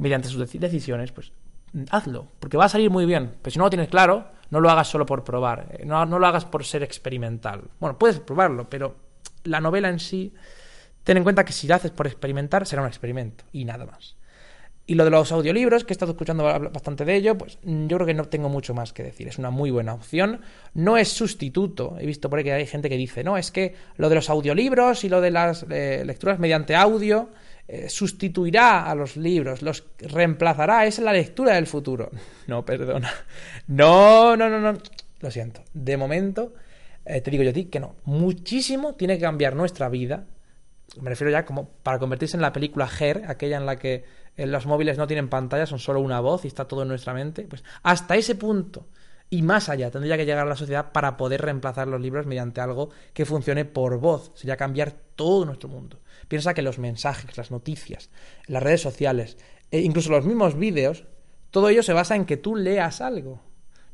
mediante 0.00 0.28
sus 0.28 0.50
decisiones, 0.52 1.12
pues 1.12 1.32
hazlo, 1.90 2.26
porque 2.40 2.56
va 2.56 2.64
a 2.64 2.68
salir 2.68 2.90
muy 2.90 3.06
bien. 3.06 3.34
Pero 3.42 3.52
si 3.52 3.58
no 3.58 3.66
lo 3.66 3.70
tienes 3.70 3.88
claro, 3.88 4.28
no 4.50 4.60
lo 4.60 4.70
hagas 4.70 4.88
solo 4.88 5.06
por 5.06 5.22
probar, 5.22 5.68
eh, 5.78 5.84
no, 5.86 6.04
no 6.06 6.18
lo 6.18 6.26
hagas 6.26 6.44
por 6.44 6.64
ser 6.64 6.82
experimental. 6.82 7.62
Bueno, 7.78 7.98
puedes 7.98 8.18
probarlo, 8.20 8.68
pero 8.68 8.96
la 9.44 9.60
novela 9.60 9.88
en 9.88 10.00
sí, 10.00 10.34
ten 11.04 11.18
en 11.18 11.22
cuenta 11.22 11.44
que 11.44 11.52
si 11.52 11.66
la 11.66 11.76
haces 11.76 11.90
por 11.90 12.06
experimentar, 12.06 12.66
será 12.66 12.82
un 12.82 12.88
experimento 12.88 13.44
y 13.52 13.64
nada 13.64 13.86
más. 13.86 14.16
Y 14.86 14.94
lo 14.94 15.04
de 15.04 15.10
los 15.10 15.30
audiolibros, 15.30 15.84
que 15.84 15.92
he 15.92 15.94
estado 15.94 16.12
escuchando 16.12 16.42
bastante 16.42 17.04
de 17.04 17.14
ello, 17.14 17.38
pues 17.38 17.58
yo 17.62 17.96
creo 17.96 18.06
que 18.06 18.14
no 18.14 18.24
tengo 18.24 18.48
mucho 18.48 18.74
más 18.74 18.92
que 18.92 19.04
decir. 19.04 19.28
Es 19.28 19.38
una 19.38 19.50
muy 19.50 19.70
buena 19.70 19.94
opción. 19.94 20.40
No 20.74 20.96
es 20.96 21.12
sustituto. 21.12 21.96
He 22.00 22.06
visto 22.06 22.28
por 22.28 22.40
ahí 22.40 22.44
que 22.44 22.52
hay 22.52 22.66
gente 22.66 22.88
que 22.88 22.96
dice, 22.96 23.22
no, 23.22 23.36
es 23.36 23.52
que 23.52 23.76
lo 23.98 24.08
de 24.08 24.16
los 24.16 24.28
audiolibros 24.30 25.04
y 25.04 25.08
lo 25.08 25.20
de 25.20 25.30
las 25.30 25.64
eh, 25.70 26.02
lecturas 26.04 26.40
mediante 26.40 26.74
audio 26.74 27.28
eh, 27.72 27.88
sustituirá 27.88 28.90
a 28.90 28.96
los 28.96 29.16
libros, 29.16 29.62
los 29.62 29.84
reemplazará, 30.00 30.86
es 30.86 30.98
la 30.98 31.12
lectura 31.12 31.54
del 31.54 31.68
futuro. 31.68 32.10
No, 32.48 32.64
perdona. 32.64 33.08
No, 33.68 34.36
no, 34.36 34.50
no, 34.50 34.58
no. 34.58 34.76
Lo 35.20 35.30
siento. 35.30 35.62
De 35.72 35.96
momento, 35.96 36.52
eh, 37.04 37.20
te 37.20 37.30
digo 37.30 37.44
yo 37.44 37.50
a 37.50 37.52
ti 37.52 37.66
que 37.66 37.78
no. 37.78 37.94
Muchísimo 38.06 38.96
tiene 38.96 39.14
que 39.14 39.22
cambiar 39.22 39.54
nuestra 39.54 39.88
vida. 39.88 40.24
Me 41.00 41.10
refiero 41.10 41.30
ya 41.30 41.44
como 41.44 41.68
para 41.84 42.00
convertirse 42.00 42.36
en 42.36 42.42
la 42.42 42.52
película 42.52 42.90
Her, 42.98 43.22
aquella 43.28 43.58
en 43.58 43.66
la 43.66 43.76
que 43.76 44.02
eh, 44.36 44.46
los 44.46 44.66
móviles 44.66 44.98
no 44.98 45.06
tienen 45.06 45.28
pantalla, 45.28 45.64
son 45.64 45.78
solo 45.78 46.00
una 46.00 46.18
voz 46.18 46.44
y 46.44 46.48
está 46.48 46.64
todo 46.66 46.82
en 46.82 46.88
nuestra 46.88 47.14
mente. 47.14 47.42
Pues 47.42 47.62
hasta 47.84 48.16
ese 48.16 48.34
punto 48.34 48.88
y 49.30 49.42
más 49.42 49.68
allá 49.68 49.92
tendría 49.92 50.16
que 50.16 50.26
llegar 50.26 50.44
a 50.44 50.50
la 50.50 50.56
sociedad 50.56 50.90
para 50.90 51.16
poder 51.16 51.40
reemplazar 51.40 51.86
los 51.86 52.00
libros 52.00 52.26
mediante 52.26 52.60
algo 52.60 52.90
que 53.14 53.24
funcione 53.24 53.64
por 53.64 53.98
voz. 53.98 54.32
Sería 54.34 54.56
cambiar 54.56 54.92
todo 55.14 55.44
nuestro 55.44 55.68
mundo. 55.68 56.00
Piensa 56.26 56.52
que 56.52 56.62
los 56.62 56.80
mensajes, 56.80 57.36
las 57.36 57.52
noticias, 57.52 58.10
las 58.46 58.62
redes 58.62 58.80
sociales, 58.80 59.38
e 59.70 59.80
incluso 59.80 60.10
los 60.10 60.26
mismos 60.26 60.58
vídeos, 60.58 61.04
todo 61.52 61.68
ello 61.68 61.84
se 61.84 61.92
basa 61.92 62.16
en 62.16 62.24
que 62.24 62.36
tú 62.36 62.56
leas 62.56 63.00
algo. 63.00 63.40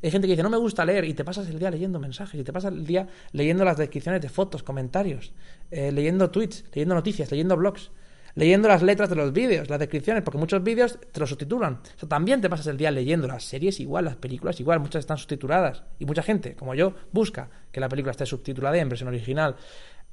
Hay 0.01 0.11
gente 0.11 0.27
que 0.27 0.33
dice, 0.33 0.43
no 0.43 0.49
me 0.49 0.57
gusta 0.57 0.85
leer, 0.85 1.05
y 1.05 1.13
te 1.13 1.23
pasas 1.23 1.47
el 1.49 1.59
día 1.59 1.71
leyendo 1.71 1.99
mensajes, 1.99 2.39
y 2.39 2.43
te 2.43 2.53
pasas 2.53 2.73
el 2.73 2.85
día 2.85 3.07
leyendo 3.31 3.63
las 3.63 3.77
descripciones 3.77 4.21
de 4.21 4.29
fotos, 4.29 4.63
comentarios, 4.63 5.33
eh, 5.71 5.91
leyendo 5.91 6.29
tweets, 6.29 6.65
leyendo 6.73 6.95
noticias, 6.95 7.31
leyendo 7.31 7.57
blogs. 7.57 7.91
Leyendo 8.37 8.67
las 8.67 8.83
letras 8.83 9.09
de 9.09 9.15
los 9.15 9.33
vídeos, 9.33 9.67
las 9.67 9.79
descripciones, 9.79 10.21
porque 10.21 10.37
muchos 10.37 10.63
vídeos 10.63 10.99
te 11.11 11.19
lo 11.19 11.25
subtitulan. 11.25 11.79
O 12.03 12.07
también 12.07 12.39
te 12.39 12.49
pasas 12.49 12.67
el 12.67 12.77
día 12.77 12.91
leyendo 12.91 13.27
las 13.27 13.43
series 13.43 13.79
igual, 13.79 14.05
las 14.05 14.15
películas 14.15 14.59
igual, 14.59 14.79
muchas 14.79 14.99
están 14.99 15.17
subtituladas. 15.17 15.83
Y 15.97 16.05
mucha 16.05 16.21
gente, 16.21 16.55
como 16.55 16.75
yo, 16.75 16.93
busca 17.11 17.49
que 17.71 17.79
la 17.79 17.89
película 17.89 18.11
esté 18.11 18.27
subtitulada 18.27 18.77
en 18.77 18.89
versión 18.89 19.09
original. 19.09 19.55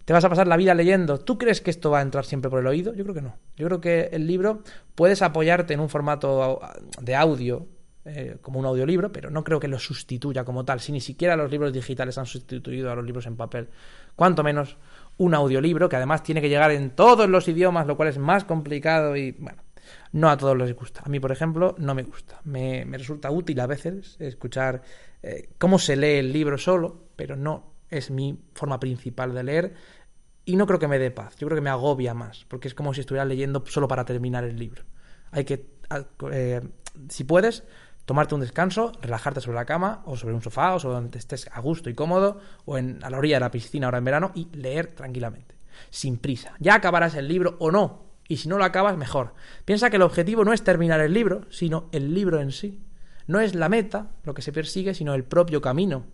Te 0.06 0.14
vas 0.14 0.24
a 0.24 0.30
pasar 0.30 0.48
la 0.48 0.56
vida 0.56 0.74
leyendo. 0.74 1.20
¿Tú 1.20 1.36
crees 1.36 1.60
que 1.60 1.70
esto 1.70 1.90
va 1.90 1.98
a 1.98 2.02
entrar 2.02 2.24
siempre 2.24 2.50
por 2.50 2.60
el 2.60 2.66
oído? 2.66 2.94
Yo 2.94 3.04
creo 3.04 3.14
que 3.14 3.20
no. 3.20 3.36
Yo 3.56 3.66
creo 3.66 3.82
que 3.82 4.08
el 4.12 4.26
libro 4.26 4.62
puedes 4.94 5.20
apoyarte 5.20 5.74
en 5.74 5.80
un 5.80 5.90
formato 5.90 6.60
de 7.02 7.14
audio, 7.14 7.68
eh, 8.06 8.38
como 8.40 8.58
un 8.58 8.64
audiolibro, 8.64 9.12
pero 9.12 9.28
no 9.28 9.44
creo 9.44 9.60
que 9.60 9.68
lo 9.68 9.78
sustituya 9.78 10.44
como 10.44 10.64
tal. 10.64 10.80
Si 10.80 10.92
ni 10.92 11.02
siquiera 11.02 11.36
los 11.36 11.50
libros 11.50 11.74
digitales 11.74 12.16
han 12.16 12.24
sustituido 12.24 12.90
a 12.90 12.94
los 12.94 13.04
libros 13.04 13.26
en 13.26 13.36
papel, 13.36 13.68
cuanto 14.16 14.42
menos 14.42 14.78
un 15.16 15.34
audiolibro 15.34 15.88
que 15.88 15.96
además 15.96 16.22
tiene 16.22 16.40
que 16.40 16.48
llegar 16.48 16.70
en 16.70 16.90
todos 16.90 17.28
los 17.28 17.46
idiomas, 17.48 17.86
lo 17.86 17.96
cual 17.96 18.08
es 18.08 18.18
más 18.18 18.44
complicado 18.44 19.16
y 19.16 19.32
bueno, 19.32 19.62
no 20.12 20.30
a 20.30 20.36
todos 20.36 20.56
les 20.56 20.74
gusta. 20.74 21.02
A 21.04 21.08
mí, 21.08 21.20
por 21.20 21.32
ejemplo, 21.32 21.74
no 21.78 21.94
me 21.94 22.02
gusta. 22.02 22.40
Me, 22.44 22.84
resulta 22.84 23.30
útil 23.30 23.60
a 23.60 23.66
veces 23.66 24.16
escuchar 24.18 24.82
eh, 25.22 25.50
cómo 25.58 25.78
se 25.78 25.96
lee 25.96 26.18
el 26.18 26.32
libro 26.32 26.58
solo, 26.58 27.08
pero 27.16 27.36
no 27.36 27.74
es 27.90 28.10
mi 28.10 28.38
forma 28.54 28.80
principal 28.80 29.34
de 29.34 29.42
leer 29.42 29.74
y 30.44 30.56
no 30.56 30.66
creo 30.66 30.78
que 30.78 30.88
me 30.88 30.98
dé 30.98 31.10
paz. 31.10 31.36
Yo 31.36 31.46
creo 31.46 31.56
que 31.56 31.62
me 31.62 31.70
agobia 31.70 32.14
más, 32.14 32.44
porque 32.48 32.68
es 32.68 32.74
como 32.74 32.92
si 32.92 33.00
estuviera 33.00 33.24
leyendo 33.24 33.64
solo 33.66 33.88
para 33.88 34.04
terminar 34.04 34.44
el 34.44 34.56
libro. 34.56 34.84
Hay 35.30 35.44
que, 35.44 35.66
eh, 36.32 36.60
si 37.08 37.24
puedes, 37.24 37.64
tomarte 38.04 38.34
un 38.34 38.40
descanso, 38.40 38.92
relajarte 39.00 39.40
sobre 39.40 39.56
la 39.56 39.64
cama 39.64 40.02
o 40.06 40.16
sobre 40.16 40.34
un 40.34 40.42
sofá 40.42 40.74
o 40.74 40.80
sobre 40.80 40.96
donde 40.96 41.18
estés 41.18 41.48
a 41.52 41.60
gusto 41.60 41.90
y 41.90 41.94
cómodo 41.94 42.40
o 42.64 42.78
en, 42.78 43.02
a 43.02 43.10
la 43.10 43.18
orilla 43.18 43.36
de 43.36 43.40
la 43.40 43.50
piscina 43.50 43.86
ahora 43.86 43.98
en 43.98 44.04
verano 44.04 44.32
y 44.34 44.48
leer 44.52 44.88
tranquilamente, 44.88 45.54
sin 45.90 46.18
prisa. 46.18 46.54
Ya 46.58 46.74
acabarás 46.74 47.14
el 47.14 47.28
libro 47.28 47.56
o 47.58 47.70
no, 47.70 48.04
y 48.28 48.38
si 48.38 48.48
no 48.48 48.58
lo 48.58 48.64
acabas, 48.64 48.96
mejor. 48.96 49.34
Piensa 49.64 49.90
que 49.90 49.96
el 49.96 50.02
objetivo 50.02 50.44
no 50.44 50.52
es 50.52 50.64
terminar 50.64 51.00
el 51.00 51.12
libro, 51.12 51.42
sino 51.50 51.88
el 51.92 52.14
libro 52.14 52.40
en 52.40 52.52
sí. 52.52 52.80
No 53.26 53.40
es 53.40 53.54
la 53.54 53.68
meta 53.68 54.10
lo 54.24 54.34
que 54.34 54.42
se 54.42 54.52
persigue, 54.52 54.94
sino 54.94 55.14
el 55.14 55.24
propio 55.24 55.60
camino. 55.60 56.04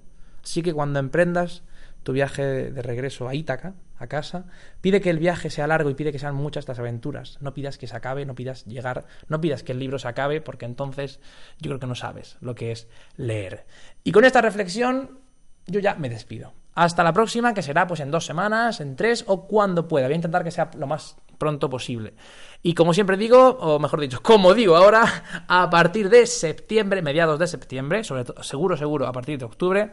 Así 0.42 0.62
que 0.62 0.72
cuando 0.72 0.98
emprendas 0.98 1.62
tu 2.02 2.12
viaje 2.12 2.70
de 2.70 2.82
regreso 2.82 3.28
a 3.28 3.34
Ítaca, 3.34 3.74
a 4.00 4.06
casa, 4.06 4.46
pide 4.80 5.00
que 5.00 5.10
el 5.10 5.18
viaje 5.18 5.50
sea 5.50 5.66
largo 5.66 5.90
y 5.90 5.94
pide 5.94 6.12
que 6.12 6.18
sean 6.18 6.34
muchas 6.34 6.62
estas 6.62 6.78
aventuras. 6.78 7.38
No 7.40 7.54
pidas 7.54 7.78
que 7.78 7.86
se 7.86 7.96
acabe, 7.96 8.24
no 8.24 8.34
pidas 8.34 8.64
llegar, 8.64 9.06
no 9.28 9.40
pidas 9.40 9.62
que 9.62 9.72
el 9.72 9.78
libro 9.78 9.98
se 9.98 10.08
acabe, 10.08 10.40
porque 10.40 10.64
entonces 10.64 11.20
yo 11.58 11.70
creo 11.70 11.80
que 11.80 11.86
no 11.86 11.94
sabes 11.94 12.36
lo 12.40 12.54
que 12.54 12.72
es 12.72 12.88
leer. 13.16 13.66
Y 14.02 14.12
con 14.12 14.24
esta 14.24 14.40
reflexión, 14.40 15.20
yo 15.66 15.80
ya 15.80 15.94
me 15.94 16.08
despido. 16.08 16.54
Hasta 16.74 17.02
la 17.02 17.12
próxima, 17.12 17.52
que 17.52 17.62
será 17.62 17.86
pues 17.86 18.00
en 18.00 18.10
dos 18.10 18.24
semanas, 18.24 18.80
en 18.80 18.96
tres 18.96 19.24
o 19.26 19.46
cuando 19.46 19.88
pueda. 19.88 20.06
Voy 20.06 20.14
a 20.14 20.16
intentar 20.16 20.44
que 20.44 20.50
sea 20.50 20.70
lo 20.78 20.86
más 20.86 21.16
pronto 21.36 21.68
posible. 21.68 22.14
Y 22.62 22.74
como 22.74 22.94
siempre 22.94 23.16
digo, 23.16 23.56
o 23.60 23.78
mejor 23.78 24.00
dicho, 24.00 24.22
como 24.22 24.54
digo 24.54 24.76
ahora, 24.76 25.44
a 25.48 25.68
partir 25.70 26.08
de 26.10 26.26
septiembre, 26.26 27.02
mediados 27.02 27.38
de 27.38 27.46
septiembre, 27.46 28.04
sobre 28.04 28.24
todo, 28.24 28.42
seguro, 28.42 28.76
seguro, 28.76 29.06
a 29.06 29.12
partir 29.12 29.38
de 29.38 29.46
octubre, 29.46 29.90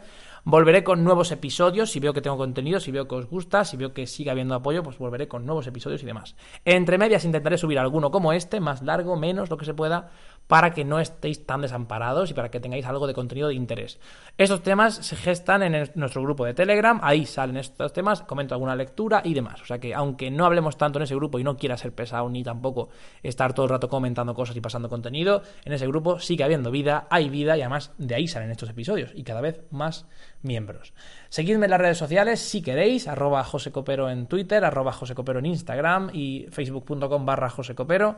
Volveré 0.50 0.82
con 0.82 1.04
nuevos 1.04 1.30
episodios, 1.30 1.90
si 1.90 2.00
veo 2.00 2.14
que 2.14 2.22
tengo 2.22 2.38
contenido, 2.38 2.80
si 2.80 2.90
veo 2.90 3.06
que 3.06 3.16
os 3.16 3.26
gusta, 3.26 3.66
si 3.66 3.76
veo 3.76 3.92
que 3.92 4.06
sigue 4.06 4.30
habiendo 4.30 4.54
apoyo, 4.54 4.82
pues 4.82 4.96
volveré 4.96 5.28
con 5.28 5.44
nuevos 5.44 5.66
episodios 5.66 6.02
y 6.02 6.06
demás. 6.06 6.36
Entre 6.64 6.96
medias 6.96 7.26
intentaré 7.26 7.58
subir 7.58 7.78
alguno 7.78 8.10
como 8.10 8.32
este, 8.32 8.58
más 8.58 8.80
largo, 8.80 9.14
menos, 9.14 9.50
lo 9.50 9.58
que 9.58 9.66
se 9.66 9.74
pueda, 9.74 10.08
para 10.48 10.72
que 10.72 10.84
no 10.84 10.98
estéis 10.98 11.46
tan 11.46 11.60
desamparados 11.60 12.30
y 12.30 12.34
para 12.34 12.50
que 12.50 12.58
tengáis 12.58 12.86
algo 12.86 13.06
de 13.06 13.14
contenido 13.14 13.48
de 13.48 13.54
interés. 13.54 14.00
Estos 14.38 14.62
temas 14.62 14.94
se 14.94 15.14
gestan 15.14 15.62
en 15.62 15.90
nuestro 15.94 16.22
grupo 16.22 16.44
de 16.44 16.54
Telegram, 16.54 16.98
ahí 17.02 17.26
salen 17.26 17.58
estos 17.58 17.92
temas, 17.92 18.22
comento 18.22 18.54
alguna 18.54 18.74
lectura 18.74 19.20
y 19.24 19.34
demás. 19.34 19.60
O 19.62 19.66
sea 19.66 19.78
que 19.78 19.94
aunque 19.94 20.30
no 20.30 20.46
hablemos 20.46 20.76
tanto 20.76 20.98
en 20.98 21.02
ese 21.04 21.14
grupo 21.14 21.38
y 21.38 21.44
no 21.44 21.56
quiera 21.56 21.76
ser 21.76 21.92
pesado 21.92 22.28
ni 22.30 22.42
tampoco 22.42 22.88
estar 23.22 23.52
todo 23.52 23.66
el 23.66 23.70
rato 23.70 23.88
comentando 23.88 24.34
cosas 24.34 24.56
y 24.56 24.60
pasando 24.60 24.88
contenido, 24.88 25.42
en 25.64 25.74
ese 25.74 25.86
grupo 25.86 26.18
sigue 26.18 26.44
habiendo 26.44 26.70
vida, 26.70 27.06
hay 27.10 27.28
vida 27.28 27.56
y 27.56 27.60
además 27.60 27.92
de 27.98 28.14
ahí 28.14 28.26
salen 28.26 28.50
estos 28.50 28.70
episodios 28.70 29.12
y 29.14 29.24
cada 29.24 29.42
vez 29.42 29.60
más 29.70 30.06
miembros. 30.42 30.94
Seguidme 31.28 31.66
en 31.66 31.72
las 31.72 31.80
redes 31.80 31.98
sociales 31.98 32.40
si 32.40 32.62
queréis, 32.62 33.06
arroba 33.06 33.44
josecopero 33.44 34.08
en 34.08 34.26
Twitter, 34.26 34.64
arroba 34.64 34.92
josecopero 34.92 35.40
en 35.40 35.46
Instagram 35.46 36.10
y 36.14 36.46
facebook.com 36.50 37.26
barra 37.26 37.50
josecopero. 37.50 38.16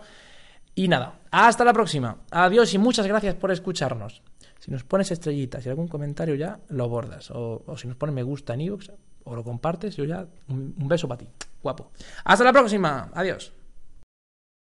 Y 0.80 0.88
nada, 0.88 1.20
hasta 1.30 1.62
la 1.62 1.74
próxima. 1.74 2.16
Adiós 2.30 2.72
y 2.72 2.78
muchas 2.78 3.06
gracias 3.06 3.34
por 3.34 3.50
escucharnos. 3.50 4.22
Si 4.60 4.70
nos 4.70 4.82
pones 4.82 5.10
estrellitas 5.10 5.66
y 5.66 5.68
algún 5.68 5.88
comentario 5.88 6.36
ya, 6.36 6.58
lo 6.70 6.88
bordas. 6.88 7.30
O, 7.32 7.62
si 7.76 7.86
nos 7.86 7.98
pones 7.98 8.14
me 8.14 8.22
gusta 8.22 8.54
en 8.54 8.62
iVoox 8.62 8.88
o 9.24 9.36
lo 9.36 9.44
compartes, 9.44 9.94
yo 9.96 10.04
ya 10.04 10.26
un 10.48 10.88
beso 10.88 11.06
para 11.06 11.18
ti. 11.18 11.28
Guapo. 11.62 11.90
Hasta 12.24 12.44
la 12.44 12.52
próxima. 12.54 13.10
Adiós. 13.12 13.52